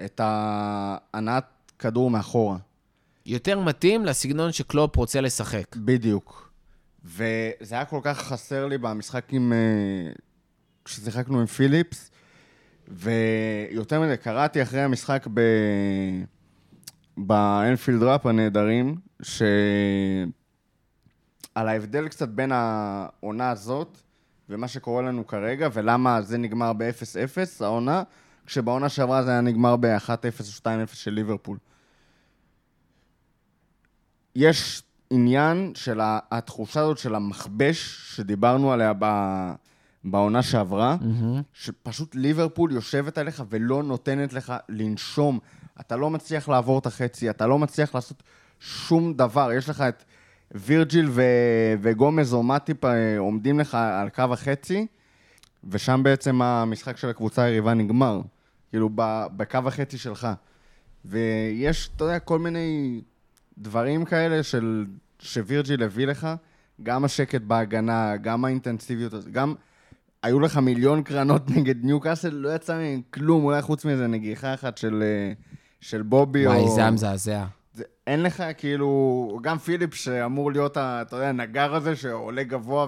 [0.05, 1.45] את ההנעת
[1.79, 2.57] כדור מאחורה.
[3.25, 5.75] יותר מתאים לסגנון שקלופ רוצה לשחק.
[5.75, 6.51] בדיוק.
[7.05, 9.53] וזה היה כל כך חסר לי במשחק עם...
[9.53, 10.11] אה,
[10.85, 12.11] כששיחקנו עם פיליפס,
[12.87, 15.41] ויותר מזה, קראתי אחרי המשחק ב...
[17.17, 19.41] באנפילד ראפ הנהדרים, ש...
[21.55, 23.97] על ההבדל קצת בין העונה הזאת
[24.49, 28.03] ומה שקורה לנו כרגע, ולמה זה נגמר ב-0-0, העונה,
[28.45, 30.09] כשבעונה שעברה זה היה נגמר ב-1-0
[30.39, 31.57] או 2-0 של ליברפול.
[34.35, 39.53] יש עניין של התחושה הזאת של המכבש שדיברנו עליה ב-
[40.03, 40.97] בעונה שעברה,
[41.53, 45.39] שפשוט ליברפול יושבת עליך ולא נותנת לך לנשום.
[45.79, 48.23] אתה לא מצליח לעבור את החצי, אתה לא מצליח לעשות
[48.63, 49.51] שום דבר.
[49.51, 50.03] יש לך את
[50.51, 54.87] וירג'יל ו- וגומז או מאטיפ אה, עומדים לך על קו החצי,
[55.69, 58.21] ושם בעצם המשחק של הקבוצה היריבה נגמר.
[58.69, 60.27] כאילו, ב- בקו החצי שלך.
[61.05, 63.01] ויש, אתה יודע, כל מיני
[63.57, 64.85] דברים כאלה של,
[65.19, 66.27] שווירג'יל הביא לך,
[66.83, 69.55] גם השקט בהגנה, גם האינטנסיביות, הזאת, גם
[70.23, 74.77] היו לך מיליון קרנות נגד ניוקאסל, לא יצא מהם כלום, אולי חוץ מאיזה נגיחה אחת
[74.77, 75.33] של, אה,
[75.81, 76.75] של בובי וואי, או...
[76.75, 77.45] זה היה מזעזע.
[77.73, 82.87] זה, אין לך כאילו, גם פיליפס שאמור להיות, ה- אתה יודע, הנגר הזה שעולה גבוה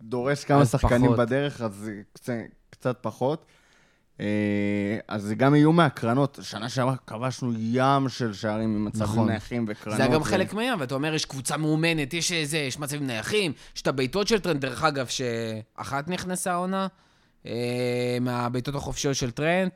[0.00, 1.18] ודורס כמה שחקנים פחות.
[1.18, 2.32] בדרך, אז זה קצת,
[2.70, 3.46] קצת פחות.
[4.20, 4.26] אה,
[5.08, 6.38] אז זה גם יהיו מהקרנות.
[6.42, 9.28] שנה שעברה כבשנו ים של שערים ממצבים נכון.
[9.30, 9.96] נייחים וקרנות.
[9.96, 13.06] זה היה גם ו- חלק מהעניין, ואתה אומר, יש קבוצה מאומנת, יש איזה, יש מצבים
[13.06, 16.86] נייחים, יש את הבעיטות של טרנד, דרך אגב, שאחת נכנסה העונה,
[17.46, 19.70] אה, מהבעיטות החופשיות של טרנד,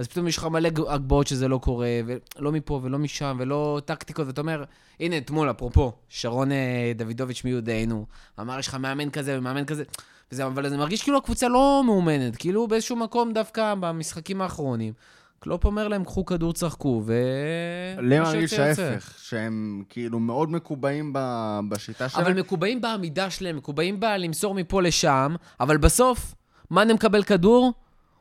[0.00, 4.26] אז פתאום יש לך מלא הגבהות שזה לא קורה, ולא מפה ולא משם, ולא טקטיקות,
[4.26, 4.64] ואתה אומר,
[5.00, 8.06] הנה, אתמול, אפרופו, שרון אה, דוידוביץ' מיודענו,
[8.40, 9.84] אמר, יש לך מאמן כזה ומאמן כזה,
[10.32, 14.92] וזה, אבל זה מרגיש כאילו הקבוצה לא מאומנת, כאילו באיזשהו מקום דווקא במשחקים האחרונים.
[15.40, 17.14] קלופ אומר להם, קחו כדור, צחקו, ו...
[17.98, 18.52] לי מרגיש.
[18.52, 22.26] ההפך, שהם כאילו מאוד מקובעים ב- בשיטה שלהם.
[22.26, 26.34] אבל מקובעים בעמידה שלהם, מקובעים בה למסור מפה לשם, אבל בסוף,
[26.70, 27.72] מאנה מקבל כדור,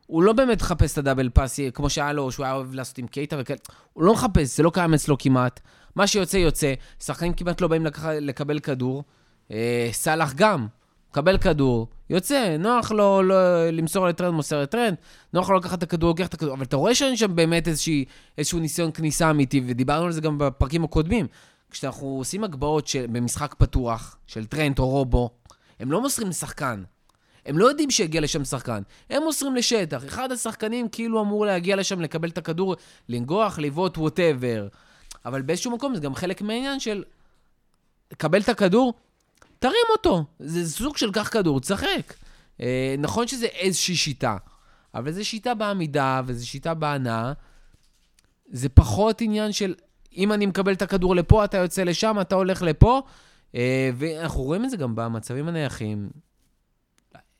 [0.09, 2.97] הוא לא באמת מחפש את ה double pass, כמו שהיה לו, שהוא היה אוהב לעשות
[2.97, 3.59] עם קייטה וכאלה.
[3.93, 5.59] הוא לא מחפש, זה לא קיים אצלו כמעט.
[5.95, 6.73] מה שיוצא, יוצא.
[7.03, 9.03] שחקנים כמעט לא באים לקח, לקבל כדור.
[9.51, 10.67] אה, סאלח גם,
[11.11, 14.95] מקבל כדור, יוצא, נוח לו לא, למסור לטרנד, מוסר לטרנד,
[15.33, 18.05] נוח לו לקחת את הכדור, לוקח את הכדור, אבל אתה רואה שאין שם באמת איזושהי,
[18.37, 21.27] איזשהו ניסיון כניסה אמיתי, ודיברנו על זה גם בפרקים הקודמים.
[21.71, 25.29] כשאנחנו עושים הגבהות במשחק פתוח, של טרנד או רובו,
[25.79, 26.83] הם לא מוסרים לשחקן.
[27.45, 30.05] הם לא יודעים שיגיע לשם שחקן, הם מוסרים לשטח.
[30.05, 32.75] אחד השחקנים כאילו אמור להגיע לשם, לקבל את הכדור,
[33.09, 34.67] לנגוח, לבעוט, whatever.
[35.25, 37.03] אבל באיזשהו מקום זה גם חלק מהעניין של...
[38.17, 38.93] קבל את הכדור,
[39.59, 40.25] תרים אותו.
[40.39, 42.13] זה סוג של קח כדור, תשחק.
[42.61, 44.37] אה, נכון שזה איזושהי שיטה,
[44.95, 47.33] אבל זו שיטה בעמידה וזו שיטה בהנעה.
[48.51, 49.75] זה פחות עניין של
[50.17, 53.01] אם אני מקבל את הכדור לפה, אתה יוצא לשם, אתה הולך לפה.
[53.55, 56.09] אה, ואנחנו רואים את זה גם במצבים הנייחים.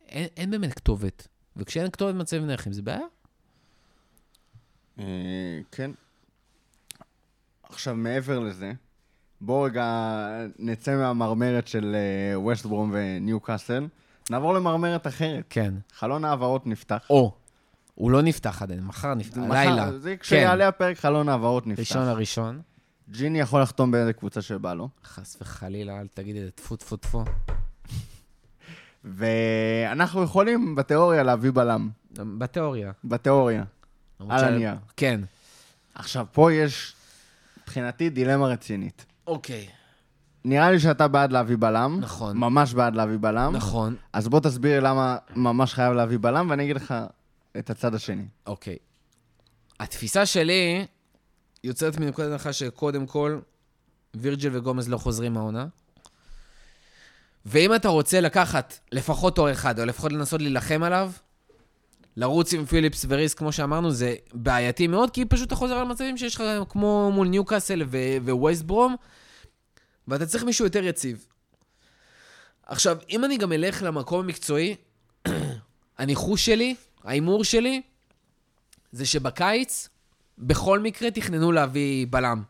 [0.10, 1.28] אין, אין באמת כתובת.
[1.58, 3.00] וכשאין כתובת במצבים נייחים, זה בעיה.
[5.00, 5.06] אה,
[5.72, 5.92] כן.
[7.64, 8.72] עכשיו, מעבר לזה,
[9.42, 9.86] בואו רגע
[10.60, 13.88] נצא מהמרמרת של אה, ווסט ברום וניו קאסל,
[14.30, 15.44] נעבור למרמרת אחרת.
[15.50, 15.74] כן.
[15.94, 17.06] חלון העברות נפתח.
[17.10, 17.36] או,
[17.96, 20.00] הוא לא נפתח עדיין, מחר נפתח, מחר- לילה.
[20.00, 21.80] זה כן, כשיעלה הפרק, חלון העברות נפתח.
[21.80, 22.62] ראשון לראשון.
[23.10, 24.90] ג'יני יכול לחתום באיזה קבוצה שבא לו.
[25.04, 27.24] חס וחלילה, אל תגיד את זה, טפו טפו טפו.
[29.16, 31.90] ואנחנו יכולים, בתיאוריה, להביא בלם.
[32.12, 32.92] בתיאוריה.
[33.04, 33.64] בתיאוריה.
[34.30, 34.76] על הנייר.
[34.98, 35.22] כן.
[35.96, 36.96] עכשיו, פה יש,
[37.64, 39.06] מבחינתי, דילמה רצינית.
[39.28, 39.68] אוקיי.
[40.46, 41.98] נראה לי שאתה בעד להביא בלם.
[42.02, 42.38] נכון.
[42.38, 43.56] ממש בעד להביא בלם.
[43.56, 43.96] נכון.
[44.14, 46.94] אז בוא תסביר למה ממש חייב להביא בלם, ואני אגיד לך
[47.60, 48.26] את הצד השני.
[48.48, 48.78] אוקיי.
[49.80, 50.86] התפיסה שלי
[51.64, 53.40] יוצאת מנקודת הנחה שקודם כל,
[54.16, 55.68] וירג'ל וגומז לא חוזרים מהעונה.
[57.46, 61.12] ואם אתה רוצה לקחת לפחות תור אחד, או לפחות לנסות להילחם עליו,
[62.18, 66.18] לרוץ עם פיליפס וריס, כמו שאמרנו, זה בעייתי מאוד, כי פשוט אתה חוזר על מצבים
[66.18, 67.84] שיש לך, כמו מול ניוקאסל
[68.24, 68.96] וווסט ברום,
[70.08, 71.26] ואתה צריך מישהו יותר יציב.
[72.66, 74.76] עכשיו, אם אני גם אלך למקום המקצועי,
[75.98, 77.82] הניחוש שלי, ההימור שלי,
[78.92, 79.90] זה שבקיץ,
[80.38, 82.44] בכל מקרה תכננו להביא בלם.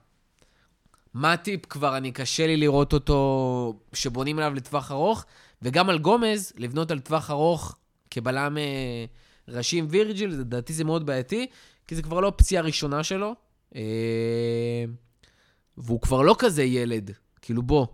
[1.15, 5.25] מאטיפ כבר, אני קשה לי לראות אותו שבונים עליו לטווח ארוך,
[5.61, 7.75] וגם על גומז, לבנות על טווח ארוך
[8.11, 9.05] כבלם אה,
[9.47, 11.47] ראשי עם וירג'יל, לדעתי זה מאוד בעייתי,
[11.87, 13.35] כי זה כבר לא הפציעה הראשונה שלו,
[13.75, 13.81] אה,
[15.77, 17.87] והוא כבר לא כזה ילד, כאילו בוא.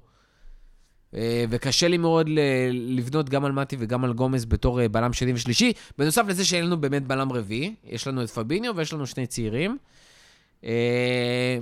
[1.15, 2.29] אה, וקשה לי מאוד
[2.71, 5.73] לבנות גם על מתי וגם על גומז בתור אה, בלם שני ושלישי.
[5.97, 9.77] בנוסף לזה שאין לנו באמת בלם רביעי, יש לנו את פביניו ויש לנו שני צעירים.
[10.63, 11.57] אה,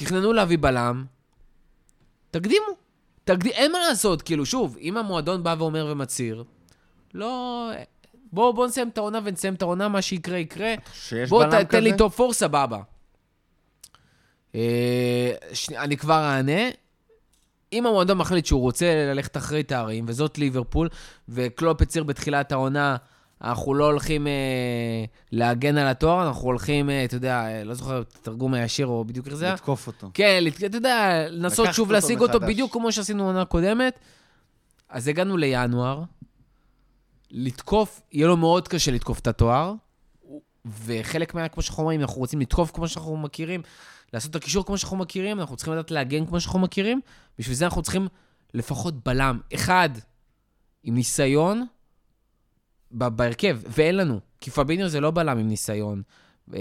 [0.00, 1.04] תכננו להביא בלם,
[2.30, 2.66] תקדימו.
[3.24, 3.46] תקד...
[3.46, 6.44] אין מה לעשות, כאילו, שוב, אם המועדון בא ואומר ומצהיר,
[7.14, 7.70] לא...
[8.32, 10.74] בואו בוא נסיים את העונה ונסיים את העונה, מה שיקרה יקרה.
[11.28, 11.96] בוא ת, תן לי?
[11.96, 12.78] top four, סבבה.
[14.54, 16.70] אה, שני, אני כבר אענה.
[17.72, 20.88] אם המועדון מחליט שהוא רוצה ללכת אחרי תארים, וזאת ליברפול,
[21.28, 22.96] וקלופ הצהיר בתחילת העונה,
[23.42, 24.32] אנחנו לא הולכים אה,
[25.32, 29.04] להגן על התואר, אנחנו הולכים, אה, אתה יודע, אה, לא זוכר את התרגום הישיר או
[29.04, 29.54] בדיוק איך זה היה.
[29.54, 30.10] לתקוף אותו.
[30.14, 32.48] כן, לת- אתה יודע, לנסות שוב אותו להשיג אותו מחדש.
[32.48, 33.98] בדיוק כמו שעשינו בעונה הקודמת.
[34.88, 36.02] אז הגענו לינואר,
[37.30, 39.74] לתקוף, יהיה לו מאוד קשה לתקוף את התואר,
[40.84, 43.62] וחלק מה, כמו שאנחנו אומרים, אנחנו רוצים לתקוף כמו שאנחנו מכירים,
[44.12, 47.00] לעשות את הקישור כמו שאנחנו מכירים, אנחנו צריכים לדעת להגן כמו שאנחנו מכירים,
[47.38, 48.08] בשביל זה אנחנו צריכים
[48.54, 49.88] לפחות בלם אחד
[50.82, 51.66] עם ניסיון
[52.92, 56.02] בהרכב, ואין לנו, כי פביניו זה לא בלם עם ניסיון.
[56.54, 56.60] אה,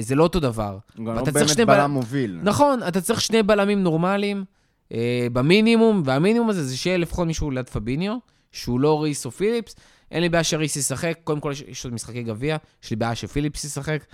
[0.00, 0.78] זה לא אותו דבר.
[0.98, 2.38] גם לא באמת שני בלם מוביל.
[2.42, 4.44] נכון, אתה צריך שני בלמים נורמליים
[4.92, 8.16] אה, במינימום, והמינימום הזה זה שיהיה לפחות מישהו ליד פביניו,
[8.52, 9.74] שהוא לא ריס או פיליפס.
[10.10, 13.64] אין לי בעיה שריס ישחק, קודם כל יש- עוד משחקי גביע, יש לי בעיה שפיליפס
[13.64, 14.04] ישחק.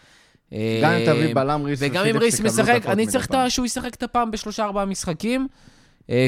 [0.53, 4.03] אה, גם אם תביא בלם, ריס וגם אם ריס משחק, אני צריך שהוא ישחק את
[4.03, 5.49] הפעם בשלושה ארבעה משחקים,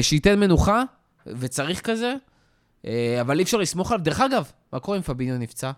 [0.01, 0.83] שייתן מנוחה,
[1.27, 2.13] וצריך כזה,
[3.21, 4.03] אבל אי אפשר לסמוך עליו.
[4.05, 5.71] דרך אגב, מה קורה אם פביניו נפצע?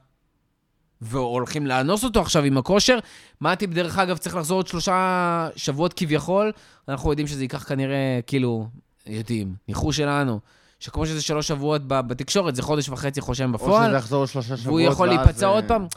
[1.01, 2.99] והולכים לאנוס אותו עכשיו עם הכושר.
[3.41, 6.51] מאטיפ, דרך אגב, צריך לחזור עוד שלושה שבועות כביכול.
[6.87, 8.67] אנחנו יודעים שזה ייקח כנראה, כאילו,
[9.07, 10.39] יודעים, ניחוש שלנו,
[10.79, 13.87] שכמו שזה שלוש שבועות בתקשורת, זה חודש וחצי חושם או בפועל.
[13.89, 15.87] שזה יחזור שלושה שבועות, והוא יכול להיפצע אה, עוד פעם.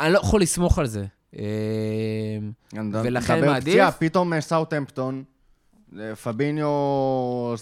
[0.00, 1.04] אני לא יכול לסמוך על זה.
[1.38, 1.44] אה,
[3.02, 5.24] ולכן מעדיף- פציעה, פתאום אה, סאוטהמפטון,
[6.22, 6.68] פביניו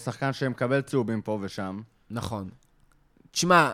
[0.03, 1.79] שחקן שמקבל צהובים פה ושם.
[2.11, 2.49] נכון.
[3.31, 3.71] תשמע,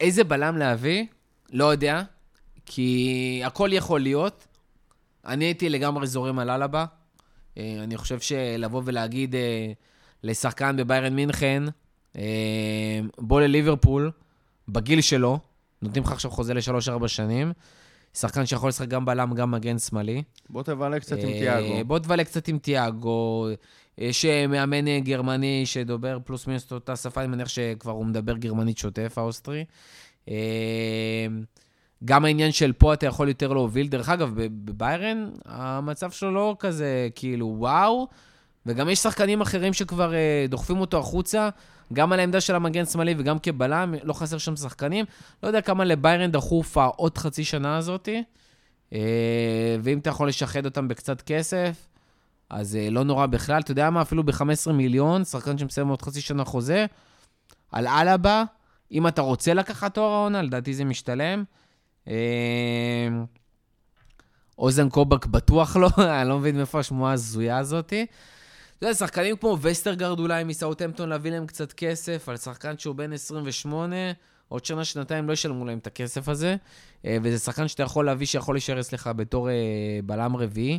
[0.00, 1.04] איזה בלם להביא?
[1.52, 2.02] לא יודע,
[2.66, 4.46] כי הכל יכול להיות.
[5.26, 6.84] אני הייתי לגמרי זורם על אלבה.
[7.58, 9.72] אה, אני חושב שלבוא ולהגיד אה,
[10.22, 11.62] לשחקן בביירן מינכן,
[12.16, 14.10] אה, בוא לליברפול,
[14.68, 15.38] בגיל שלו,
[15.82, 17.52] נותנים לך עכשיו חוזה לשלוש-ארבע שנים,
[18.14, 20.22] שחקן שיכול לשחק גם בלם, גם מגן שמאלי.
[20.50, 21.84] בוא תבלה קצת עם תיאגו.
[21.86, 23.48] בוא תבלה קצת עם תיאגו.
[23.98, 28.06] יש אה, מאמן אה, גרמני שדובר פלוס מינוס את אותה שפה, אני מניח שכבר הוא
[28.06, 29.64] מדבר גרמנית שוטף, האוסטרי.
[30.28, 31.26] אה,
[32.04, 33.88] גם העניין של פה אתה יכול יותר להוביל.
[33.88, 38.08] דרך אגב, בביירן המצב שלו לא כזה כאילו וואו,
[38.66, 40.12] וגם יש שחקנים אחרים שכבר
[40.48, 41.48] דוחפים אותו החוצה,
[41.92, 45.04] גם על העמדה של המגן שמאלי וגם כבלם, לא חסר שם שחקנים.
[45.42, 48.22] לא יודע כמה לביירן דחוף העוד חצי שנה הזאתי.
[49.82, 51.86] ואם אתה יכול לשחד אותם בקצת כסף,
[52.50, 53.60] אז אה, לא נורא בכלל.
[53.60, 54.02] אתה יודע מה?
[54.02, 56.86] אפילו ב-15 מיליון, שחקן שמסיים עוד חצי שנה חוזה,
[57.72, 58.44] על אלבה,
[58.92, 61.44] אם אתה רוצה לקחת תואר העונה, לדעתי זה משתלם.
[62.08, 63.08] אה,
[64.58, 65.88] אוזן קובק בטוח לא,
[66.20, 68.06] אני לא מבין מאיפה השמועה ההזויה הזאתי.
[68.78, 73.12] אתה יודע, שחקנים כמו וסטרגרד אולי מסאוטהמפטון להביא להם קצת כסף, על שחקן שהוא בן
[73.12, 73.96] 28,
[74.48, 76.56] עוד שנה, שנתיים לא ישלמו להם את הכסף הזה,
[77.04, 79.48] אה, וזה שחקן שאתה יכול להביא שיכול להישאר אצלך בתור
[80.04, 80.78] בלם רביעי.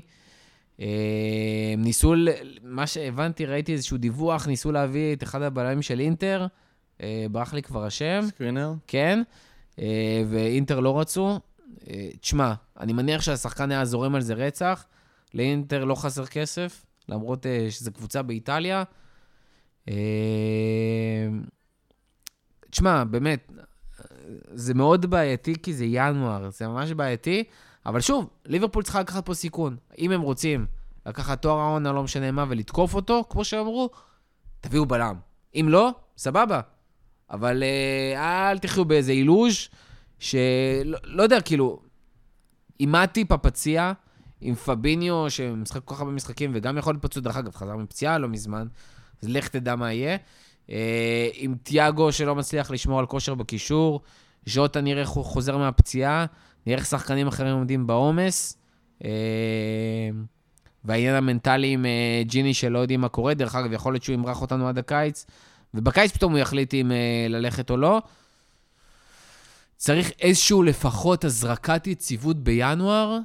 [0.82, 2.14] אה, ניסו,
[2.64, 6.48] מה שהבנתי, ראיתי איזשהו דיווח, ניסו להביא את אחד הבלמים של אינטר,
[7.02, 8.22] אה, ברח לי כבר השם.
[8.28, 8.74] סקרינר?
[8.88, 9.24] כן,
[9.80, 11.40] אה, ואינטר לא רצו.
[12.22, 14.86] תשמע, אני מניח שהשחקן היה זורם על זה רצח,
[15.34, 18.84] לאינטר לא חסר כסף, למרות שזו קבוצה באיטליה.
[22.70, 23.52] תשמע, באמת,
[24.54, 27.44] זה מאוד בעייתי כי זה ינואר, זה ממש בעייתי,
[27.88, 29.78] אבל שוב, ליברפול צריכה לקחת פה סיכון.
[29.98, 30.66] אם הם רוצים
[31.06, 33.90] לקחת תואר העונה, לא משנה מה, ולתקוף אותו, כמו שאמרו,
[34.62, 35.16] תביאו בלם.
[35.56, 36.62] אם לא, סבבה.
[37.30, 39.70] אבל אה, אל תחיו באיזה אילוז'
[40.20, 41.80] שלא לא יודע, כאילו,
[42.80, 43.94] עם מתי פפציה,
[44.42, 48.18] עם פביניו, שמשחק כל כך הרבה משחקים, וגם יכול להיות פצוע, דרך אגב, חזר מפציעה
[48.18, 48.68] לא מזמן,
[49.24, 50.18] אז לך תדע מה יהיה.
[50.70, 54.02] אה, עם תיאגו שלא מצליח לשמור על כושר בקישור,
[54.46, 56.26] ז'וטה נראה חוזר מהפציעה,
[56.68, 58.58] נראה איך שחקנים אחרים עומדים בעומס.
[59.04, 59.10] אה,
[60.86, 64.42] והעניין המנטלי עם אה, ג'יני שלא יודעים מה קורה, דרך אגב, יכול להיות שהוא ימרח
[64.42, 65.26] אותנו עד הקיץ,
[65.74, 68.02] ובקיץ פתאום הוא יחליט אם אה, ללכת או לא.
[69.78, 73.20] צריך איזשהו לפחות הזרקת יציבות בינואר,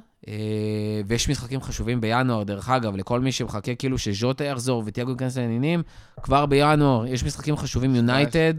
[1.07, 5.83] ויש משחקים חשובים בינואר, דרך אגב, לכל מי שמחכה כאילו שז'וטה יחזור וטיאגו ייכנס לעניינים,
[6.21, 8.53] כבר בינואר יש משחקים חשובים, יונייטד,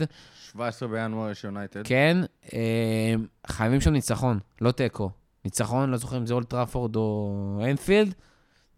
[0.55, 1.81] 17 בינואר יש יונייטד.
[1.85, 2.17] כן,
[2.53, 3.15] אה,
[3.47, 5.11] חייבים שם ניצחון, לא תיקו.
[5.45, 8.15] ניצחון, לא זוכר אם זה אולד טראפורד או אנפילד,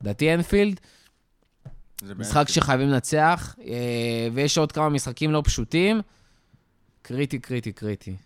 [0.01, 0.81] לדעתי אנפילד,
[2.17, 6.01] משחק שחייבים לנצח, אה, ויש עוד כמה משחקים לא פשוטים.
[7.03, 8.17] קריטי, קריטי, קריטי.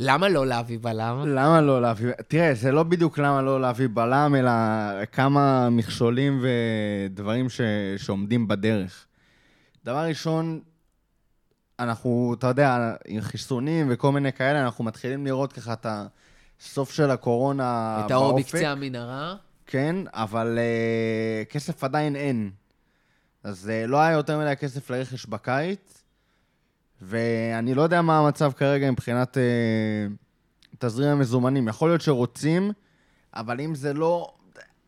[0.00, 1.24] למה לא להביא בלם?
[1.26, 2.12] למה לא להביא...
[2.28, 4.50] תראה, זה לא בדיוק למה לא להביא בלם, אלא
[5.04, 7.60] כמה מכשולים ודברים ש...
[7.96, 9.06] שעומדים בדרך.
[9.84, 10.60] דבר ראשון,
[11.78, 15.86] אנחנו, אתה יודע, עם חיסונים וכל מיני כאלה, אנחנו מתחילים לראות ככה את
[16.60, 18.54] הסוף של הקורונה את האור באופק.
[18.54, 19.34] בקצה המנהרה?
[19.66, 22.50] כן, אבל uh, כסף עדיין אין.
[23.44, 26.02] אז uh, לא היה יותר מדי כסף לרכש בקיץ,
[27.02, 31.68] ואני לא יודע מה המצב כרגע מבחינת uh, תזרים המזומנים.
[31.68, 32.72] יכול להיות שרוצים,
[33.34, 34.34] אבל אם זה לא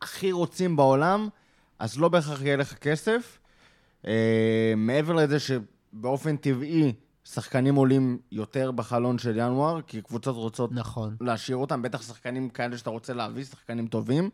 [0.03, 1.29] הכי רוצים בעולם,
[1.79, 3.39] אז לא בהכרח יהיה לך כסף.
[4.03, 4.07] Uh,
[4.77, 5.37] מעבר לזה
[5.95, 6.93] שבאופן טבעי
[7.25, 11.17] שחקנים עולים יותר בחלון של ינואר, כי קבוצות רוצות נכון.
[11.21, 14.31] להשאיר אותם, בטח שחקנים כאלה שאתה רוצה להביא, שחקנים טובים.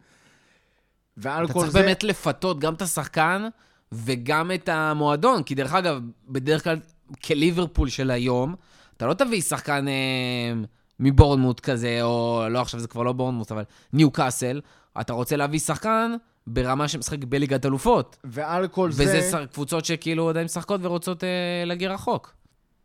[1.16, 1.82] ועל אתה כל צריך זה...
[1.82, 3.48] באמת לפתות גם את השחקן
[3.92, 6.78] וגם את המועדון, כי דרך אגב, בדרך כלל,
[7.24, 8.54] כליברפול של היום,
[8.96, 10.52] אתה לא תביא שחקן אה,
[11.00, 14.60] מבורנמוט כזה, או לא, עכשיו זה כבר לא בורנמוט, אבל ניו קאסל,
[15.00, 16.14] אתה רוצה להביא שחקן
[16.52, 18.16] ברמה שמשחק בליגת אלופות.
[18.24, 19.30] ועל כל וזה זה...
[19.30, 21.28] שר- קבוצות שכאילו עדיין משחקות ורוצות אה,
[21.66, 22.32] להגיע רחוק.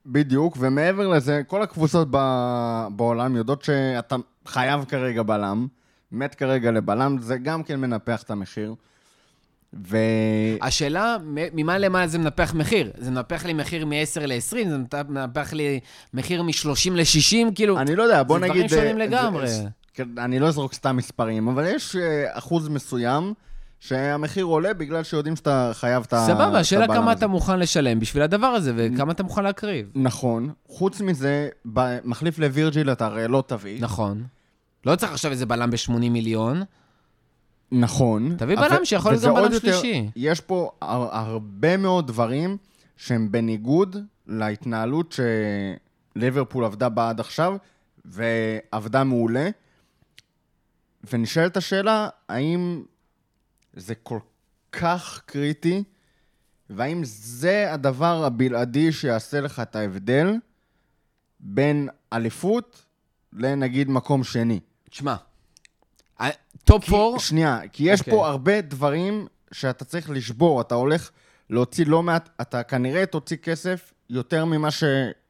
[0.06, 2.18] בדיוק, ומעבר לזה, כל הקבוצות ב...
[2.96, 4.16] בעולם יודעות שאתה
[4.48, 5.68] חייב כרגע בלם,
[6.12, 8.76] מת כרגע לבלם, זה גם כן מנפח את המחיר.
[9.88, 9.98] ו...
[10.62, 11.18] השאלה,
[11.54, 12.92] ממה למה זה מנפח מחיר?
[12.98, 13.94] זה מנפח לי מחיר מ-10
[14.26, 14.40] ל-20?
[14.70, 15.80] זה מנפ- מנפח לי
[16.14, 17.52] מחיר מ-30 ל-60?
[17.56, 18.66] כאילו, אני לא יודע, בוא זה נגיד...
[18.66, 19.48] דברים שונים אה, לגמרי.
[19.48, 19.64] זה-
[19.94, 22.02] כן, אני לא אזרוק סתם מספרים, אבל יש אה,
[22.38, 23.34] אחוז מסוים
[23.80, 27.20] שהמחיר עולה בגלל שיודעים שאתה חייב את ה- את סבבה, השאלה כמה הזה.
[27.20, 29.90] אתה מוכן לשלם בשביל הדבר הזה, וכמה אתה מוכן להקריב.
[29.96, 30.54] נכון.
[30.68, 31.50] חוץ מזה,
[32.04, 33.82] מחליף לווירג'יל אתה הרי לא תביא.
[33.82, 34.24] נכון.
[34.86, 36.64] לא צריך עכשיו איזה בלם ב-80 מיליון.
[37.72, 38.36] נכון.
[38.38, 40.10] תביא בלם שיכול להיות גם בלם יותר- שלישי.
[40.16, 42.58] יש פה הר- הרבה מאוד דברים
[42.98, 43.96] שהם בניגוד
[44.28, 45.16] להתנהלות
[46.16, 47.56] שליברפול עבדה בה עד עכשיו,
[48.06, 49.50] ועבדה מעולה.
[51.14, 52.84] ונשאלת השאלה, האם
[53.76, 54.20] זה כל
[54.72, 55.84] כך קריטי,
[56.70, 60.34] והאם זה הדבר הבלעדי שיעשה לך את ההבדל
[61.40, 62.86] בין אליפות
[63.34, 64.60] לנגיד מקום שני?
[64.90, 65.16] תשמע,
[66.22, 66.30] ה-
[66.64, 68.14] top כי, 4, שנייה, כי יש אוקיי.
[68.14, 70.62] פה הרבה דברים שאתה צריך לשבור.
[70.62, 71.12] אתה הולך
[71.50, 74.70] להוציא לא מעט, אתה כנראה תוציא כסף יותר ממה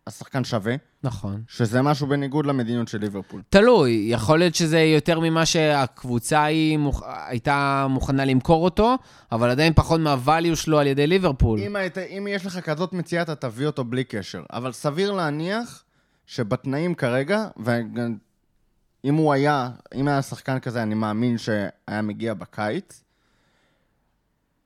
[0.10, 1.44] שהשחקן שווה, נכון.
[1.48, 3.42] שזה משהו בניגוד למדיניות של ליברפול.
[3.50, 7.04] תלוי, יכול להיות שזה יותר ממה שהקבוצה היא מוכ...
[7.28, 8.96] הייתה מוכנה למכור אותו,
[9.32, 11.60] אבל עדיין פחות מהvalue שלו על ידי ליברפול.
[11.60, 14.44] אם, היית, אם יש לך כזאת מציאה, אתה תביא אותו בלי קשר.
[14.54, 15.84] אבל סביר להניח
[16.26, 23.04] שבתנאים כרגע, ואם הוא היה, אם היה שחקן כזה, אני מאמין שהיה מגיע בקיץ,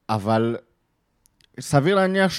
[0.10, 0.58] אבל
[1.60, 2.32] סביר להניח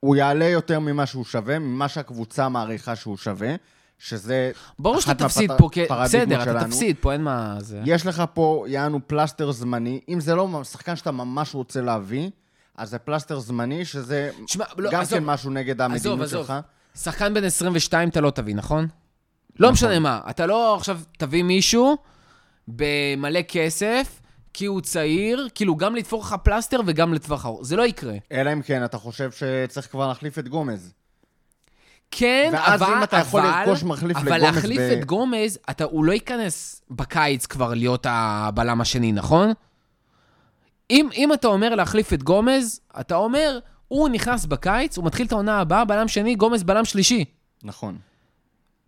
[0.00, 3.54] שהוא יעלה יותר ממה שהוא שווה, ממה שהקבוצה מעריכה שהוא שווה,
[3.98, 5.68] שזה ברור שאתה תפסיד פה,
[6.02, 6.66] בסדר, אתה שלנו.
[6.66, 7.56] תפסיד פה, אין מה...
[7.60, 7.82] זה...
[7.84, 10.00] יש לך פה, יענו פלסטר זמני.
[10.08, 12.30] אם זה לא שחקן שאתה ממש רוצה להביא,
[12.76, 16.46] אז זה פלסטר זמני, שזה תשמע, לא, גם עזוב, כן משהו נגד המדיניות עזוב.
[16.46, 16.54] שלך.
[16.94, 18.88] שחקן בן 22 אתה לא תביא, נכון?
[19.58, 19.72] לא נכון.
[19.72, 21.96] משנה מה, אתה לא עכשיו תביא מישהו
[22.68, 24.20] במלא כסף,
[24.58, 27.62] כי הוא צעיר, כאילו גם לתפור לך פלסטר וגם לטווח ארוך.
[27.64, 28.14] זה לא יקרה.
[28.32, 30.92] אלא אם כן, אתה חושב שצריך כבר להחליף את גומז.
[32.10, 32.92] כן, ואז אבל...
[32.92, 36.12] אם אתה יכול אבל- לרכוש מחליף אבל לגומז להחליף ב- את גומז, אתה, הוא לא
[36.12, 39.52] ייכנס בקיץ כבר להיות הבלם השני, נכון?
[40.90, 45.32] אם, אם אתה אומר להחליף את גומז, אתה אומר, הוא נכנס בקיץ, הוא מתחיל את
[45.32, 47.24] העונה הבאה, בלם שני, גומז בלם שלישי.
[47.62, 47.98] נכון.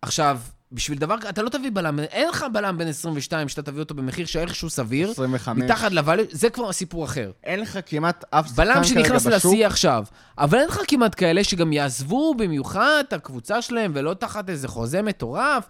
[0.01, 0.39] עכשיו,
[0.71, 4.25] בשביל דבר, אתה לא תביא בלם, אין לך בלם בן 22 שאתה תביא אותו במחיר
[4.25, 5.63] שאיכשהו סביר, 25.
[5.63, 7.31] מתחת לvalue, זה כבר סיפור אחר.
[7.43, 9.53] אין לך כמעט אף שחקן בלם כרגע שנכנס בשוק.
[9.53, 10.03] לשיא עכשיו.
[10.37, 15.01] אבל אין לך כמעט כאלה שגם יעזבו במיוחד את הקבוצה שלהם, ולא תחת איזה חוזה
[15.01, 15.63] מטורף.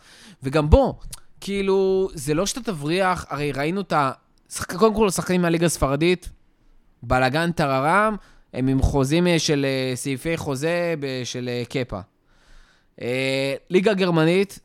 [0.44, 0.94] וגם בוא,
[1.42, 4.12] כאילו, זה לא שאתה תבריח, הרי ראינו את ה...
[4.54, 4.76] שחק...
[4.76, 6.30] קודם כל, השחקנים מהליגה הספרדית,
[7.04, 8.16] בלאגן טררם,
[8.54, 10.94] הם עם חוזים אה, של אה, סעיפי חוזה
[11.24, 12.00] של אה, קפה.
[13.70, 14.60] ליגה גרמנית,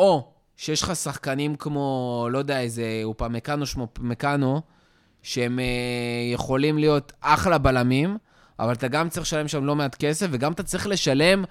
[0.00, 0.24] או
[0.56, 4.60] שיש לך שחקנים כמו, לא יודע, איזה אופמקאנו שמו מקאנו,
[5.22, 5.64] שהם אה,
[6.32, 8.16] יכולים להיות אחלה בלמים,
[8.58, 11.44] אבל אתה גם צריך לשלם שם לא מעט כסף, וגם אתה צריך לשלם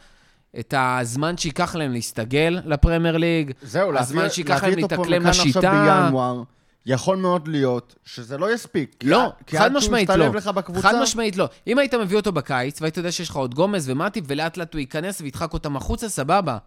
[0.60, 6.04] את הזמן שייקח להם להסתגל לפרמייר ליג, זהו, הזמן להביא- שייקח להביא להם להתאקלם לשיטה.
[6.06, 6.44] בינואר,
[6.86, 8.96] יכול מאוד להיות שזה לא יספיק.
[9.04, 10.28] לא, כי חד משמעית לא.
[10.28, 11.50] לך בקבוצה, חד משמעית לא.
[11.68, 14.80] אם היית מביא אותו בקיץ, והיית יודע שיש לך עוד גומז ומטיפ, ולאט לאט הוא
[14.80, 16.58] ייכנס וידחק אותם החוצה, סבבה.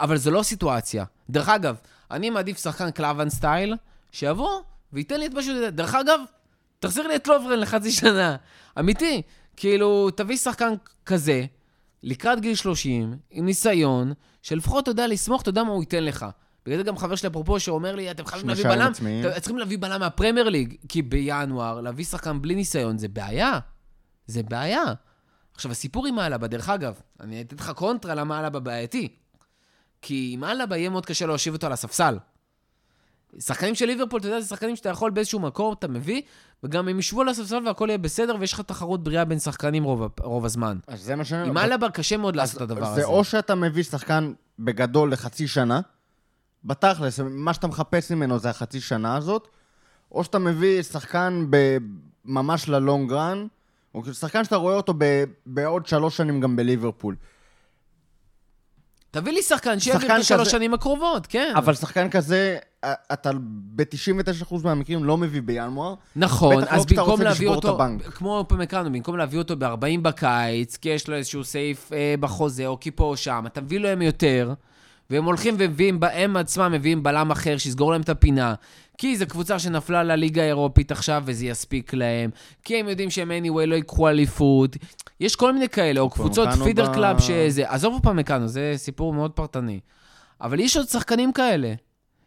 [0.00, 1.04] אבל זו לא סיטואציה.
[1.30, 1.76] דרך אגב,
[2.10, 3.76] אני מעדיף שחקן קלאבן style,
[4.12, 4.60] שיבוא
[4.92, 5.70] וייתן לי את מה שהוא יודע.
[5.70, 6.20] דרך אגב,
[6.78, 8.36] תחזיר לי את לוברן לחצי שנה.
[8.78, 9.22] אמיתי.
[9.56, 10.72] כאילו, תביא שחקן
[11.06, 11.44] כזה,
[12.02, 16.26] לקראת גיל 30, עם ניסיון, שלפחות אתה יודע לסמוך, אתה יודע מה הוא ייתן לך.
[16.66, 18.92] בגלל זה גם חבר שלי אפרופו שאומר לי, אתם חייבים להביא בלם.
[19.20, 23.58] אתם צריכים להביא בלם מהפרמייר ליג, כי בינואר, להביא שחקן בלי ניסיון זה בעיה.
[24.26, 24.82] זה בעיה.
[25.54, 29.08] עכשיו, הסיפור עם אלבה, דרך אגב, אני אתן לך קונטרה למה אלבה בעייתי.
[30.04, 32.18] כי עם אלבה יהיה מאוד קשה להושיב אותו על הספסל.
[33.38, 36.22] שחקנים של ליברפול, אתה יודע, זה שחקנים שאתה יכול באיזשהו מקום, אתה מביא,
[36.64, 40.08] וגם הם ישבו על הספסל והכל יהיה בסדר, ויש לך תחרות בריאה בין שחקנים רוב,
[40.20, 40.78] רוב הזמן.
[40.86, 41.48] אז זה מה שאני...
[41.48, 43.04] עם אלבה קשה מאוד לעשות את הדבר זה הזה.
[43.04, 45.80] או שאתה מביא שחקן בגדול לחצי שנה,
[46.64, 49.48] בתכלס, מה שאתה מחפש ממנו זה החצי שנה הזאת,
[50.12, 51.78] או שאתה מביא שחקן ב-
[52.24, 53.46] ממש ללונג רן,
[53.94, 57.16] או שחקן שאתה רואה אותו ב- בעוד שלוש שנים גם בליברפול.
[59.14, 61.52] תביא לי שחקן שיעביר את השלוש שנים הקרובות, כן.
[61.56, 63.30] אבל שחקן כזה, אתה
[63.74, 65.94] ב-99% מהמקרים לא מביא בינואר.
[66.16, 67.78] נכון, לא אז כשאתה במקום להביא אותו.
[68.14, 72.80] כמו פמקרנו, במקום להביא אותו ב-40 בקיץ, כי יש לו איזשהו סעיף אה, בחוזה, או
[72.80, 74.54] כי פה או שם, אתה מביא להם יותר,
[75.10, 78.54] והם הולכים ומביאים, הם עצמם מביאים בלם אחר שיסגור להם את הפינה,
[78.98, 82.30] כי זו קבוצה שנפלה לליגה האירופית עכשיו, וזה יספיק להם,
[82.64, 84.76] כי הם יודעים שהם anyway לא ייקחו אליפות,
[85.20, 89.30] יש כל מיני כאלה, או קבוצות feeder ב- club שזה, עזוב אופמקאנו, זה סיפור מאוד
[89.30, 89.80] פרטני.
[90.40, 91.74] אבל יש עוד שחקנים כאלה.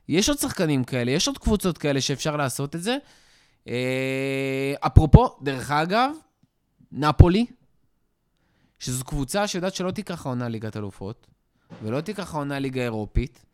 [0.10, 2.98] יש עוד שחקנים כאלה, יש עוד קבוצות כאלה שאפשר לעשות את זה.
[3.68, 6.12] אה, אפרופו, דרך אגב,
[6.92, 7.46] נפולי,
[8.80, 11.28] שזו קבוצה שיודעת שלא תיקח העונה ליגת אלופות,
[11.84, 13.45] ולא תיקח העונה ליגה אירופית.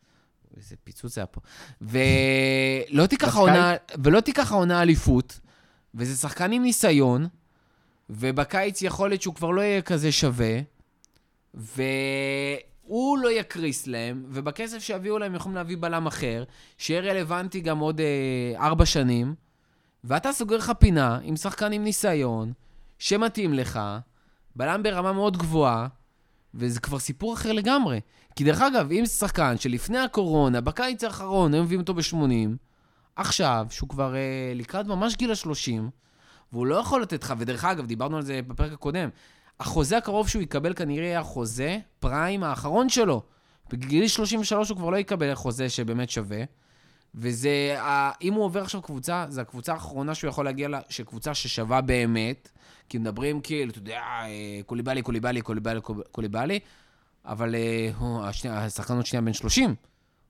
[0.56, 1.40] איזה פיצוץ היה פה.
[1.80, 5.40] ולא תיקח העונה, ולא תיקח העונה אליפות,
[5.94, 7.26] וזה שחקן עם ניסיון,
[8.10, 10.60] ובקיץ יכול להיות שהוא כבר לא יהיה כזה שווה,
[11.54, 16.44] והוא לא יקריס להם, ובכסף שיביאו להם יכולים להביא בלם אחר,
[16.78, 19.34] שיהיה רלוונטי גם עוד אה, ארבע שנים,
[20.04, 22.52] ואתה סוגר לך פינה עם שחקן עם ניסיון,
[22.98, 23.80] שמתאים לך,
[24.56, 25.88] בלם ברמה מאוד גבוהה,
[26.54, 28.00] וזה כבר סיפור אחר לגמרי.
[28.36, 32.56] כי דרך אגב, אם זה שחקן שלפני הקורונה, בקיץ האחרון, היו מביאים אותו ב-80,
[33.16, 35.82] עכשיו, שהוא כבר אה, לקראת ממש גיל ה-30,
[36.52, 39.08] והוא לא יכול לתת לך, ודרך אגב, דיברנו על זה בפרק הקודם,
[39.60, 43.22] החוזה הקרוב שהוא יקבל כנראה יהיה החוזה פריים האחרון שלו,
[43.70, 46.44] בגיל 33 הוא כבר לא יקבל חוזה שבאמת שווה.
[47.14, 47.76] וזה,
[48.22, 52.48] אם הוא עובר עכשיו קבוצה, זו הקבוצה האחרונה שהוא יכול להגיע לה, שקבוצה ששווה באמת.
[52.88, 55.80] כי מדברים כאילו, אתה יודע, אה, קוליבאלי, קוליבאלי, קוליבאלי,
[56.12, 56.58] קוליבאלי,
[57.24, 57.90] אבל אה,
[58.50, 59.74] השחקן עוד שנייה בן 30.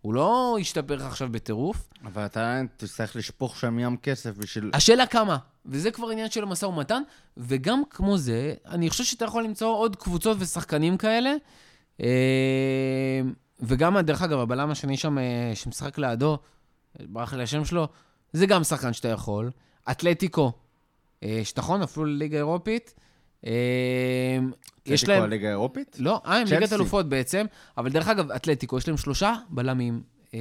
[0.01, 1.89] הוא לא השתפר עכשיו בטירוף.
[2.05, 4.71] אבל אתה תצטרך לשפוך שם ים כסף בשביל...
[4.75, 5.37] השאלה כמה,
[5.67, 7.03] וזה כבר עניין של המשא ומתן,
[7.37, 11.35] וגם כמו זה, אני חושב שאתה יכול למצוא עוד קבוצות ושחקנים כאלה.
[12.01, 13.21] אה,
[13.61, 15.19] וגם, דרך אגב, הבלם השני שם,
[15.55, 16.39] שמשחק לידו,
[17.01, 17.89] ברח לי השם שלו,
[18.33, 19.51] זה גם שחקן שאתה יכול.
[19.91, 20.53] אתלטיקו,
[21.25, 22.95] אה, שנכון, אפילו לליגה אירופית.
[23.47, 23.53] אה,
[24.87, 25.23] יש אתלטיקו להם...
[25.23, 25.97] הליגה האירופית?
[25.99, 26.73] לא, אה, הם ליגת.
[26.73, 27.47] אלופות בעצם.
[27.79, 30.03] אבל דרך אגב, אתלטיקו, יש להם שלושה בלמים
[30.35, 30.39] אה,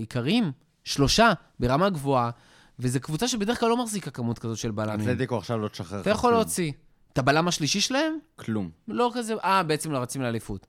[0.00, 0.52] עיקריים,
[0.84, 2.30] שלושה, ברמה גבוהה,
[2.78, 5.00] וזו קבוצה שבדרך כלל לא מחזיקה כמות כזאת של בלמים.
[5.00, 6.32] אתלטיקו עכשיו לא תשחרר אתה יכול.
[6.32, 6.72] להוציא.
[7.12, 8.18] את הבלם השלישי שלהם?
[8.36, 8.70] כלום.
[8.88, 10.66] לא כזה, אה, בעצם לא רצים לאליפות.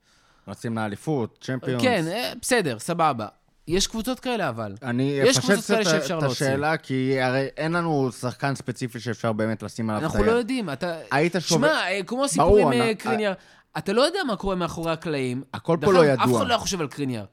[0.48, 1.82] רצים לאליפות, צ'מפיונס.
[1.82, 2.06] כן,
[2.42, 3.28] בסדר, סבבה.
[3.68, 4.76] יש קבוצות כאלה אבל.
[4.84, 5.80] אני יש אפשט קצת
[6.12, 6.24] את-.
[6.24, 10.32] השאלה, כי הרי אין לנו שחקן ספציפי שאפשר באמת לשים עליו את אנחנו היד.
[10.32, 10.96] לא יודעים, אתה...
[11.12, 11.68] היית שובר...
[11.68, 13.34] שמע, אה, כמו הסיפור עם אה, קריניאר,
[13.78, 15.44] אתה לא יודע מה קורה מאחורי הקלעים.
[15.54, 16.42] הכל פה דרך לא אגב, אף ידוע.
[16.42, 17.26] אחד לא חושב על קריניאר.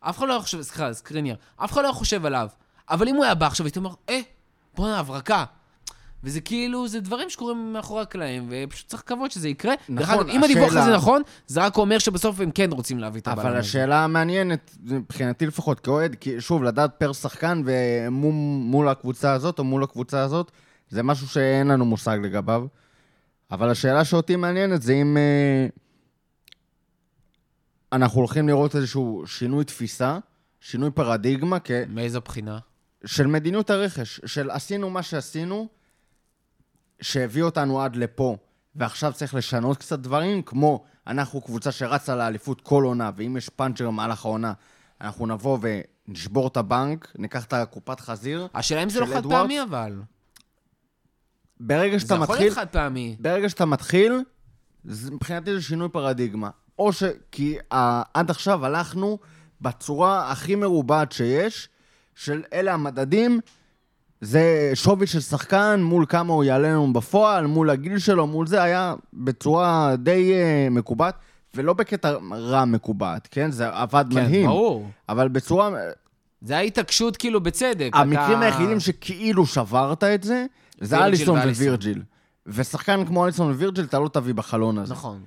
[0.00, 1.36] אף אחד לא חושב, סליחה, אז קריניאר.
[1.56, 2.48] אף אחד לא חושב עליו.
[2.90, 4.20] אבל אם הוא היה בא עכשיו, הייתי אומר, אה,
[4.74, 5.44] בואנה, הברקה.
[6.26, 9.74] וזה כאילו, זה דברים שקורים מאחורי הקלעים, ופשוט צריך לקוות שזה יקרה.
[9.90, 12.98] דרך נכון, אגב, אם הדיווח השאלה- הזה נכון, זה רק אומר שבסוף הם כן רוצים
[12.98, 13.56] להביא את הבלם אבל.
[13.56, 20.20] השאלה המעניינת, מבחינתי לפחות כאוהד, שוב, לדעת פר שחקן ומול הקבוצה הזאת או מול הקבוצה
[20.20, 20.50] הזאת,
[20.90, 22.66] זה משהו שאין לנו מושג לגביו.
[23.50, 25.66] אבל השאלה שאותי מעניינת זה אם אה,
[27.92, 30.18] אנחנו הולכים לראות איזשהו שינוי תפיסה,
[30.60, 31.70] שינוי פרדיגמה, כ...
[31.88, 32.58] מאיזו בחינה?
[33.04, 35.68] של מדיניות הרכש, של עשינו מה שעשינו,
[37.00, 38.36] שהביא אותנו עד לפה,
[38.76, 43.86] ועכשיו צריך לשנות קצת דברים, כמו אנחנו קבוצה שרצה לאליפות כל עונה, ואם יש פאנצ'ר
[43.86, 44.52] במהלך העונה,
[45.00, 45.58] אנחנו נבוא
[46.08, 48.48] ונשבור את הבנק, ניקח את הקופת חזיר.
[48.54, 49.26] השאלה אם זה לא חד?
[49.26, 50.02] פעמי אבל.
[51.60, 53.16] ברגע זה שאתה יכול מתחיל, להיות חד פעמי.
[53.20, 54.22] ברגע שאתה מתחיל,
[54.84, 56.50] זה, מבחינתי זה שינוי פרדיגמה.
[56.78, 57.02] או ש...
[57.32, 59.18] כי אה, עד עכשיו הלכנו
[59.60, 61.68] בצורה הכי מרובעת שיש,
[62.14, 63.40] של אלה המדדים,
[64.20, 68.62] זה שווי של שחקן מול כמה הוא יעלה לנו בפועל, מול הגיל שלו, מול זה,
[68.62, 71.14] היה בצורה די uh, מקובעת,
[71.54, 73.50] ולא בקטע רע מקובעת, כן?
[73.50, 74.46] זה עבד כן, מדהים.
[74.46, 74.88] ברור.
[75.08, 75.70] אבל בצורה...
[76.40, 77.90] זה ההתעקשות כאילו בצדק.
[77.94, 80.46] המקרים אתה- היחידים שכאילו שברת את זה,
[80.80, 81.38] זה אליסון.
[81.38, 82.02] ווירג'יל.
[82.46, 84.92] ושחקן כמו אליסון ווירג'יל, אתה לא תביא בחלון הזה.
[84.92, 85.20] נכון.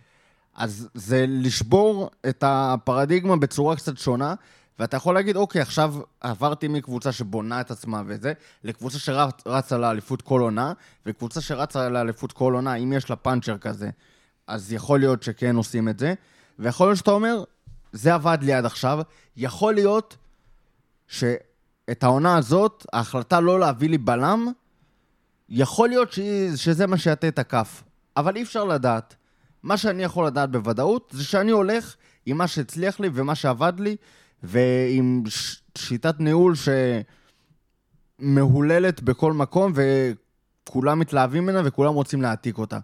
[0.56, 4.34] אז זה לשבור את הפרדיגמה בצורה קצת שונה,
[4.80, 10.42] ואתה יכול להגיד, אוקיי, עכשיו עברתי מקבוצה שבונה את עצמה וזה, לקבוצה שרצה לאליפות כל
[10.42, 10.74] עונה,
[11.06, 13.90] וקבוצה שרצה לאליפות כל עונה, אם יש לה פאנצ'ר כזה,
[14.48, 16.14] אז יכול להיות שכן עושים את זה,
[16.60, 17.44] ויכול להיות שאתה אומר,
[17.92, 19.00] זה עבד לי עד עכשיו,
[19.38, 20.18] יכול להיות
[21.08, 24.48] שאת העונה הזאת, ההחלטה לא להביא לי בלם,
[25.50, 26.16] יכול להיות.
[26.56, 27.84] שזה מה שיטה את הכף,
[28.18, 29.16] אבל אי אפשר לדעת.
[29.64, 33.96] מה שאני יכול לדעת בוודאות, זה שאני הולך עם מה שהצליח לי ומה שעבד לי,
[34.44, 35.24] ועם.
[35.78, 36.54] שיטת ניהול
[38.20, 42.80] שמהוללת בכל מקום, וכולם מתלהבים ממנה וכולם רוצים להעתיק אותה.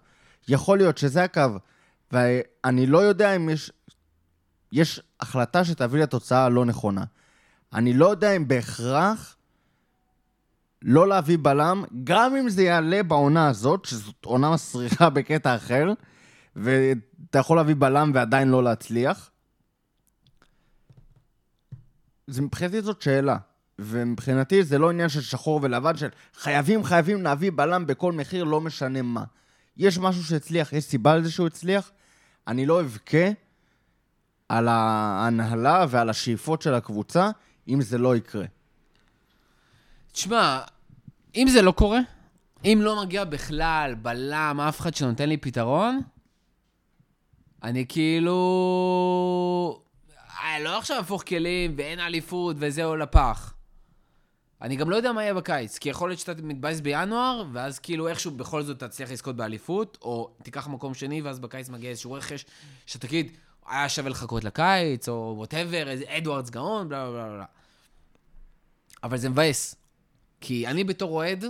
[0.47, 1.41] יכול להיות שזה הקו,
[2.11, 3.71] ואני לא יודע אם יש...
[4.71, 7.03] יש החלטה שתביא לתוצאה הלא נכונה.
[7.73, 9.35] אני לא יודע אם בהכרח
[10.81, 15.93] לא להביא בלם, גם אם זה יעלה בעונה הזאת, שזאת עונה מסריחה בקטע אחר,
[16.55, 19.29] ואתה יכול להביא בלם ועדיין לא להצליח.
[22.27, 23.37] זה מבחינתי זאת שאלה.
[23.79, 28.61] ומבחינתי זה לא עניין של שחור ולבן, של חייבים, חייבים להביא בלם בכל מחיר, לא
[28.61, 29.23] משנה מה.
[29.77, 31.91] יש משהו שהצליח, יש סיבה לזה שהוא הצליח,
[32.47, 33.27] אני לא אבכה
[34.49, 37.29] על ההנהלה ועל השאיפות של הקבוצה,
[37.67, 38.45] אם זה לא יקרה.
[40.11, 40.61] תשמע,
[41.35, 41.99] אם זה לא קורה,
[42.65, 46.01] אם לא מגיע בכלל בלם, אף אחד שנותן לי פתרון,
[47.63, 48.35] אני כאילו...
[50.59, 53.53] לא עכשיו הפוך כלים ואין אליפות וזהו לפח.
[54.61, 58.07] אני גם לא יודע מה יהיה בקיץ, כי יכול להיות שאתה מתבאס בינואר, ואז כאילו
[58.07, 62.45] איכשהו בכל זאת תצליח לזכות באליפות, או תיקח מקום שני, ואז בקיץ מגיע איזשהו רכש,
[62.85, 63.31] שתגיד,
[63.67, 67.45] היה שווה לחכות לקיץ, או ווטאבר, איזה אדוארדס גאון, בלה בלה בלה.
[69.03, 69.75] אבל זה מבאס.
[70.41, 71.45] כי אני בתור אוהד,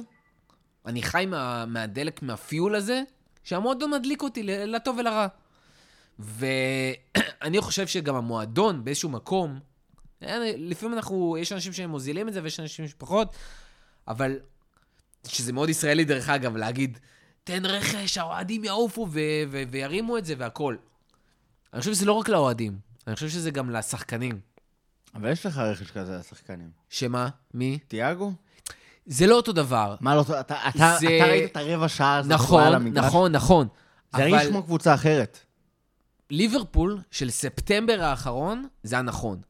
[0.85, 3.01] אני חי מה, מהדלק, מהפיול הזה,
[3.43, 5.27] שהמועדון מדליק אותי לטוב ולרע.
[6.19, 9.59] ואני חושב שגם המועדון באיזשהו מקום,
[10.23, 13.35] אה, לפעמים אנחנו, יש אנשים שהם מוזילים את זה ויש אנשים שפחות,
[14.07, 14.39] אבל,
[15.27, 16.97] שזה מאוד ישראלי דרך אגב, להגיד,
[17.43, 19.19] תן רכש, האוהדים יעופו ו-
[19.51, 20.77] ו- וירימו את זה והכול.
[21.73, 22.77] אני חושב שזה לא רק לאוהדים.
[23.07, 24.39] אני חושב שזה גם לשחקנים.
[25.15, 26.69] אבל יש לך רכש כזה לשחקנים.
[26.89, 27.29] שמה?
[27.53, 27.79] מי?
[27.87, 28.33] תיאגו?
[29.05, 29.95] זה לא אותו דבר.
[30.01, 30.21] מה לא...
[30.21, 33.05] אתה, אתה, אתה זה- ראית את הרבע שעה הזאת נכון, על המגרש?
[33.05, 33.67] נכון, נכון.
[34.15, 35.39] זה הרגיש אבל כמו קבוצה אחרת.
[36.29, 39.41] ליברפול של ספטמבר האחרון, זה היה נכון.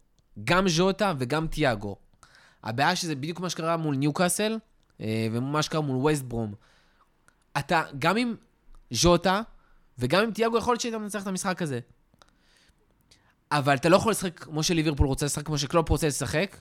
[0.43, 1.95] גם ז'וטה וגם תיאגו.
[2.63, 4.57] הבעיה שזה בדיוק מה שקרה מול ניוקאסל,
[5.01, 6.53] אה, ומה שקרה מול ווסט ברום.
[7.57, 8.35] אתה, גם עם
[8.91, 9.41] ז'וטה
[9.99, 11.79] וגם עם תיאגו, יכול להיות שהיית מנצח את המשחק הזה.
[13.51, 16.57] אבל אתה לא יכול לשחק כמו שליברפול רוצה לשחק, כמו שקלופ רוצה לשחק,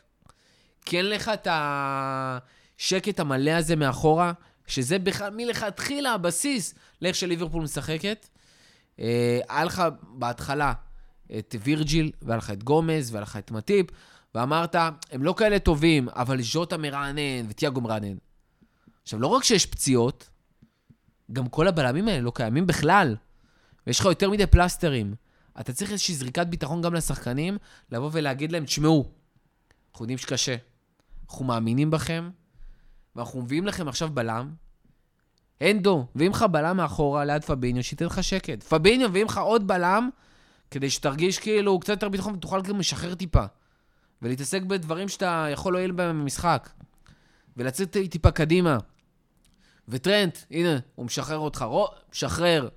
[0.84, 4.32] כי אין לך את השקט המלא הזה מאחורה,
[4.66, 8.26] שזה בכלל מלכתחילה הבסיס לאיך שליברפול משחקת.
[9.00, 10.72] אה, היה לך בהתחלה
[11.38, 13.86] את וירג'יל, והיה לך את גומז, והיה לך את מטיפ,
[14.34, 14.74] ואמרת,
[15.10, 18.16] הם לא כאלה טובים, אבל ז'וטה מרענן ותיאגו מרענן.
[19.02, 20.30] עכשיו, לא רק שיש פציעות,
[21.32, 23.16] גם כל הבלמים האלה לא קיימים בכלל.
[23.86, 25.14] ויש לך יותר מדי פלסטרים.
[25.60, 27.58] אתה צריך איזושהי זריקת ביטחון גם לשחקנים,
[27.92, 29.10] לבוא ולהגיד להם, תשמעו,
[29.90, 30.56] אנחנו יודעים שקשה.
[31.30, 32.30] אנחנו מאמינים בכם,
[33.16, 34.54] ואנחנו מביאים לכם עכשיו בלם.
[35.62, 38.62] אנדו, מביאים לך בלם מאחורה ליד פביניו, שייתן לך שקט.
[38.62, 40.10] פביניו, מביאים לך עוד בלם,
[40.70, 43.44] כדי שתרגיש כאילו קצת יותר ביטחון ותוכל גם לשחרר טיפה.
[44.22, 46.70] ולהתעסק בדברים שאתה יכול להועיל בהם במשחק.
[47.56, 48.78] ולצאת טיפה קדימה.
[49.88, 51.62] וטרנט, הנה, הוא משחרר אותך.
[51.62, 52.68] רו, משחרר.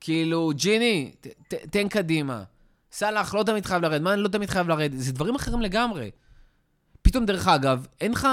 [0.00, 2.42] כאילו, ג'יני, ת, ת, תן קדימה.
[2.92, 4.98] סאלח לא תמיד חייב לרדת, מן לא תמיד חייב לרדת.
[4.98, 6.10] זה דברים אחרים לגמרי.
[7.04, 8.28] פתאום, דרך אגב, אין לך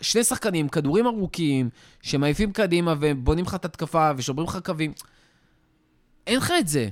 [0.00, 1.68] שני שחקנים, כדורים ארוכים,
[2.02, 4.92] שמעיפים קדימה ובונים לך את התקפה ושוברים לך קווים.
[6.26, 6.88] אין לך את זה.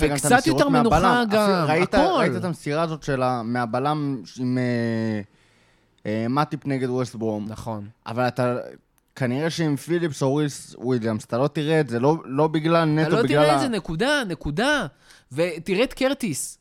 [0.00, 1.22] וקצת יותר מנוחה.
[1.30, 2.04] גם, ראית, הכל.
[2.18, 5.20] ראית את המסירה הזאת של ה- מהבלם עם אה,
[6.06, 7.46] אה, מאטיפ נגד ווסט ברום.
[7.48, 7.88] נכון.
[8.06, 8.56] אבל אתה...
[9.16, 13.08] כנראה שעם פיליפס או וויליס וויליאמס, אתה לא תראה את זה, לא, לא בגלל נטו,
[13.08, 13.56] אתה לא בגלל תראה ה...
[13.56, 14.86] את זה, נקודה, נקודה.
[15.32, 16.58] ותראה את קרטיס.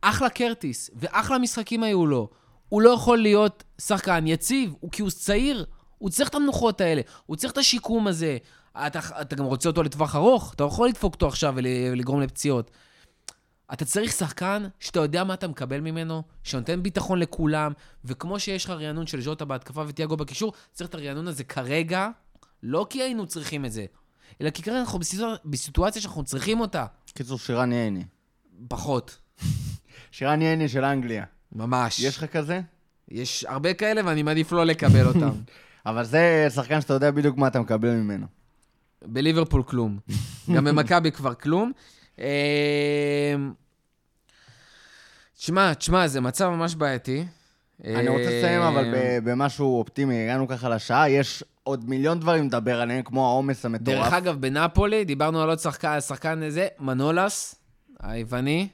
[0.00, 2.28] אחלה קרטיס, ואחלה משחקים היו לו.
[2.68, 5.64] הוא לא יכול להיות שחקן יציב, הוא כי הוא צעיר,
[5.98, 8.38] הוא צריך את המנוחות האלה, הוא צריך את השיקום הזה.
[8.76, 12.20] אתה, אתה גם רוצה אותו לטווח ארוך, אתה לא יכול לדפוק אותו עכשיו ול, ולגרום
[12.20, 12.70] לפציעות.
[13.72, 17.72] אתה צריך שחקן שאתה יודע מה אתה מקבל ממנו, שנותן ביטחון לכולם,
[18.04, 22.08] וכמו שיש לך רענון של ז'וטה בהתקפה וטיאגו בקישור, צריך את הרענון הזה כרגע,
[22.62, 23.86] לא כי היינו צריכים את זה,
[24.40, 26.86] אלא כי כרגע אנחנו בסיטואציה, בסיטואציה שאנחנו צריכים אותה.
[27.14, 28.04] קיצור, שירן ייני.
[28.68, 29.18] פחות.
[30.10, 31.24] שירן ייני של אנגליה.
[31.56, 32.00] ממש.
[32.00, 32.60] יש לך כזה?
[33.08, 35.30] יש הרבה כאלה ואני מעדיף לא לקבל אותם.
[35.86, 38.26] אבל זה שחקן שאתה יודע בדיוק מה אתה מקבל ממנו.
[39.02, 39.98] בליברפול כלום.
[40.54, 41.72] גם במכבי כבר כלום.
[42.18, 43.34] אה,
[45.38, 47.24] תשמע, תשמע, זה מצב ממש בעייתי.
[47.84, 48.94] אני רוצה אה, לסיים אבל
[49.24, 53.98] במשהו אופטימי, הגענו ככה לשעה, יש עוד מיליון דברים לדבר עליהם, כמו העומס המטורף.
[53.98, 57.54] דרך אגב, בנפולי, דיברנו על עוד שחקן, שחקן הזה, מנולס,
[58.00, 58.68] היווני.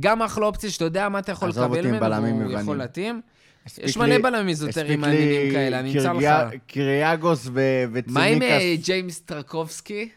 [0.00, 2.58] גם אחלה אופציה שאתה יודע מה אתה יכול לקבל ממנו, והוא יוונים.
[2.58, 3.20] יכול להתאים.
[3.78, 6.52] יש מלא בלמים איזוטריים לי מעניינים כאלה, אני אמצא לך.
[6.66, 8.74] קיריאקוס ו- מה עם אה.
[8.84, 10.08] ג'יימס טרקובסקי,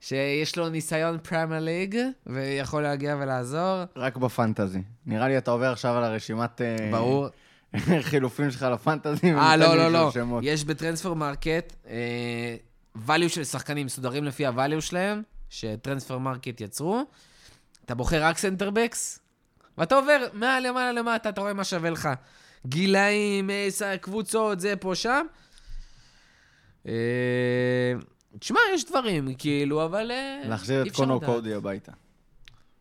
[0.00, 3.82] שיש לו ניסיון פרמייר ליג, ויכול להגיע ולעזור?
[3.96, 4.82] רק בפנטזי.
[5.06, 7.26] נראה לי אתה עובר עכשיו על הרשימת אה, ברור.
[8.00, 9.34] חילופים שלך לפנטזי.
[9.34, 10.10] אה, לא, לא, לא.
[10.10, 10.44] שמות.
[10.46, 11.72] יש בטרנספר מרקט,
[13.06, 17.04] value של שחקנים מסודרים לפי ה-value שלהם, שטרנספר מרקט יצרו.
[17.84, 19.18] אתה בוחר רק center backs,
[19.78, 22.08] ואתה עובר מהלמעלה למטה, אתה רואה מה שווה לך.
[22.66, 23.68] גילאים, אה,
[24.00, 25.26] קבוצות, זה, פה, שם.
[26.88, 26.92] אה,
[28.38, 31.24] תשמע, יש דברים, כאילו, אבל אה, להחזיר את לדעת.
[31.24, 31.92] קודי הביתה.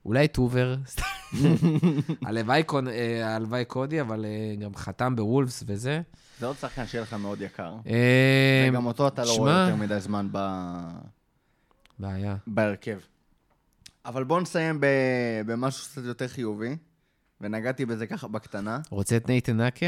[0.06, 0.76] אולי טובר.
[3.24, 4.26] הלוואי קודי, אבל
[4.60, 6.02] גם חתם בוולפס וזה.
[6.40, 7.76] זה עוד שחקן שיהיה לך מאוד יקר.
[8.70, 10.80] וגם אותו אתה לא רואה יותר מדי זמן ב-
[12.00, 12.36] בעיה.
[12.48, 13.00] בהרכב.
[14.06, 16.76] אבל בואו נסיים ב- במשהו קצת יותר חיובי,
[17.42, 18.80] ונגעתי בזה ככה בקטנה.
[18.90, 19.86] רוצה את נייתן נקה?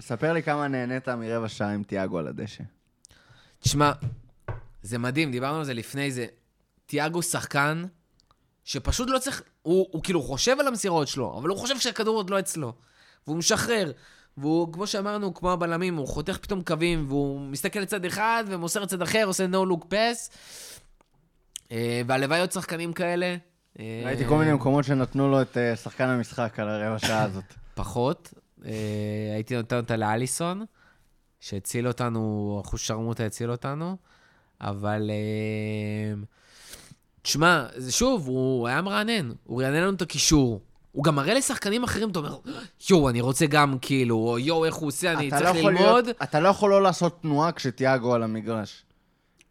[0.00, 2.64] ספר לי כמה נהנית מרבע שעה עם תיאגו על הדשא.
[3.58, 3.92] תשמע,
[4.82, 6.26] זה מדהים, דיברנו על זה לפני זה.
[6.86, 7.84] תיאגו שחקן
[8.64, 12.30] שפשוט לא צריך, הוא, הוא כאילו חושב על המסירות שלו, אבל הוא חושב שהכדור עוד
[12.30, 12.72] לא אצלו.
[13.26, 13.92] והוא משחרר.
[14.36, 19.02] והוא, כמו שאמרנו, כמו הבלמים, הוא חותך פתאום קווים, והוא מסתכל לצד אחד ומוסר לצד
[19.02, 20.36] אחר, עושה no look pass.
[21.72, 23.36] אה, והלוואי עוד שחקנים כאלה.
[23.78, 27.44] אה, ראיתי כל מיני מקומות שנתנו לו את אה, שחקן המשחק על הרבע שעה הזאת.
[27.74, 28.34] פחות.
[29.34, 30.64] הייתי נותן אותה לאליסון,
[31.40, 33.96] שהציל אותנו, אחוז שרמוטה הציל אותנו,
[34.60, 35.10] אבל...
[37.22, 40.60] תשמע, שוב, הוא היה מרענן, הוא רענן לנו את הקישור.
[40.92, 42.38] הוא גם מראה לשחקנים אחרים, אתה אומר,
[42.90, 46.04] יואו, אני רוצה גם כאילו, או יואו, איך הוא עושה, אני צריך לא ללמוד.
[46.04, 48.84] להיות- אתה לא יכול לא לעשות תנועה כשתיאגו על המגרש.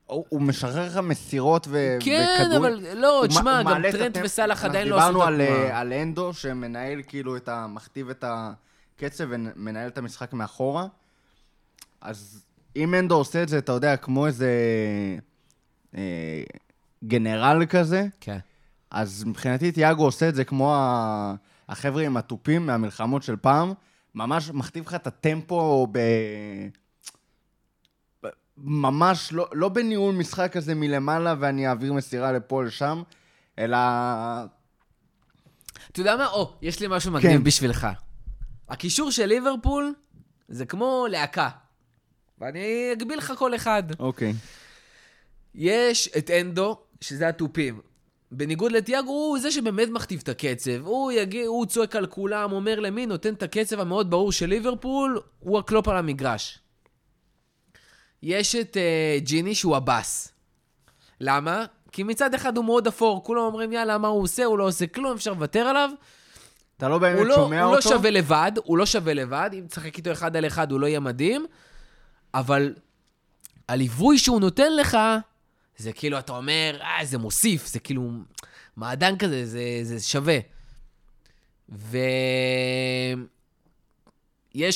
[0.07, 2.73] הוא משחרר לך מסירות ו- כן, וכדורים.
[2.73, 5.69] אבל לא, תשמע, גם טרנט וסאלח עדיין לא עשו את דיברנו התנועה.
[5.69, 7.67] אה, על אנדו, שמנהל כאילו את ה...
[7.69, 10.87] מכתיב את הקצב ומנהל את המשחק מאחורה.
[12.01, 12.43] אז
[12.75, 14.49] אם אנדו עושה את זה, אתה יודע, כמו איזה
[15.97, 16.43] אה,
[17.03, 18.37] גנרל כזה, כן.
[18.91, 21.35] אז מבחינתי תיאגו עושה את זה כמו ה-
[21.69, 23.73] החבר'ה עם התופים מהמלחמות של פעם,
[24.15, 25.99] ממש מכתיב לך את הטמפו ב...
[28.57, 33.03] ממש לא, לא בניהול משחק כזה מלמעלה ואני אעביר מסירה לפה לשם,
[33.59, 33.77] אלא...
[35.91, 36.27] אתה יודע מה?
[36.27, 37.43] או, יש לי משהו מגניב כן.
[37.43, 37.87] בשבילך.
[38.69, 39.93] הקישור של ליברפול
[40.47, 41.49] זה כמו להקה.
[42.39, 43.83] ואני אגביל לך כל אחד.
[43.99, 44.33] אוקיי.
[45.55, 47.81] יש את אנדו, שזה התופים.
[48.31, 50.85] בניגוד לתיאגו, הוא זה שבאמת מכתיב את הקצב.
[50.85, 55.21] הוא יגיע, הוא צועק על כולם, אומר למי נותן את הקצב המאוד ברור של ליברפול,
[55.39, 56.59] הוא הקלופ על המגרש.
[58.27, 60.31] יש את uh, ג'יני שהוא הבאס.
[61.21, 61.65] למה?
[61.91, 64.45] כי מצד אחד הוא מאוד אפור, כולם אומרים יאללה, מה הוא עושה?
[64.45, 65.89] הוא לא עושה כלום, אפשר לוותר עליו.
[66.77, 67.89] אתה לא באמת הוא לא, שומע הוא לא אותו?
[67.89, 70.99] שווה לבד, הוא לא שווה לבד, אם תשחק איתו אחד על אחד הוא לא יהיה
[70.99, 71.45] מדהים,
[72.33, 72.73] אבל
[73.69, 74.97] הליווי שהוא נותן לך,
[75.77, 78.11] זה כאילו, אתה אומר, אה, זה מוסיף, זה כאילו
[78.77, 80.39] מעדן כזה, זה, זה שווה.
[81.69, 81.99] ויש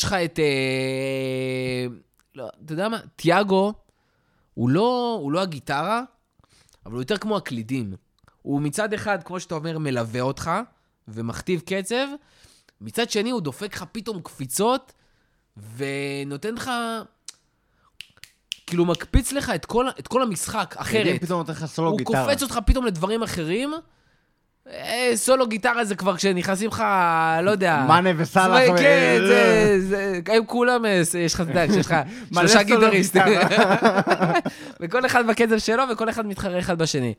[0.03, 0.39] לך את...
[0.39, 1.87] אה...
[2.35, 2.99] לא, אתה יודע מה?
[3.15, 3.73] תיאגו,
[4.53, 6.03] הוא לא, הוא לא הגיטרה,
[6.85, 7.93] אבל הוא יותר כמו הקלידים.
[8.41, 10.51] הוא מצד אחד, כמו שאתה אומר, מלווה אותך
[11.07, 12.07] ומכתיב קצב,
[12.81, 14.93] מצד שני הוא דופק לך פתאום קפיצות
[15.77, 16.71] ונותן לך...
[18.67, 21.21] כאילו מקפיץ לך את כל, את כל המשחק אחרת.
[21.21, 22.25] פתאום נותן לך סולו הוא גיטרה.
[22.25, 23.73] קופץ אותך פתאום לדברים אחרים.
[24.69, 26.83] אה, סולו גיטרה זה כבר כשנכנסים לך,
[27.43, 27.85] לא יודע.
[27.87, 31.95] מאנה וסאלח כן, זה, זה, הם כולם, אה, יש לך, אתה יודע, שיש לך
[32.33, 33.21] שלושה גיטריסטים.
[34.79, 37.13] וכל אחד בקצב שלו, וכל אחד מתחרה אחד בשני.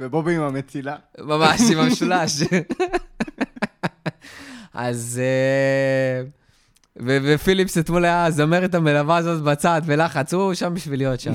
[0.00, 0.96] ובובי עם המצילה.
[1.18, 2.42] ממש, עם המשולש.
[4.74, 5.20] אז...
[5.22, 6.22] אה,
[7.06, 11.32] ופיליפס אתמול היה הזמרת המלווה הזאת בצד, בלחץ, הוא שם בשביל להיות שם.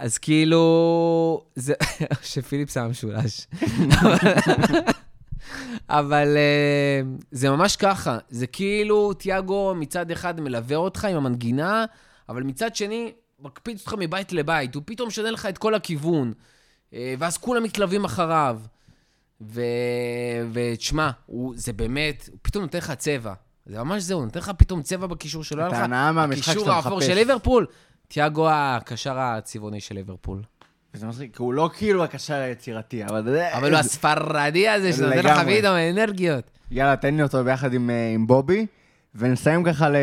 [0.00, 1.44] אז כאילו...
[1.54, 1.74] זה...
[2.22, 3.46] שפיליפס היה משולש.
[5.88, 11.84] אבל אה, זה ממש ככה, זה כאילו תיאגו מצד אחד מלווה אותך עם המנגינה,
[12.28, 16.32] אבל מצד שני מקפיץ אותך מבית לבית, הוא פתאום משנה לך את כל הכיוון,
[16.94, 18.60] אה, ואז כולם מתלווים אחריו.
[19.40, 19.60] ו...
[20.52, 21.54] ותשמע, הוא...
[21.56, 23.34] זה באמת, הוא פתאום נותן לך צבע.
[23.66, 25.76] זה ממש זהו, הוא נותן לך פתאום צבע בקישור שלא היה לך.
[25.78, 27.06] ההנאה מהמשחק הקישור שאתה האפור מחפש.
[27.06, 27.66] של ליברפול.
[28.12, 30.42] תיאגו הקשר הצבעוני של ליברפול.
[30.94, 33.26] וזה מצחיק, כי הוא לא כאילו הקשר היצירתי, אבל...
[33.26, 35.38] יודע, אבל הוא הספרדי הזה שנותן לך.
[35.38, 36.50] פתאום אנרגיות.
[36.70, 38.66] יאללה, תן לי אותו ביחד עם, אה, עם בובי,
[39.14, 39.96] ונסיים ככה ל...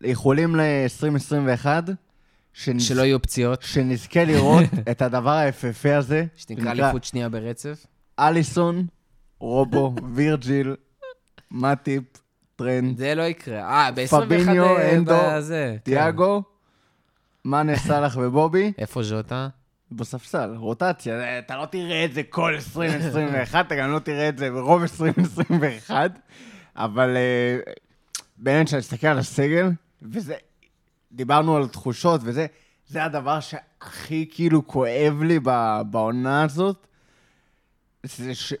[0.00, 1.66] לאיחולים ל-2021,
[2.52, 2.82] שנז...
[2.82, 7.86] שלא יהיו פציעות, שנזכה לראות את הדבר היפהפה הזה, שנקרא אליפות שנייה ברצף.
[8.18, 8.86] אליסון,
[9.38, 10.76] רובו, וירג'יל,
[11.50, 12.04] מאטיפ,
[12.64, 13.60] טרנד, זה לא יקרה.
[13.60, 14.08] אה, ב-21...
[14.24, 15.12] פביניו, הנדו.
[15.82, 16.42] תיאגו,
[17.44, 19.48] מאנה, סאלח ובובי, איפה ז'וטה?
[19.92, 21.18] בספסל, רוטציה.
[21.18, 24.82] זה- אתה לא תראה את זה כל 2021, אתה גם לא תראה את זה ברוב
[24.82, 26.10] 2021,
[26.76, 27.58] אבל אה,
[28.36, 29.70] באמת, כשאני מסתכל על הסגל,
[30.02, 30.34] וזה,
[31.12, 32.46] דיברנו על תחושות וזה,
[32.86, 36.86] זה הדבר שהכי כאילו כואב לי ב- בעונה הזאת,
[38.02, 38.54] זה ש...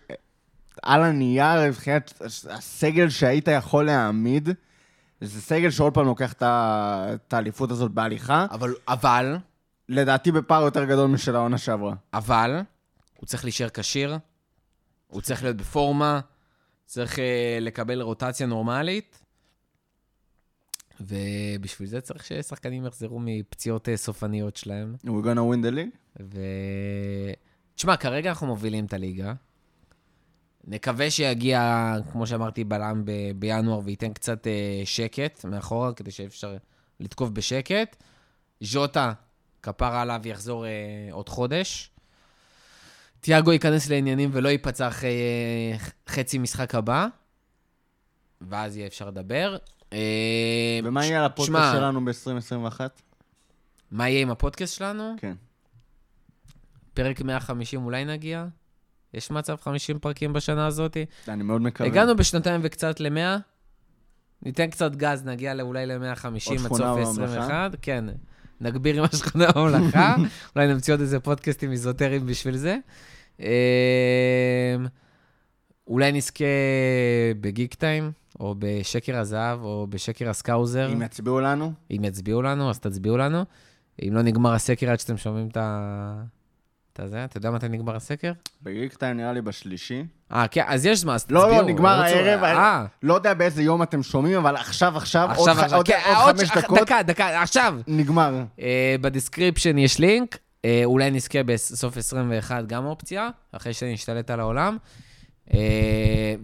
[0.82, 4.48] על הנייר, מבחינת הסגל שהיית יכול להעמיד,
[5.20, 8.46] זה סגל שעוד פעם לוקח את האליפות הזאת בהליכה.
[8.50, 9.36] אבל, אבל,
[9.88, 11.94] לדעתי בפער יותר גדול משל העונה שעברה.
[12.14, 12.60] אבל,
[13.16, 14.18] הוא צריך להישאר כשיר,
[15.06, 16.20] הוא צריך להיות בפורמה,
[16.86, 17.20] צריך uh,
[17.60, 19.24] לקבל רוטציה נורמלית,
[21.00, 24.96] ובשביל זה צריך ששחקנים יחזרו מפציעות uh, סופניות שלהם.
[25.04, 25.96] We're gonna win the league?
[26.20, 26.40] ו...
[27.74, 29.32] תשמע, כרגע אנחנו מובילים את הליגה.
[30.64, 36.56] נקווה שיגיע, כמו שאמרתי, בלם ב- בינואר וייתן קצת אה, שקט מאחורה, כדי שאפשר
[37.00, 37.96] לתקוף בשקט.
[38.60, 39.12] ז'וטה,
[39.62, 40.70] כפרה עליו, יחזור אה,
[41.12, 41.90] עוד חודש.
[43.20, 45.10] תיאגו ייכנס לעניינים ולא ייפצע אחרי
[45.72, 45.78] אה,
[46.08, 47.06] חצי משחק הבא,
[48.40, 49.56] ואז יהיה אפשר לדבר.
[49.92, 49.98] אה,
[50.84, 52.80] ומה ש- יהיה על הפודקאסט שלנו ב-2021?
[53.90, 55.14] מה יהיה עם הפודקאסט שלנו?
[55.18, 55.34] כן.
[56.94, 58.46] פרק 150 אולי נגיע?
[59.14, 60.96] יש מצב 50 פרקים בשנה הזאת?
[61.28, 61.88] אני מאוד מקווה.
[61.88, 63.40] הגענו בשנתיים וקצת ל-100,
[64.42, 67.66] ניתן קצת גז, נגיע אולי ל-150 עוד עד סוף בממלכה?
[67.66, 67.76] 21.
[67.82, 68.04] כן,
[68.60, 70.16] נגביר עם השכונה בממלכה,
[70.56, 72.76] אולי נמציא עוד איזה פודקאסטים איזוטריים בשביל זה.
[73.40, 73.46] אמ,
[75.86, 76.44] אולי נזכה
[77.40, 80.92] בגיק טיים, או בשקר הזהב, או בשקר הסקאוזר.
[80.92, 83.44] אם יצביעו לנו, אם יצביעו לנו, אז תצביעו לנו.
[84.02, 86.22] אם לא נגמר הסקר עד שאתם שומעים את ה...
[87.00, 88.32] את הזה, אתה יודע מתי נגמר הסקר?
[88.62, 90.04] בגיק טיים נראה לי בשלישי.
[90.32, 91.62] אה, כן, אז יש זמן, אז לא, תצביעו.
[91.62, 92.44] לא, נגמר רוצו- הערב.
[92.44, 95.30] אה, לא יודע באיזה יום אתם שומעים, אבל עכשיו, עכשיו,
[95.74, 97.74] עוד כן, עוד חמש דקות, דקה, דקה, עכשיו.
[97.86, 98.42] נגמר.
[98.60, 104.40] אה, ב description יש לינק, אה, אולי נזכה בסוף 21 גם אופציה, אחרי שנשתלט על
[104.40, 104.76] העולם.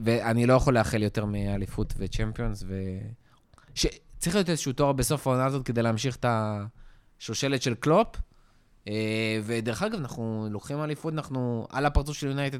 [0.04, 2.74] ואני לא יכול לאחל יותר מאליפות וצ'מפיונס, ו...
[4.18, 8.06] צריך להיות איזשהו תואר בסוף העונה הזאת כדי להמשיך את השושלת של קלופ.
[8.88, 12.58] אה, ודרך אגב, אנחנו לוקחים אליפות, אנחנו על הפרצוף של יונייטד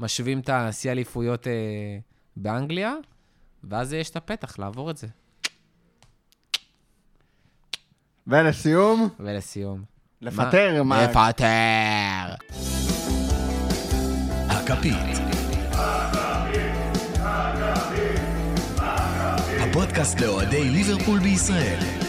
[0.00, 1.52] משווים את השיא אליפויות אה,
[2.36, 2.94] באנגליה,
[3.64, 5.06] ואז יש את הפתח לעבור את זה.
[8.26, 9.82] ולסיום, ולסיום.
[10.20, 11.06] לפטר, מה?
[11.06, 12.34] לפטר!
[14.48, 15.16] הכפית.
[19.60, 22.05] הפודקאסט לאוהדי ליברפול בישראל.